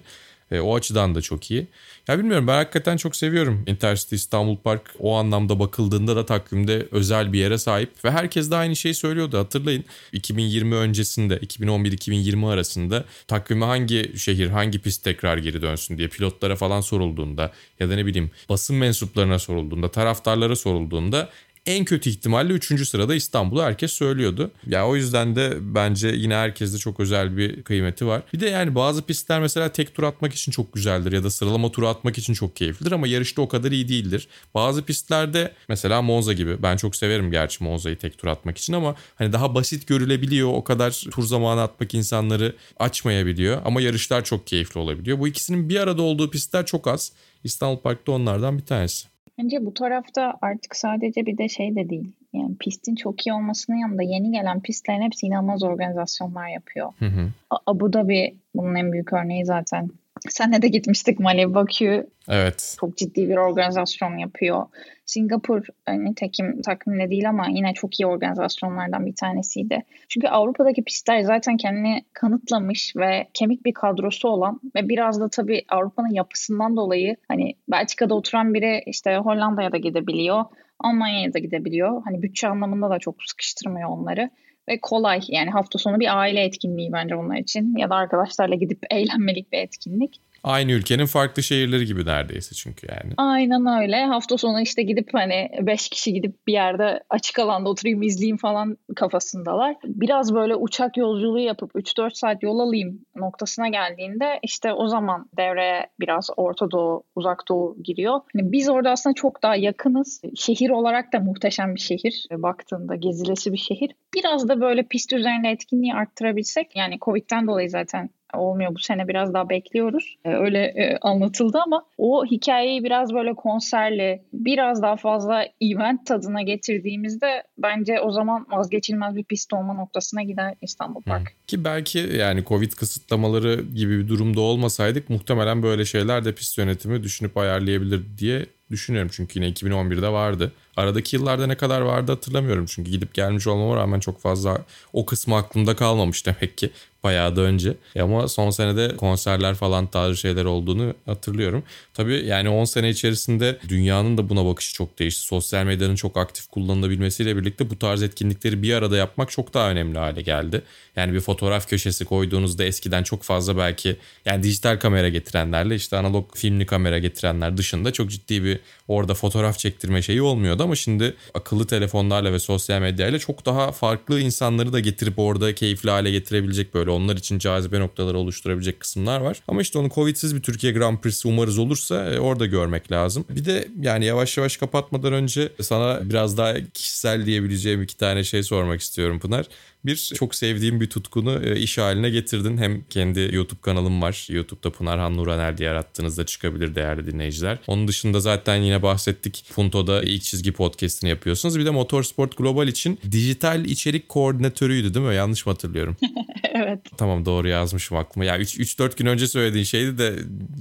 E, 0.52 0.60
o 0.60 0.76
açıdan 0.76 1.16
da 1.16 1.22
çok 1.22 1.52
iyi. 1.52 1.68
Ya 2.08 2.20
bilmiyorum 2.20 2.48
ben 2.48 2.54
hakikaten 2.54 2.98
çok 2.98 3.16
seviyorum 3.16 3.64
Intercity 3.68 4.16
İstanbul 4.16 4.58
Park. 4.58 4.82
O 5.00 5.16
anlamda 5.16 5.60
bakıldığında 5.60 6.16
da 6.16 6.26
takvimde 6.26 6.88
özel 6.92 7.34
bir 7.34 7.40
yere 7.40 7.58
sahip. 7.58 8.06
Ve 8.06 8.12
herkes 8.12 8.52
de 8.52 8.56
aynı 8.56 8.76
şeyi 8.76 8.94
söylüyordu 8.94 9.38
hatırlayın. 9.38 9.86
2020 10.14 10.76
öncesinde 10.76 11.38
2011-2020 11.38 12.50
arasında 12.50 13.06
takvime 13.28 13.66
hangi 13.66 14.12
şehir 14.18 14.48
hangi 14.48 14.80
pist 14.80 15.04
tekrar 15.04 15.38
geri 15.38 15.62
dönsün 15.62 15.98
diye 15.98 16.08
pilotlara 16.08 16.56
falan 16.56 16.82
sorulduğunda 16.82 17.52
ya 17.80 17.90
da 17.90 17.96
ne 17.96 18.06
bileyim 18.06 18.32
basın 18.50 18.76
mensuplarına 18.76 19.40
sorulduğunda 19.40 19.92
taraftarlara 19.92 20.56
sorulduğunda 20.56 21.30
en 21.66 21.86
kötü 21.86 22.10
ihtimalle 22.10 22.54
3. 22.54 22.88
sırada 22.88 23.16
İstanbul'u 23.16 23.64
herkes 23.64 23.92
söylüyordu. 23.92 24.52
Ya 24.68 24.88
o 24.88 24.96
yüzden 24.96 25.36
de 25.36 25.58
bence 25.62 26.08
yine 26.08 26.36
herkeste 26.36 26.78
çok 26.78 27.00
özel 27.00 27.38
bir 27.38 27.64
kıymeti 27.64 28.08
var. 28.08 28.24
Bir 28.34 28.40
de 28.40 28.50
yani 28.50 28.76
bazı 28.76 29.02
pistler 29.02 29.42
mesela 29.42 29.72
tek 29.72 29.96
tur 29.96 30.04
atmak 30.04 30.34
için 30.34 30.52
çok 30.52 30.74
güzeldir 30.74 31.12
ya 31.12 31.24
da 31.24 31.30
sıralama 31.30 31.72
turu 31.72 31.88
atmak 31.88 32.18
için 32.18 32.34
çok 32.34 32.56
keyiflidir 32.56 32.92
ama 32.92 33.08
yarışta 33.08 33.42
o 33.42 33.48
kadar 33.48 33.72
iyi 33.72 33.88
değildir. 33.88 34.28
Bazı 34.54 34.84
pistlerde 34.84 35.54
mesela 35.70 36.02
Monza 36.02 36.34
gibi 36.34 36.64
ben 36.64 36.78
çok 36.78 36.96
severim 36.96 37.32
gerçi 37.32 37.64
Monza'yı 37.64 37.98
tek 37.98 38.18
tur 38.18 38.28
atmak 38.28 38.58
için 38.58 38.74
ama 38.74 38.96
hani 39.16 39.34
daha 39.34 39.56
basit 39.56 39.88
görülebiliyor. 39.88 40.54
O 40.54 40.64
kadar 40.64 40.92
tur 41.12 41.24
zamanı 41.24 41.62
atmak 41.62 41.94
insanları 41.94 42.56
açmayabiliyor 42.80 43.62
ama 43.66 43.82
yarışlar 43.82 44.24
çok 44.24 44.48
keyifli 44.48 44.80
olabiliyor. 44.80 45.20
Bu 45.20 45.28
ikisinin 45.28 45.70
bir 45.70 45.80
arada 45.80 46.02
olduğu 46.02 46.30
pistler 46.30 46.66
çok 46.66 46.88
az. 46.88 47.12
İstanbul 47.44 47.78
Park'ta 47.78 48.12
onlardan 48.12 48.58
bir 48.58 48.66
tanesi. 48.66 49.12
Bence 49.38 49.66
bu 49.66 49.74
tarafta 49.74 50.34
artık 50.42 50.76
sadece 50.76 51.26
bir 51.26 51.38
de 51.38 51.50
şey 51.50 51.76
de 51.76 51.90
değil. 51.90 52.16
Yani 52.34 52.58
pistin 52.58 52.96
çok 52.96 53.28
iyi 53.28 53.34
olmasının 53.34 53.78
yanında 53.78 54.04
yeni 54.04 54.32
gelen 54.32 54.62
pistlerin 54.62 55.02
hepsi 55.02 55.26
inanılmaz 55.26 55.64
organizasyonlar 55.64 56.48
yapıyor. 56.48 56.94
Hı 57.00 57.06
hı. 57.06 57.30
Abu 57.66 57.94
Dhabi 57.94 58.36
bunun 58.56 58.76
en 58.76 58.92
büyük 58.92 59.14
örneği 59.14 59.46
zaten. 59.46 59.90
Senle 60.30 60.62
de 60.62 60.68
gitmiştik 60.68 61.20
Mali 61.20 61.54
Bakü. 61.54 62.08
Evet. 62.30 62.76
Çok 62.80 62.98
ciddi 62.98 63.30
bir 63.30 63.38
organizasyon 63.38 64.18
yapıyor. 64.18 64.66
Singapur 65.06 65.66
hani 65.86 66.16
tekim 66.16 66.62
takvimde 66.62 67.10
değil 67.10 67.30
ama 67.30 67.48
yine 67.50 67.74
çok 67.74 68.00
iyi 68.00 68.08
organizasyonlardan 68.08 69.06
bir 69.06 69.16
tanesiydi. 69.16 69.84
Çünkü 70.10 70.28
Avrupa'daki 70.28 70.84
pistler 70.84 71.22
zaten 71.22 71.58
kendini 71.58 72.06
kanıtlamış 72.14 72.96
ve 72.96 73.28
kemik 73.34 73.66
bir 73.66 73.74
kadrosu 73.74 74.28
olan 74.28 74.60
ve 74.76 74.90
biraz 74.90 75.22
da 75.22 75.30
tabii 75.30 75.62
Avrupa'nın 75.70 76.14
yapısından 76.14 76.78
dolayı 76.78 77.16
hani 77.28 77.54
Belçika'da 77.72 78.16
oturan 78.16 78.54
biri 78.54 78.84
işte 78.86 79.18
Hollanda'ya 79.18 79.72
da 79.72 79.78
gidebiliyor. 79.78 80.46
Almanya'ya 80.80 81.34
da 81.34 81.40
gidebiliyor. 81.40 82.02
Hani 82.06 82.22
bütçe 82.22 82.48
anlamında 82.48 82.90
da 82.90 83.00
çok 83.00 83.16
sıkıştırmıyor 83.24 83.90
onları 83.90 84.30
ve 84.70 84.80
kolay. 84.82 85.20
Yani 85.28 85.50
hafta 85.50 85.80
sonu 85.80 86.00
bir 86.00 86.20
aile 86.20 86.44
etkinliği 86.44 86.92
bence 86.92 87.16
onlar 87.16 87.38
için 87.38 87.78
ya 87.78 87.90
da 87.90 87.96
arkadaşlarla 87.96 88.56
gidip 88.56 88.80
eğlenmelik 88.92 89.52
bir 89.52 89.58
etkinlik. 89.58 90.22
Aynı 90.44 90.72
ülkenin 90.72 91.06
farklı 91.06 91.44
şehirleri 91.44 91.86
gibi 91.86 92.06
neredeyse 92.06 92.56
çünkü 92.56 92.88
yani. 92.90 93.14
Aynen 93.18 93.82
öyle. 93.82 94.06
Hafta 94.06 94.38
sonu 94.38 94.62
işte 94.62 94.84
gidip 94.84 95.10
hani 95.14 95.50
5 95.62 95.90
kişi 95.90 96.14
gidip 96.14 96.48
bir 96.48 96.54
yerde 96.54 97.04
açık 97.10 97.40
alanda 97.40 97.70
oturayım 97.70 98.02
izleyeyim 98.02 98.38
falan 98.38 98.78
kafasındalar. 98.96 99.76
Biraz 99.84 100.34
böyle 100.34 100.56
uçak 100.56 100.98
yolculuğu 100.98 101.40
yapıp 101.40 101.72
3-4 101.76 102.10
saat 102.14 102.44
yol 102.44 102.60
alayım 102.60 103.00
noktasına 103.16 103.68
geldiğinde 103.68 104.40
işte 104.44 104.74
o 104.74 104.88
zaman 104.88 105.30
devreye 105.38 105.88
biraz 106.00 106.30
Orta 106.38 106.72
Doğu, 106.72 107.04
Uzak 107.16 107.44
Doğu 107.50 107.78
giriyor. 107.84 108.20
Yani 108.36 108.52
biz 108.52 108.70
orada 108.70 108.92
aslında 108.92 109.14
çok 109.14 109.44
daha 109.44 109.56
yakınız. 109.56 110.22
Şehir 110.36 110.70
olarak 110.70 111.14
da 111.14 111.20
muhteşem 111.20 111.76
bir 111.76 111.80
şehir. 111.80 112.26
Baktığında 112.32 112.96
gezilesi 112.96 113.54
bir 113.54 113.58
şehir. 113.58 113.92
Biraz 114.16 114.50
da 114.50 114.62
böyle 114.62 114.84
pist 114.84 115.14
üzerinde 115.14 115.50
etkinliği 115.50 115.94
arttırabilsek 115.94 116.76
yani 116.76 116.98
Covid'den 117.02 117.48
dolayı 117.48 117.70
zaten 117.70 118.10
olmuyor. 118.34 118.76
Bu 118.76 118.80
sene 118.80 119.08
biraz 119.08 119.34
daha 119.34 119.50
bekliyoruz. 119.50 120.16
Ee, 120.26 120.34
öyle 120.34 120.60
e, 120.60 120.98
anlatıldı 121.02 121.60
ama 121.66 121.86
o 121.98 122.26
hikayeyi 122.26 122.84
biraz 122.84 123.14
böyle 123.14 123.34
konserli, 123.34 124.22
biraz 124.34 124.82
daha 124.82 124.96
fazla 124.96 125.46
event 125.62 126.06
tadına 126.06 126.42
getirdiğimizde 126.42 127.44
bence 127.58 128.02
o 128.02 128.12
zaman 128.12 128.46
vazgeçilmez 128.52 129.16
bir 129.16 129.24
pist 129.24 129.54
olma 129.54 129.74
noktasına 129.74 130.24
gider 130.24 130.56
İstanbul 130.62 131.02
Park. 131.02 131.30
Hı. 131.30 131.46
Ki 131.48 131.64
belki 131.64 132.00
yani 132.00 132.44
Covid 132.46 132.72
kısıtlamaları 132.72 133.62
gibi 133.76 134.00
bir 134.00 134.08
durumda 134.08 134.42
olmasaydık 134.42 135.10
muhtemelen 135.10 135.64
böyle 135.64 135.86
şeyler 135.86 136.26
de 136.26 136.36
pist 136.36 136.58
yönetimi 136.58 137.04
düşünüp 137.04 137.38
ayarlayabilir 137.38 138.02
diye 138.18 138.46
düşünüyorum. 138.72 139.12
Çünkü 139.14 139.40
yine 139.40 139.50
2011'de 139.50 140.08
vardı. 140.08 140.52
Aradaki 140.78 141.16
yıllarda 141.16 141.48
ne 141.48 141.56
kadar 141.56 141.82
vardı 141.82 142.12
hatırlamıyorum. 142.12 142.66
Çünkü 142.66 142.92
gidip 142.92 143.14
gelmiş 143.14 143.48
olmama 143.48 143.76
rağmen 143.76 144.00
çok 144.00 144.22
fazla 144.22 144.58
o 144.94 145.06
kısmı 145.06 145.36
aklımda 145.36 145.76
kalmamış 145.76 146.26
demek 146.26 146.58
ki 146.58 146.72
bayağı 147.04 147.36
da 147.36 147.42
önce. 147.42 147.74
E 147.96 148.02
ama 148.02 148.28
son 148.28 148.50
senede 148.50 148.96
konserler 148.98 149.56
falan 149.56 149.88
tarzı 149.88 150.18
şeyler 150.18 150.46
olduğunu 150.46 150.94
hatırlıyorum. 151.06 151.64
Tabii 151.94 152.26
yani 152.26 152.50
10 152.50 152.66
sene 152.66 152.90
içerisinde 152.90 153.58
dünyanın 153.70 154.18
da 154.18 154.30
buna 154.30 154.46
bakışı 154.46 154.74
çok 154.74 155.00
değişti. 155.00 155.22
Sosyal 155.22 155.66
medyanın 155.66 155.96
çok 155.96 156.18
aktif 156.18 156.48
kullanılabilmesiyle 156.48 157.38
birlikte 157.38 157.70
bu 157.70 157.80
tarz 157.80 158.04
etkinlikleri 158.04 158.64
bir 158.64 158.74
arada 158.74 158.98
yapmak 158.98 159.32
çok 159.32 159.54
daha 159.54 159.70
önemli 159.70 160.00
hale 160.00 160.22
geldi. 160.22 160.62
Yani 160.96 161.14
bir 161.14 161.20
fotoğraf 161.20 161.70
köşesi 161.70 162.06
koyduğunuzda 162.06 162.64
eskiden 162.64 163.04
çok 163.04 163.24
fazla 163.24 163.58
belki 163.58 163.96
yani 164.26 164.44
dijital 164.44 164.80
kamera 164.80 165.10
getirenlerle 165.10 165.76
işte 165.76 165.98
analog 165.98 166.36
filmli 166.36 166.66
kamera 166.66 167.00
getirenler 167.00 167.58
dışında 167.58 167.94
çok 167.94 168.10
ciddi 168.10 168.44
bir 168.44 168.60
orada 168.88 169.14
fotoğraf 169.14 169.60
çektirme 169.60 170.02
şeyi 170.02 170.22
olmuyordu 170.22 170.61
ama 170.62 170.76
şimdi 170.76 171.16
akıllı 171.34 171.68
telefonlarla 171.68 172.34
ve 172.34 172.40
sosyal 172.40 172.82
medyayla 172.82 173.20
çok 173.20 173.46
daha 173.46 173.72
farklı 173.72 174.20
insanları 174.20 174.74
da 174.74 174.80
getirip 174.80 175.20
orada 175.20 175.56
keyifli 175.56 175.90
hale 175.90 176.12
getirebilecek 176.12 176.74
böyle 176.74 176.90
onlar 176.90 177.16
için 177.16 177.40
cazibe 177.40 177.80
noktaları 177.80 178.18
oluşturabilecek 178.18 178.80
kısımlar 178.80 179.22
var. 179.22 179.42
Ama 179.48 179.62
işte 179.62 179.80
onu 179.80 179.90
Covid'siz 179.90 180.36
bir 180.36 180.42
Türkiye 180.42 180.74
Grand 180.74 180.98
Prix'si 180.98 181.28
umarız 181.28 181.58
olursa 181.58 182.06
e, 182.06 182.20
orada 182.20 182.46
görmek 182.46 182.92
lazım. 182.92 183.26
Bir 183.30 183.46
de 183.46 183.68
yani 183.82 184.06
yavaş 184.06 184.38
yavaş 184.38 184.58
kapatmadan 184.58 185.14
önce 185.14 185.50
sana 185.62 186.10
biraz 186.10 186.38
daha 186.38 186.54
kişisel 186.74 187.26
diyebileceğim 187.26 187.82
iki 187.82 187.98
tane 187.98 188.24
şey 188.24 188.44
sormak 188.44 188.82
istiyorum 188.82 189.20
Pınar. 189.20 189.46
Bir 189.86 190.12
çok 190.16 190.36
sevdiğim 190.36 190.82
bir 190.82 190.90
tutkunu 190.90 191.46
e, 191.46 191.60
iş 191.60 191.78
haline 191.78 192.10
getirdin. 192.10 192.58
Hem 192.58 192.84
kendi 192.90 193.30
YouTube 193.34 193.62
kanalım 193.62 194.02
var. 194.02 194.28
YouTube'da 194.30 194.72
Pınar 194.72 195.00
Han 195.00 195.18
Nuraner 195.18 195.58
diye 195.58 195.70
arattığınızda 195.70 196.26
çıkabilir 196.26 196.76
değerli 196.76 197.12
dinleyiciler. 197.12 197.60
Onun 197.68 197.88
dışında 197.88 198.20
zaten 198.20 198.56
yine 198.56 198.82
bahsettik. 198.82 199.46
Punto'da 199.56 200.04
ilk 200.04 200.24
çizgi 200.24 200.52
podcast'ini 200.52 201.10
yapıyorsunuz. 201.10 201.60
Bir 201.60 201.66
de 201.66 201.70
Motorsport 201.70 202.38
Global 202.38 202.68
için 202.68 203.00
dijital 203.12 203.66
içerik 203.66 204.10
koordinatörüydü 204.10 204.94
değil 204.94 205.06
mi? 205.06 205.16
Yanlış 205.16 205.46
mı 205.46 205.52
hatırlıyorum? 205.52 205.98
evet. 206.54 206.80
Tamam 206.98 207.26
doğru 207.26 207.48
yazmışım 207.48 207.98
aklıma. 207.98 208.26
Ya 208.26 208.40
3-4 208.40 208.98
gün 208.98 209.06
önce 209.06 209.28
söylediğin 209.28 209.66
şeydi 209.66 209.98
de 209.98 210.16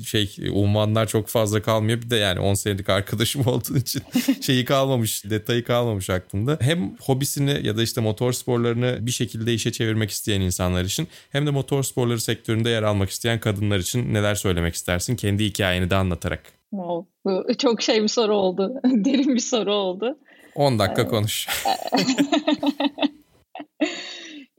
şey 0.07 0.37
ummanlar 0.51 1.09
çok 1.09 1.29
fazla 1.29 1.63
kalmıyor. 1.63 2.03
Bir 2.03 2.11
de 2.11 2.17
yani 2.17 2.41
10 2.41 2.55
senelik 2.55 2.89
arkadaşım 2.89 3.43
olduğu 3.47 3.77
için 3.77 4.03
şeyi 4.41 4.65
kalmamış, 4.65 5.25
detayı 5.25 5.65
kalmamış 5.65 6.11
aklımda. 6.11 6.59
Hem 6.61 6.97
hobisini 7.01 7.67
ya 7.67 7.77
da 7.77 7.83
işte 7.83 8.01
motor 8.01 8.33
sporlarını 8.33 9.07
bir 9.11 9.15
şekilde 9.15 9.55
işe 9.55 9.73
çevirmek 9.73 10.11
isteyen 10.11 10.41
insanlar 10.41 10.85
için 10.85 11.09
hem 11.31 11.47
de 11.47 11.51
motor 11.51 11.83
sporları 11.83 12.21
sektöründe 12.21 12.71
yer 12.71 12.83
almak 12.83 13.11
isteyen 13.11 13.41
kadınlar 13.41 13.79
için 13.79 14.15
neler 14.15 14.35
söylemek 14.35 14.75
istersin? 14.75 15.17
Kendi 15.17 15.45
hikayeni 15.45 15.91
de 15.91 15.97
anlatarak. 15.97 16.43
Wow. 16.71 17.11
Bu 17.25 17.55
çok 17.59 17.83
şey 17.83 18.03
bir 18.03 18.09
soru 18.09 18.35
oldu. 18.35 18.75
Derin 18.85 19.35
bir 19.35 19.41
soru 19.41 19.75
oldu. 19.75 20.19
10 20.55 20.79
dakika 20.79 21.09
konuş. 21.09 21.49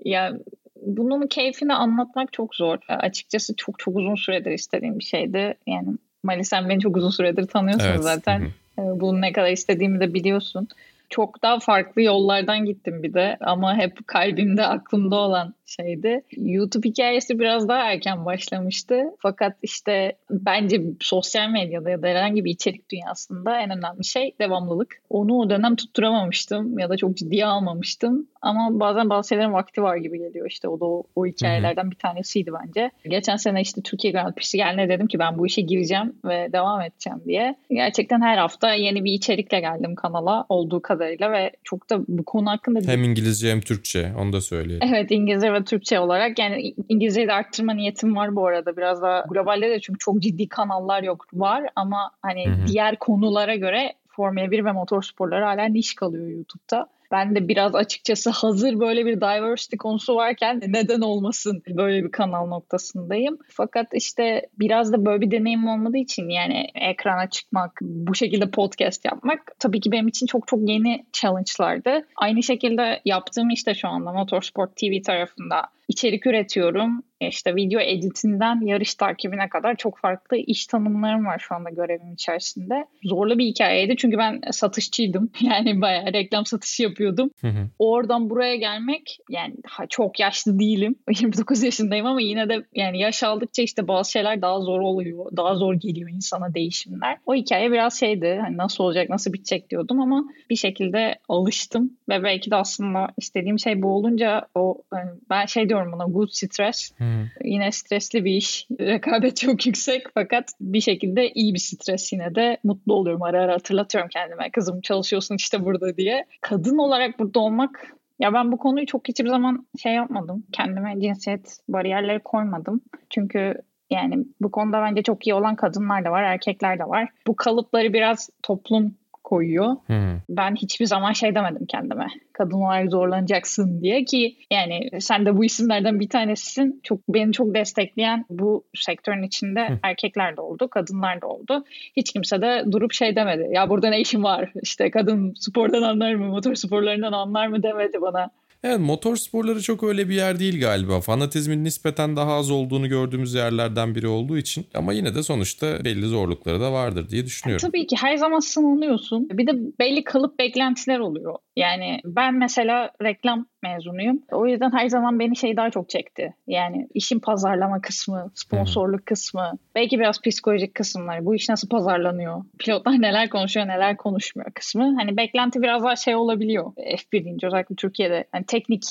ya 0.05 0.33
bunun 0.81 1.27
keyfini 1.27 1.73
anlatmak 1.73 2.33
çok 2.33 2.55
zor. 2.55 2.77
Açıkçası 2.87 3.55
çok 3.55 3.79
çok 3.79 3.97
uzun 3.97 4.15
süredir 4.15 4.51
istediğim 4.51 4.99
bir 4.99 5.03
şeydi. 5.03 5.53
Yani 5.67 5.87
Mali 6.23 6.45
sen 6.45 6.69
beni 6.69 6.79
çok 6.79 6.97
uzun 6.97 7.09
süredir 7.09 7.47
tanıyorsun 7.47 7.87
evet. 7.87 8.03
zaten. 8.03 8.39
Hı-hı. 8.39 8.99
Bunu 8.99 9.21
ne 9.21 9.33
kadar 9.33 9.51
istediğimi 9.51 9.99
de 9.99 10.13
biliyorsun 10.13 10.67
çok 11.11 11.43
daha 11.43 11.59
farklı 11.59 12.01
yollardan 12.01 12.65
gittim 12.65 13.03
bir 13.03 13.13
de. 13.13 13.37
Ama 13.41 13.75
hep 13.77 14.07
kalbimde 14.07 14.65
aklımda 14.67 15.15
olan 15.15 15.53
şeydi. 15.77 16.21
YouTube 16.37 16.89
hikayesi 16.89 17.39
biraz 17.39 17.67
daha 17.67 17.91
erken 17.91 18.25
başlamıştı. 18.25 19.03
Fakat 19.19 19.57
işte 19.61 20.15
bence 20.31 20.81
sosyal 20.99 21.49
medyada 21.49 21.89
ya 21.89 22.01
da 22.01 22.07
herhangi 22.07 22.45
bir 22.45 22.51
içerik 22.51 22.89
dünyasında 22.91 23.59
en 23.59 23.69
önemli 23.69 24.05
şey 24.05 24.35
devamlılık. 24.39 25.01
Onu 25.09 25.37
o 25.37 25.49
dönem 25.49 25.75
tutturamamıştım 25.75 26.79
ya 26.79 26.89
da 26.89 26.97
çok 26.97 27.17
ciddiye 27.17 27.45
almamıştım. 27.45 28.27
Ama 28.41 28.79
bazen 28.79 29.09
bazı 29.09 29.29
şeylerin 29.29 29.53
vakti 29.53 29.83
var 29.83 29.97
gibi 29.97 30.17
geliyor 30.17 30.47
işte 30.49 30.67
o 30.67 30.79
da 30.79 30.85
o, 30.85 31.03
o 31.15 31.25
hikayelerden 31.25 31.91
bir 31.91 31.95
tanesiydi 31.95 32.51
bence. 32.63 32.91
Geçen 33.03 33.35
sene 33.35 33.61
işte 33.61 33.81
Türkiye 33.81 34.13
Grand 34.13 34.33
Prix'si 34.33 34.57
geldiğinde 34.57 34.93
dedim 34.93 35.07
ki 35.07 35.19
ben 35.19 35.37
bu 35.37 35.47
işe 35.47 35.61
gireceğim 35.61 36.13
ve 36.25 36.49
devam 36.53 36.81
edeceğim 36.81 37.19
diye. 37.25 37.55
Gerçekten 37.69 38.21
her 38.21 38.37
hafta 38.37 38.73
yeni 38.73 39.03
bir 39.03 39.13
içerikle 39.13 39.59
geldim 39.59 39.95
kanala 39.95 40.45
olduğu 40.49 40.81
kadarıyla 40.81 41.31
ve 41.31 41.51
çok 41.63 41.89
da 41.89 41.99
bu 42.07 42.25
konu 42.25 42.49
hakkında... 42.49 42.91
Hem 42.91 43.03
İngilizce 43.03 43.51
hem 43.51 43.61
Türkçe 43.61 44.11
onu 44.19 44.33
da 44.33 44.41
söyleyelim. 44.41 44.87
Evet 44.93 45.11
İngilizce 45.11 45.53
ve 45.53 45.60
Türkçe 45.63 45.99
olarak 45.99 46.39
yani 46.39 46.73
İngilizceyi 46.89 47.27
de 47.27 47.33
arttırma 47.33 47.73
niyetim 47.73 48.15
var 48.15 48.35
bu 48.35 48.47
arada 48.47 48.77
biraz 48.77 49.01
daha 49.01 49.25
globalde 49.29 49.69
de 49.69 49.79
çünkü 49.79 49.99
çok 49.99 50.19
ciddi 50.19 50.49
kanallar 50.49 51.03
yok 51.03 51.25
var 51.33 51.63
ama 51.75 52.11
hani 52.21 52.47
Hı-hı. 52.47 52.67
diğer 52.67 52.95
konulara 52.95 53.55
göre 53.55 53.93
Formula 54.07 54.51
1 54.51 54.65
ve 54.65 54.71
motor 54.71 55.01
sporları 55.01 55.43
hala 55.43 55.65
niş 55.65 55.95
kalıyor 55.95 56.27
YouTube'da. 56.27 56.87
Ben 57.11 57.35
de 57.35 57.47
biraz 57.47 57.75
açıkçası 57.75 58.29
hazır 58.29 58.79
böyle 58.79 59.05
bir 59.05 59.17
diversity 59.17 59.75
konusu 59.77 60.15
varken 60.15 60.61
neden 60.67 61.01
olmasın 61.01 61.63
böyle 61.67 62.03
bir 62.03 62.11
kanal 62.11 62.47
noktasındayım. 62.47 63.37
Fakat 63.49 63.87
işte 63.93 64.49
biraz 64.59 64.93
da 64.93 65.05
böyle 65.05 65.21
bir 65.21 65.31
deneyim 65.31 65.67
olmadığı 65.67 65.97
için 65.97 66.29
yani 66.29 66.67
ekrana 66.75 67.29
çıkmak, 67.29 67.71
bu 67.81 68.15
şekilde 68.15 68.51
podcast 68.51 69.05
yapmak 69.05 69.39
tabii 69.59 69.79
ki 69.79 69.91
benim 69.91 70.07
için 70.07 70.25
çok 70.25 70.47
çok 70.47 70.69
yeni 70.69 71.05
challenge'lardı. 71.13 72.07
Aynı 72.15 72.43
şekilde 72.43 73.01
yaptığım 73.05 73.49
işte 73.49 73.73
şu 73.73 73.87
anda 73.87 74.11
Motorsport 74.11 74.75
TV 74.75 75.01
tarafında 75.05 75.61
içerik 75.91 76.27
üretiyorum. 76.27 77.03
İşte 77.29 77.55
video 77.55 77.79
editinden 77.79 78.65
yarış 78.65 78.95
takibine 78.95 79.49
kadar 79.49 79.75
çok 79.75 79.99
farklı 79.99 80.37
iş 80.37 80.67
tanımlarım 80.67 81.25
var 81.25 81.39
şu 81.39 81.55
anda 81.55 81.69
görevim 81.69 82.13
içerisinde. 82.13 82.85
Zorlu 83.03 83.37
bir 83.37 83.45
hikayeydi 83.45 83.95
çünkü 83.97 84.17
ben 84.17 84.41
satışçıydım. 84.51 85.31
Yani 85.41 85.81
bayağı 85.81 86.13
reklam 86.13 86.45
satışı 86.45 86.83
yapıyordum. 86.83 87.29
Hı 87.41 87.47
hı. 87.47 87.69
Oradan 87.79 88.29
buraya 88.29 88.55
gelmek 88.55 89.17
yani 89.29 89.53
çok 89.89 90.19
yaşlı 90.19 90.59
değilim. 90.59 90.95
29 91.19 91.63
yaşındayım 91.63 92.05
ama 92.05 92.21
yine 92.21 92.49
de 92.49 92.65
yani 92.75 92.99
yaş 92.99 93.23
aldıkça 93.23 93.61
işte 93.61 93.87
bazı 93.87 94.11
şeyler 94.11 94.41
daha 94.41 94.59
zor 94.59 94.79
oluyor. 94.79 95.25
Daha 95.37 95.55
zor 95.55 95.73
geliyor 95.73 96.09
insana 96.09 96.53
değişimler. 96.53 97.17
O 97.25 97.35
hikaye 97.35 97.71
biraz 97.71 97.99
şeydi. 97.99 98.39
Hani 98.41 98.57
nasıl 98.57 98.83
olacak, 98.83 99.09
nasıl 99.09 99.33
bitecek 99.33 99.69
diyordum 99.69 100.01
ama 100.01 100.23
bir 100.49 100.55
şekilde 100.55 101.15
alıştım 101.29 101.97
ve 102.09 102.23
belki 102.23 102.51
de 102.51 102.55
aslında 102.55 103.07
istediğim 103.17 103.59
şey 103.59 103.81
bu 103.81 103.87
olunca 103.87 104.47
o 104.55 104.81
yani 104.93 105.11
ben 105.29 105.45
şey 105.45 105.69
diyorum 105.69 105.80
diyorum 105.81 105.99
buna 105.99 106.05
good 106.05 106.29
stres. 106.31 106.91
Hmm. 106.97 107.07
Yine 107.43 107.71
stresli 107.71 108.25
bir 108.25 108.31
iş. 108.31 108.67
Rekabet 108.79 109.37
çok 109.37 109.65
yüksek 109.65 110.07
fakat 110.13 110.51
bir 110.61 110.81
şekilde 110.81 111.29
iyi 111.29 111.53
bir 111.53 111.59
stres 111.59 112.13
yine 112.13 112.35
de 112.35 112.57
mutlu 112.63 112.93
oluyorum. 112.93 113.21
Ara 113.21 113.41
ara 113.41 113.53
hatırlatıyorum 113.53 114.09
kendime. 114.09 114.51
Kızım 114.51 114.81
çalışıyorsun 114.81 115.35
işte 115.35 115.65
burada 115.65 115.97
diye. 115.97 116.25
Kadın 116.41 116.77
olarak 116.77 117.19
burada 117.19 117.39
olmak 117.39 117.95
ya 118.19 118.33
ben 118.33 118.51
bu 118.51 118.57
konuyu 118.57 118.85
çok 118.85 119.07
hiçbir 119.07 119.29
zaman 119.29 119.67
şey 119.81 119.93
yapmadım. 119.93 120.43
Kendime 120.51 121.01
cinsiyet 121.01 121.57
bariyerleri 121.69 122.19
koymadım. 122.19 122.81
Çünkü 123.09 123.53
yani 123.89 124.25
bu 124.41 124.51
konuda 124.51 124.81
bence 124.81 125.03
çok 125.03 125.27
iyi 125.27 125.33
olan 125.33 125.55
kadınlar 125.55 126.05
da 126.05 126.11
var, 126.11 126.23
erkekler 126.23 126.79
de 126.79 126.83
var. 126.83 127.09
Bu 127.27 127.35
kalıpları 127.35 127.93
biraz 127.93 128.29
toplum 128.43 128.95
koyuyor. 129.31 129.75
Hmm. 129.87 130.19
Ben 130.29 130.55
hiçbir 130.55 130.85
zaman 130.85 131.11
şey 131.11 131.35
demedim 131.35 131.65
kendime. 131.65 132.07
Kadın 132.33 132.57
olarak 132.57 132.91
zorlanacaksın 132.91 133.81
diye 133.81 134.03
ki 134.03 134.35
yani 134.51 134.89
sen 134.99 135.25
de 135.25 135.37
bu 135.37 135.45
isimlerden 135.45 135.99
bir 135.99 136.09
tanesisin. 136.09 136.81
Çok 136.83 136.99
beni 137.09 137.31
çok 137.31 137.55
destekleyen 137.55 138.25
bu 138.29 138.63
sektörün 138.75 139.23
içinde 139.23 139.69
hmm. 139.69 139.77
erkekler 139.83 140.37
de 140.37 140.41
oldu, 140.41 140.67
kadınlar 140.67 141.21
da 141.21 141.27
oldu. 141.27 141.63
Hiç 141.97 142.13
kimse 142.13 142.41
de 142.41 142.63
durup 142.71 142.93
şey 142.93 143.15
demedi. 143.15 143.49
Ya 143.51 143.69
burada 143.69 143.89
ne 143.89 143.99
işin 143.99 144.23
var? 144.23 144.51
İşte 144.61 144.91
kadın 144.91 145.33
spordan 145.35 145.81
anlar 145.81 146.13
mı, 146.13 146.25
motor 146.25 146.55
sporlarından 146.55 147.11
anlar 147.11 147.47
mı 147.47 147.63
demedi 147.63 148.01
bana. 148.01 148.29
Evet 148.63 148.79
motor 148.79 149.15
sporları 149.15 149.61
çok 149.61 149.83
öyle 149.83 150.09
bir 150.09 150.15
yer 150.15 150.39
değil 150.39 150.61
galiba. 150.61 151.01
Fanatizmin 151.01 151.63
nispeten 151.63 152.15
daha 152.15 152.33
az 152.33 152.51
olduğunu 152.51 152.89
gördüğümüz 152.89 153.33
yerlerden 153.33 153.95
biri 153.95 154.07
olduğu 154.07 154.37
için. 154.37 154.65
Ama 154.73 154.93
yine 154.93 155.15
de 155.15 155.23
sonuçta 155.23 155.85
belli 155.85 156.05
zorlukları 156.05 156.61
da 156.61 156.73
vardır 156.73 157.09
diye 157.09 157.25
düşünüyorum. 157.25 157.67
Tabii 157.67 157.87
ki 157.87 157.95
her 157.95 158.17
zaman 158.17 158.39
sınanıyorsun. 158.39 159.29
Bir 159.29 159.47
de 159.47 159.51
belli 159.79 160.03
kalıp 160.03 160.39
beklentiler 160.39 160.99
oluyor. 160.99 161.35
Yani 161.55 161.99
ben 162.05 162.33
mesela 162.33 162.91
reklam 163.01 163.45
mezunuyum. 163.63 164.23
O 164.31 164.47
yüzden 164.47 164.71
her 164.71 164.89
zaman 164.89 165.19
beni 165.19 165.35
şey 165.35 165.57
daha 165.57 165.69
çok 165.69 165.89
çekti. 165.89 166.33
Yani 166.47 166.87
işin 166.93 167.19
pazarlama 167.19 167.81
kısmı, 167.81 168.31
sponsorluk 168.33 168.99
hmm. 168.99 169.05
kısmı, 169.05 169.51
belki 169.75 169.99
biraz 169.99 170.21
psikolojik 170.21 170.75
kısımları. 170.75 171.25
Bu 171.25 171.35
iş 171.35 171.49
nasıl 171.49 171.69
pazarlanıyor? 171.69 172.45
Pilotlar 172.59 173.01
neler 173.01 173.29
konuşuyor, 173.29 173.67
neler 173.67 173.97
konuşmuyor 173.97 174.51
kısmı. 174.51 174.95
Hani 174.95 175.17
beklenti 175.17 175.61
biraz 175.61 175.83
daha 175.83 175.95
şey 175.95 176.15
olabiliyor. 176.15 176.73
F1 176.75 177.23
deyince 177.23 177.47
özellikle 177.47 177.75
Türkiye'de. 177.75 178.25
Hani 178.31 178.45
teknik 178.45 178.83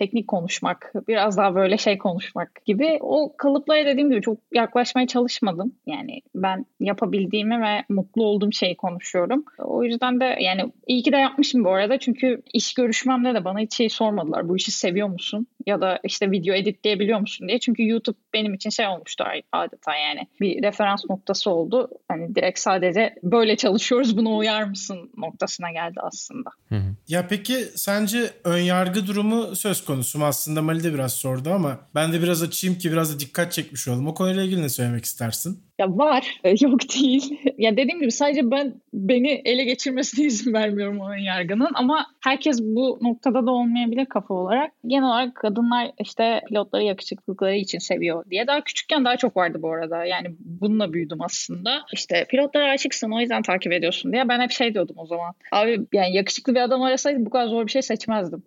teknik 0.00 0.28
konuşmak, 0.28 0.92
biraz 1.08 1.36
daha 1.36 1.54
böyle 1.54 1.78
şey 1.78 1.98
konuşmak 1.98 2.64
gibi. 2.64 2.98
O 3.00 3.32
kalıplara 3.36 3.86
dediğim 3.86 4.10
gibi 4.10 4.22
çok 4.22 4.38
yaklaşmaya 4.52 5.06
çalışmadım. 5.06 5.72
Yani 5.86 6.20
ben 6.34 6.66
yapabildiğimi 6.80 7.60
ve 7.60 7.84
mutlu 7.88 8.24
olduğum 8.24 8.52
şeyi 8.52 8.76
konuşuyorum. 8.76 9.44
O 9.58 9.84
yüzden 9.84 10.20
de 10.20 10.36
yani 10.40 10.72
iyi 10.86 11.02
ki 11.02 11.12
de 11.12 11.16
yapmışım 11.16 11.64
bu 11.64 11.70
arada. 11.70 11.98
Çünkü 11.98 12.42
iş 12.52 12.74
görüşmemde 12.74 13.34
de 13.34 13.44
bana 13.44 13.58
hiç 13.58 13.74
şey 13.74 13.88
sormadılar. 13.88 14.48
Bu 14.48 14.56
işi 14.56 14.70
seviyor 14.72 15.08
musun? 15.08 15.46
Ya 15.66 15.80
da 15.80 16.00
işte 16.04 16.30
video 16.30 16.54
editleyebiliyor 16.54 17.20
musun 17.20 17.48
diye. 17.48 17.60
Çünkü 17.60 17.88
YouTube 17.88 18.16
benim 18.32 18.54
için 18.54 18.70
şey 18.70 18.86
olmuştu 18.86 19.24
adeta 19.52 19.96
yani. 19.96 20.28
Bir 20.40 20.62
referans 20.62 21.04
noktası 21.10 21.50
oldu. 21.50 21.90
Hani 22.08 22.34
direkt 22.34 22.58
sadece 22.58 23.14
böyle 23.22 23.56
çalışıyoruz 23.56 24.16
buna 24.16 24.36
uyar 24.36 24.62
mısın 24.62 25.10
noktasına 25.16 25.70
geldi 25.70 26.00
aslında. 26.02 26.50
Hı 26.68 26.74
hı. 26.74 26.94
Ya 27.08 27.26
peki 27.28 27.56
sence 27.74 28.30
ön 28.44 28.58
yargı 28.58 29.06
durumu 29.06 29.56
söz 29.56 29.84
konusum 29.84 30.22
aslında 30.22 30.62
Mali 30.62 30.84
de 30.84 30.94
biraz 30.94 31.12
sordu 31.12 31.50
ama 31.50 31.78
ben 31.94 32.12
de 32.12 32.22
biraz 32.22 32.42
açayım 32.42 32.78
ki 32.78 32.92
biraz 32.92 33.14
da 33.14 33.20
dikkat 33.20 33.52
çekmiş 33.52 33.88
olalım. 33.88 34.06
O 34.06 34.14
konuyla 34.14 34.42
ilgili 34.42 34.62
ne 34.62 34.68
söylemek 34.68 35.04
istersin? 35.04 35.69
Ya 35.80 35.98
var, 35.98 36.40
e, 36.44 36.54
yok 36.60 36.80
değil. 36.80 37.40
ya 37.58 37.76
dediğim 37.76 38.00
gibi 38.00 38.12
sadece 38.12 38.50
ben 38.50 38.74
beni 38.92 39.42
ele 39.44 39.64
geçirmesine 39.64 40.26
izin 40.26 40.52
vermiyorum 40.52 41.00
o 41.00 41.12
yargının 41.12 41.70
ama 41.74 42.06
herkes 42.20 42.62
bu 42.62 42.98
noktada 43.02 43.46
da 43.46 43.50
olmayabilir 43.50 44.06
kafa 44.06 44.34
olarak. 44.34 44.72
Genel 44.86 45.08
olarak 45.08 45.34
kadınlar 45.34 45.92
işte 45.98 46.40
pilotları 46.48 46.82
yakışıklılıkları 46.82 47.56
için 47.56 47.78
seviyor 47.78 48.24
diye 48.30 48.46
daha 48.46 48.64
küçükken 48.64 49.04
daha 49.04 49.16
çok 49.16 49.36
vardı 49.36 49.58
bu 49.62 49.72
arada. 49.72 50.04
Yani 50.04 50.26
bununla 50.38 50.92
büyüdüm 50.92 51.22
aslında. 51.22 51.82
İşte 51.92 52.26
pilotlara 52.30 52.70
aşıksın 52.70 53.10
o 53.10 53.20
yüzden 53.20 53.42
takip 53.42 53.72
ediyorsun 53.72 54.12
diye 54.12 54.28
ben 54.28 54.40
hep 54.40 54.50
şey 54.50 54.74
diyordum 54.74 54.96
o 54.98 55.06
zaman. 55.06 55.34
Abi 55.52 55.86
yani 55.92 56.16
yakışıklı 56.16 56.54
bir 56.54 56.60
adam 56.60 56.82
arasaydım 56.82 57.26
bu 57.26 57.30
kadar 57.30 57.46
zor 57.46 57.66
bir 57.66 57.70
şey 57.70 57.82
seçmezdim 57.82 58.42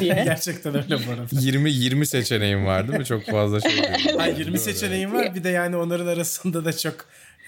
diye. 0.00 0.14
Gerçekten 0.24 0.74
öyle 0.74 1.06
bu 1.06 1.10
arada. 1.10 1.26
20 1.32 1.70
20 1.70 2.06
seçeneğin 2.06 2.66
var 2.66 2.88
değil 2.88 2.98
mi? 2.98 3.04
Çok 3.04 3.26
fazla 3.26 3.60
şey. 3.60 3.82
Hayır 4.16 4.36
20 4.36 4.58
seçeneğin 4.58 5.12
var. 5.12 5.34
Bir 5.34 5.44
de 5.44 5.48
yani 5.48 5.76
onların 5.76 6.06
arasında 6.06 6.64
da 6.64 6.76
çok 6.76 6.94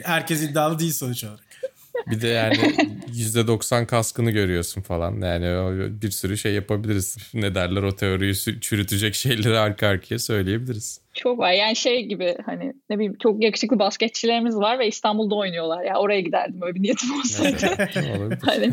herkes 0.02 0.42
iddialı 0.42 0.78
değil 0.78 0.92
sonuç 0.92 1.24
olarak. 1.24 1.48
Bir 2.06 2.20
de 2.20 2.28
yani 2.28 2.56
%90 2.56 3.86
kaskını 3.86 4.30
görüyorsun 4.30 4.82
falan. 4.82 5.20
Yani 5.20 6.02
bir 6.02 6.10
sürü 6.10 6.38
şey 6.38 6.54
yapabiliriz. 6.54 7.16
Ne 7.34 7.54
derler 7.54 7.82
o 7.82 7.96
teoriyi 7.96 8.34
çürütecek 8.60 9.14
şeyleri 9.14 9.58
arka 9.58 9.86
arkaya 9.86 10.18
söyleyebiliriz. 10.18 11.00
Çok 11.18 11.38
var. 11.38 11.52
Yani 11.52 11.76
şey 11.76 12.06
gibi 12.06 12.36
hani 12.46 12.72
ne 12.90 12.96
bileyim 12.96 13.16
çok 13.22 13.44
yakışıklı 13.44 13.78
basketçilerimiz 13.78 14.56
var 14.56 14.78
ve 14.78 14.86
İstanbul'da 14.86 15.34
oynuyorlar. 15.34 15.84
Ya 15.84 15.96
oraya 15.96 16.20
giderdim 16.20 16.62
öyle 16.62 16.74
bir 16.74 16.82
niyetim 16.82 17.08
olsaydı. 17.18 17.88
hani 18.42 18.72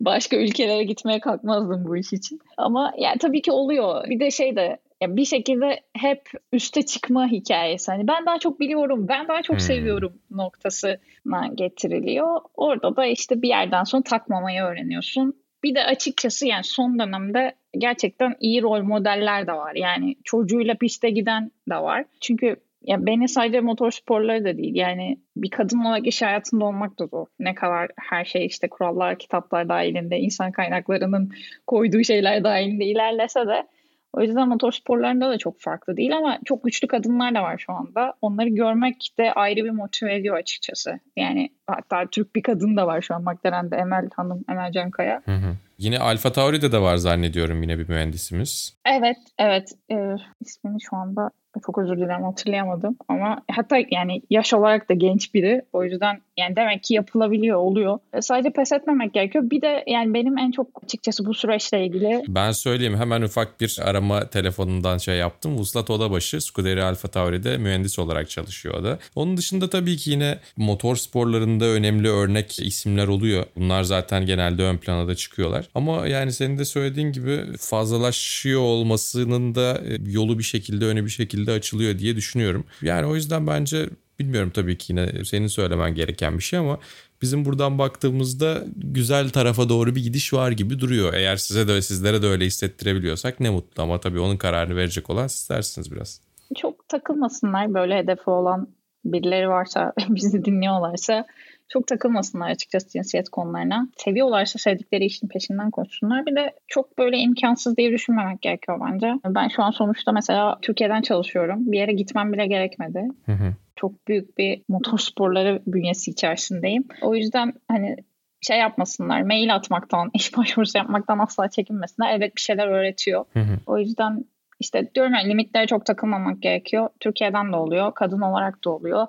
başka 0.00 0.36
ülkelere 0.36 0.84
gitmeye 0.84 1.20
kalkmazdım 1.20 1.84
bu 1.84 1.96
iş 1.96 2.12
için. 2.12 2.40
Ama 2.56 2.92
yani 2.98 3.18
tabii 3.18 3.42
ki 3.42 3.52
oluyor. 3.52 4.04
Bir 4.08 4.20
de 4.20 4.30
şey 4.30 4.56
de 4.56 4.78
ya 5.00 5.16
bir 5.16 5.24
şekilde 5.24 5.80
hep 5.96 6.28
üste 6.52 6.82
çıkma 6.82 7.26
hikayesi. 7.26 7.92
Hani 7.92 8.08
ben 8.08 8.26
daha 8.26 8.38
çok 8.38 8.60
biliyorum, 8.60 9.08
ben 9.08 9.28
daha 9.28 9.42
çok 9.42 9.56
hmm. 9.56 9.60
seviyorum 9.60 10.12
noktasına 10.30 11.46
getiriliyor. 11.54 12.40
Orada 12.54 12.96
da 12.96 13.06
işte 13.06 13.42
bir 13.42 13.48
yerden 13.48 13.84
sonra 13.84 14.02
takmamayı 14.02 14.62
öğreniyorsun. 14.62 15.41
Bir 15.64 15.74
de 15.74 15.84
açıkçası 15.84 16.46
yani 16.46 16.64
son 16.64 16.98
dönemde 16.98 17.54
gerçekten 17.78 18.34
iyi 18.40 18.62
rol 18.62 18.82
modeller 18.82 19.46
de 19.46 19.52
var. 19.52 19.74
Yani 19.74 20.16
çocuğuyla 20.24 20.74
piste 20.74 21.10
giden 21.10 21.50
de 21.70 21.76
var. 21.76 22.04
Çünkü 22.20 22.56
ya 22.82 23.06
beni 23.06 23.28
sadece 23.28 23.60
motor 23.60 23.90
sporları 23.90 24.44
da 24.44 24.56
değil. 24.58 24.74
Yani 24.74 25.18
bir 25.36 25.50
kadın 25.50 25.78
olarak 25.78 26.06
iş 26.06 26.22
hayatında 26.22 26.64
olmak 26.64 26.98
da 26.98 27.06
zor. 27.06 27.26
Ne 27.38 27.54
kadar 27.54 27.90
her 28.10 28.24
şey 28.24 28.46
işte 28.46 28.68
kurallar, 28.68 29.18
kitaplar 29.18 29.68
dahilinde, 29.68 30.18
insan 30.18 30.52
kaynaklarının 30.52 31.32
koyduğu 31.66 32.04
şeyler 32.04 32.44
dahilinde 32.44 32.84
ilerlese 32.84 33.46
de 33.46 33.66
o 34.12 34.20
yüzden 34.20 34.48
motorsporlarında 34.48 35.30
da 35.30 35.38
çok 35.38 35.60
farklı 35.60 35.96
değil 35.96 36.16
ama 36.16 36.38
çok 36.44 36.64
güçlü 36.64 36.88
kadınlar 36.88 37.34
da 37.34 37.42
var 37.42 37.58
şu 37.58 37.72
anda. 37.72 38.14
Onları 38.22 38.48
görmek 38.48 39.08
de 39.18 39.32
ayrı 39.32 39.64
bir 39.64 39.70
motive 39.70 40.14
ediyor 40.14 40.36
açıkçası. 40.36 41.00
Yani 41.16 41.50
hatta 41.66 42.06
Türk 42.10 42.36
bir 42.36 42.42
kadın 42.42 42.76
da 42.76 42.86
var 42.86 43.00
şu 43.00 43.14
an 43.14 43.22
McLaren'de 43.22 43.76
Emel 43.76 44.08
Hanım, 44.16 44.44
Emel 44.50 44.72
Cankaya. 44.72 45.22
Hı 45.24 45.34
hı. 45.34 45.56
Yine 45.78 45.98
Alfa 45.98 46.32
Tauri'de 46.32 46.72
de 46.72 46.80
var 46.80 46.96
zannediyorum 46.96 47.62
yine 47.62 47.78
bir 47.78 47.88
mühendisimiz. 47.88 48.76
Evet, 48.86 49.16
evet. 49.38 49.72
Ee, 49.90 50.16
ismini 50.40 50.80
şu 50.80 50.96
anda 50.96 51.30
çok 51.66 51.78
özür 51.78 51.96
dilerim 51.96 52.24
hatırlayamadım 52.24 52.96
ama 53.08 53.42
hatta 53.50 53.76
yani 53.90 54.22
yaş 54.30 54.54
olarak 54.54 54.88
da 54.88 54.94
genç 54.94 55.34
biri. 55.34 55.62
O 55.72 55.84
yüzden 55.84 56.20
yani 56.36 56.56
demek 56.56 56.82
ki 56.82 56.94
yapılabiliyor, 56.94 57.56
oluyor. 57.56 57.98
E, 58.12 58.22
sadece 58.22 58.50
pes 58.50 58.72
etmemek 58.72 59.14
gerekiyor. 59.14 59.50
Bir 59.50 59.62
de 59.62 59.84
yani 59.86 60.14
benim 60.14 60.38
en 60.38 60.50
çok 60.50 60.66
açıkçası 60.84 61.26
bu 61.26 61.34
süreçle 61.34 61.86
ilgili... 61.86 62.22
Ben 62.28 62.52
söyleyeyim 62.52 62.96
hemen 62.96 63.22
ufak 63.22 63.60
bir 63.60 63.78
arama 63.82 64.26
telefonundan 64.26 64.98
şey 64.98 65.16
yaptım. 65.16 65.58
Vuslat 65.58 65.90
Odabaşı 65.90 66.40
Scuderi 66.40 66.82
Alfa 66.82 67.08
Tauri'de 67.08 67.58
mühendis 67.58 67.98
olarak 67.98 68.30
çalışıyor 68.30 68.84
da. 68.84 68.98
Onun 69.14 69.36
dışında 69.36 69.70
tabii 69.70 69.96
ki 69.96 70.10
yine 70.10 70.38
motor 70.56 70.96
sporlarında 70.96 71.64
önemli 71.64 72.08
örnek 72.08 72.58
isimler 72.58 73.08
oluyor. 73.08 73.44
Bunlar 73.56 73.82
zaten 73.82 74.26
genelde 74.26 74.62
ön 74.62 74.78
plana 74.78 75.08
da 75.08 75.14
çıkıyorlar. 75.14 75.68
Ama 75.74 76.06
yani 76.06 76.32
senin 76.32 76.58
de 76.58 76.64
söylediğin 76.64 77.12
gibi 77.12 77.56
fazlalaşıyor 77.58 78.60
olmasının 78.60 79.54
da 79.54 79.78
e, 79.78 80.10
yolu 80.10 80.38
bir 80.38 80.44
şekilde 80.44 80.84
önü 80.84 81.04
bir 81.04 81.10
şekilde 81.10 81.52
açılıyor 81.52 81.98
diye 81.98 82.16
düşünüyorum. 82.16 82.64
Yani 82.82 83.06
o 83.06 83.14
yüzden 83.14 83.46
bence 83.46 83.86
bilmiyorum 84.22 84.50
tabii 84.54 84.78
ki 84.78 84.92
yine 84.92 85.24
senin 85.24 85.46
söylemen 85.46 85.94
gereken 85.94 86.38
bir 86.38 86.42
şey 86.42 86.58
ama 86.58 86.78
bizim 87.22 87.44
buradan 87.44 87.78
baktığımızda 87.78 88.62
güzel 88.76 89.30
tarafa 89.30 89.68
doğru 89.68 89.94
bir 89.94 90.02
gidiş 90.02 90.32
var 90.32 90.50
gibi 90.50 90.80
duruyor. 90.80 91.14
Eğer 91.14 91.36
size 91.36 91.68
de 91.68 91.82
sizlere 91.82 92.22
de 92.22 92.26
öyle 92.26 92.44
hissettirebiliyorsak 92.44 93.40
ne 93.40 93.50
mutlu 93.50 93.82
ama 93.82 94.00
tabii 94.00 94.20
onun 94.20 94.36
kararını 94.36 94.76
verecek 94.76 95.10
olan 95.10 95.26
sizlersiniz 95.26 95.92
biraz. 95.92 96.20
Çok 96.56 96.88
takılmasınlar 96.88 97.74
böyle 97.74 97.98
hedefi 97.98 98.30
olan 98.30 98.68
birileri 99.04 99.48
varsa 99.48 99.92
bizi 100.08 100.44
dinliyorlarsa 100.44 101.26
çok 101.68 101.86
takılmasınlar 101.86 102.50
açıkçası 102.50 102.88
cinsiyet 102.88 103.28
konularına. 103.28 103.88
Seviyorlarsa 103.96 104.58
sevdikleri 104.58 105.04
işin 105.04 105.28
peşinden 105.28 105.70
koşsunlar. 105.70 106.26
Bir 106.26 106.36
de 106.36 106.52
çok 106.68 106.98
böyle 106.98 107.18
imkansız 107.18 107.76
diye 107.76 107.92
düşünmemek 107.92 108.42
gerekiyor 108.42 108.80
bence. 108.90 109.12
Ben 109.26 109.48
şu 109.48 109.62
an 109.62 109.70
sonuçta 109.70 110.12
mesela 110.12 110.58
Türkiye'den 110.62 111.02
çalışıyorum. 111.02 111.72
Bir 111.72 111.78
yere 111.78 111.92
gitmem 111.92 112.32
bile 112.32 112.46
gerekmedi. 112.46 113.08
Hı 113.26 113.32
hı. 113.32 113.54
Çok 113.82 114.08
büyük 114.08 114.38
bir 114.38 114.62
motor 114.68 114.98
sporları 114.98 115.62
bünyesi 115.66 116.10
içerisindeyim. 116.10 116.84
O 117.02 117.14
yüzden 117.14 117.52
hani 117.68 117.96
şey 118.40 118.58
yapmasınlar, 118.58 119.22
mail 119.22 119.54
atmaktan, 119.54 120.10
iş 120.14 120.36
başvurusu 120.36 120.78
yapmaktan 120.78 121.18
asla 121.18 121.50
çekinmesinler. 121.50 122.14
Evet 122.18 122.36
bir 122.36 122.40
şeyler 122.40 122.66
öğretiyor. 122.66 123.24
Hı 123.32 123.40
hı. 123.40 123.58
O 123.66 123.78
yüzden 123.78 124.24
işte 124.60 124.94
diyorum 124.94 125.14
ya 125.14 125.20
limitlere 125.20 125.66
çok 125.66 125.86
takılmamak 125.86 126.42
gerekiyor. 126.42 126.88
Türkiye'den 127.00 127.52
de 127.52 127.56
oluyor, 127.56 127.94
kadın 127.94 128.20
olarak 128.20 128.64
da 128.64 128.70
oluyor. 128.70 129.06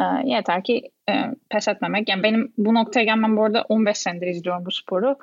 E, 0.00 0.04
yeter 0.24 0.64
ki 0.64 0.90
e, 1.10 1.12
pes 1.50 1.68
etmemek. 1.68 2.08
Yani 2.08 2.22
benim 2.22 2.52
bu 2.58 2.74
noktaya 2.74 3.04
gelmem 3.04 3.36
bu 3.36 3.44
arada 3.44 3.64
15 3.68 3.98
senedir 3.98 4.26
izliyorum 4.26 4.66
bu 4.66 4.70
sporu 4.70 5.16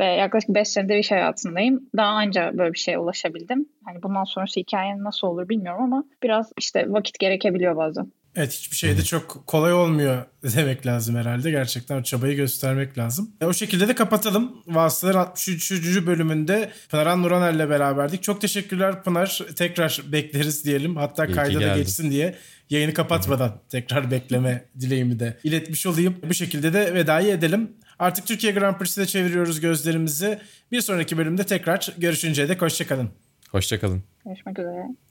ve 0.00 0.04
yaklaşık 0.04 0.50
5 0.50 0.68
senedir 0.68 0.96
iş 0.96 1.10
hayatındayım. 1.10 1.88
Daha 1.96 2.22
önce 2.22 2.50
böyle 2.58 2.72
bir 2.72 2.78
şeye 2.78 2.98
ulaşabildim. 2.98 3.68
Hani 3.84 4.02
bundan 4.02 4.24
sonrası 4.24 4.60
hikayenin 4.60 5.04
nasıl 5.04 5.26
olur 5.26 5.48
bilmiyorum 5.48 5.82
ama 5.82 6.04
biraz 6.22 6.52
işte 6.58 6.92
vakit 6.92 7.18
gerekebiliyor 7.18 7.76
bazen. 7.76 8.12
Evet 8.36 8.52
hiçbir 8.52 8.76
şey 8.76 8.98
de 8.98 9.04
çok 9.04 9.46
kolay 9.46 9.72
olmuyor 9.72 10.24
demek 10.42 10.86
lazım 10.86 11.16
herhalde. 11.16 11.50
Gerçekten 11.50 12.00
o 12.00 12.02
çabayı 12.02 12.36
göstermek 12.36 12.98
lazım. 12.98 13.30
E, 13.40 13.46
o 13.46 13.52
şekilde 13.52 13.88
de 13.88 13.94
kapatalım. 13.94 14.52
Vasıtalar 14.66 15.14
63. 15.14 15.72
bölümünde 16.06 16.70
Pınar 16.90 17.22
Nuranel 17.22 17.54
ile 17.54 17.70
beraberdik. 17.70 18.22
Çok 18.22 18.40
teşekkürler 18.40 19.02
Pınar. 19.02 19.40
Tekrar 19.56 20.00
bekleriz 20.12 20.64
diyelim. 20.64 20.96
Hatta 20.96 21.26
İyi 21.26 21.34
kayda 21.34 21.60
da 21.60 21.76
geçsin 21.76 22.10
diye 22.10 22.34
yayını 22.70 22.94
kapatmadan 22.94 23.60
tekrar 23.68 24.10
bekleme 24.10 24.64
dileğimi 24.80 25.20
de 25.20 25.38
iletmiş 25.44 25.86
olayım. 25.86 26.16
Bu 26.28 26.34
şekilde 26.34 26.72
de 26.72 26.94
vedayı 26.94 27.28
edelim. 27.28 27.70
Artık 27.98 28.26
Türkiye 28.26 28.52
Grand 28.52 28.78
Prix'de 28.78 29.06
çeviriyoruz 29.06 29.60
gözlerimizi. 29.60 30.38
Bir 30.72 30.80
sonraki 30.80 31.18
bölümde 31.18 31.44
tekrar 31.44 31.94
görüşünceye 31.98 32.48
dek 32.48 32.62
hoşçakalın. 32.62 33.10
Hoşçakalın. 33.50 34.02
Görüşmek 34.24 34.58
üzere. 34.58 35.09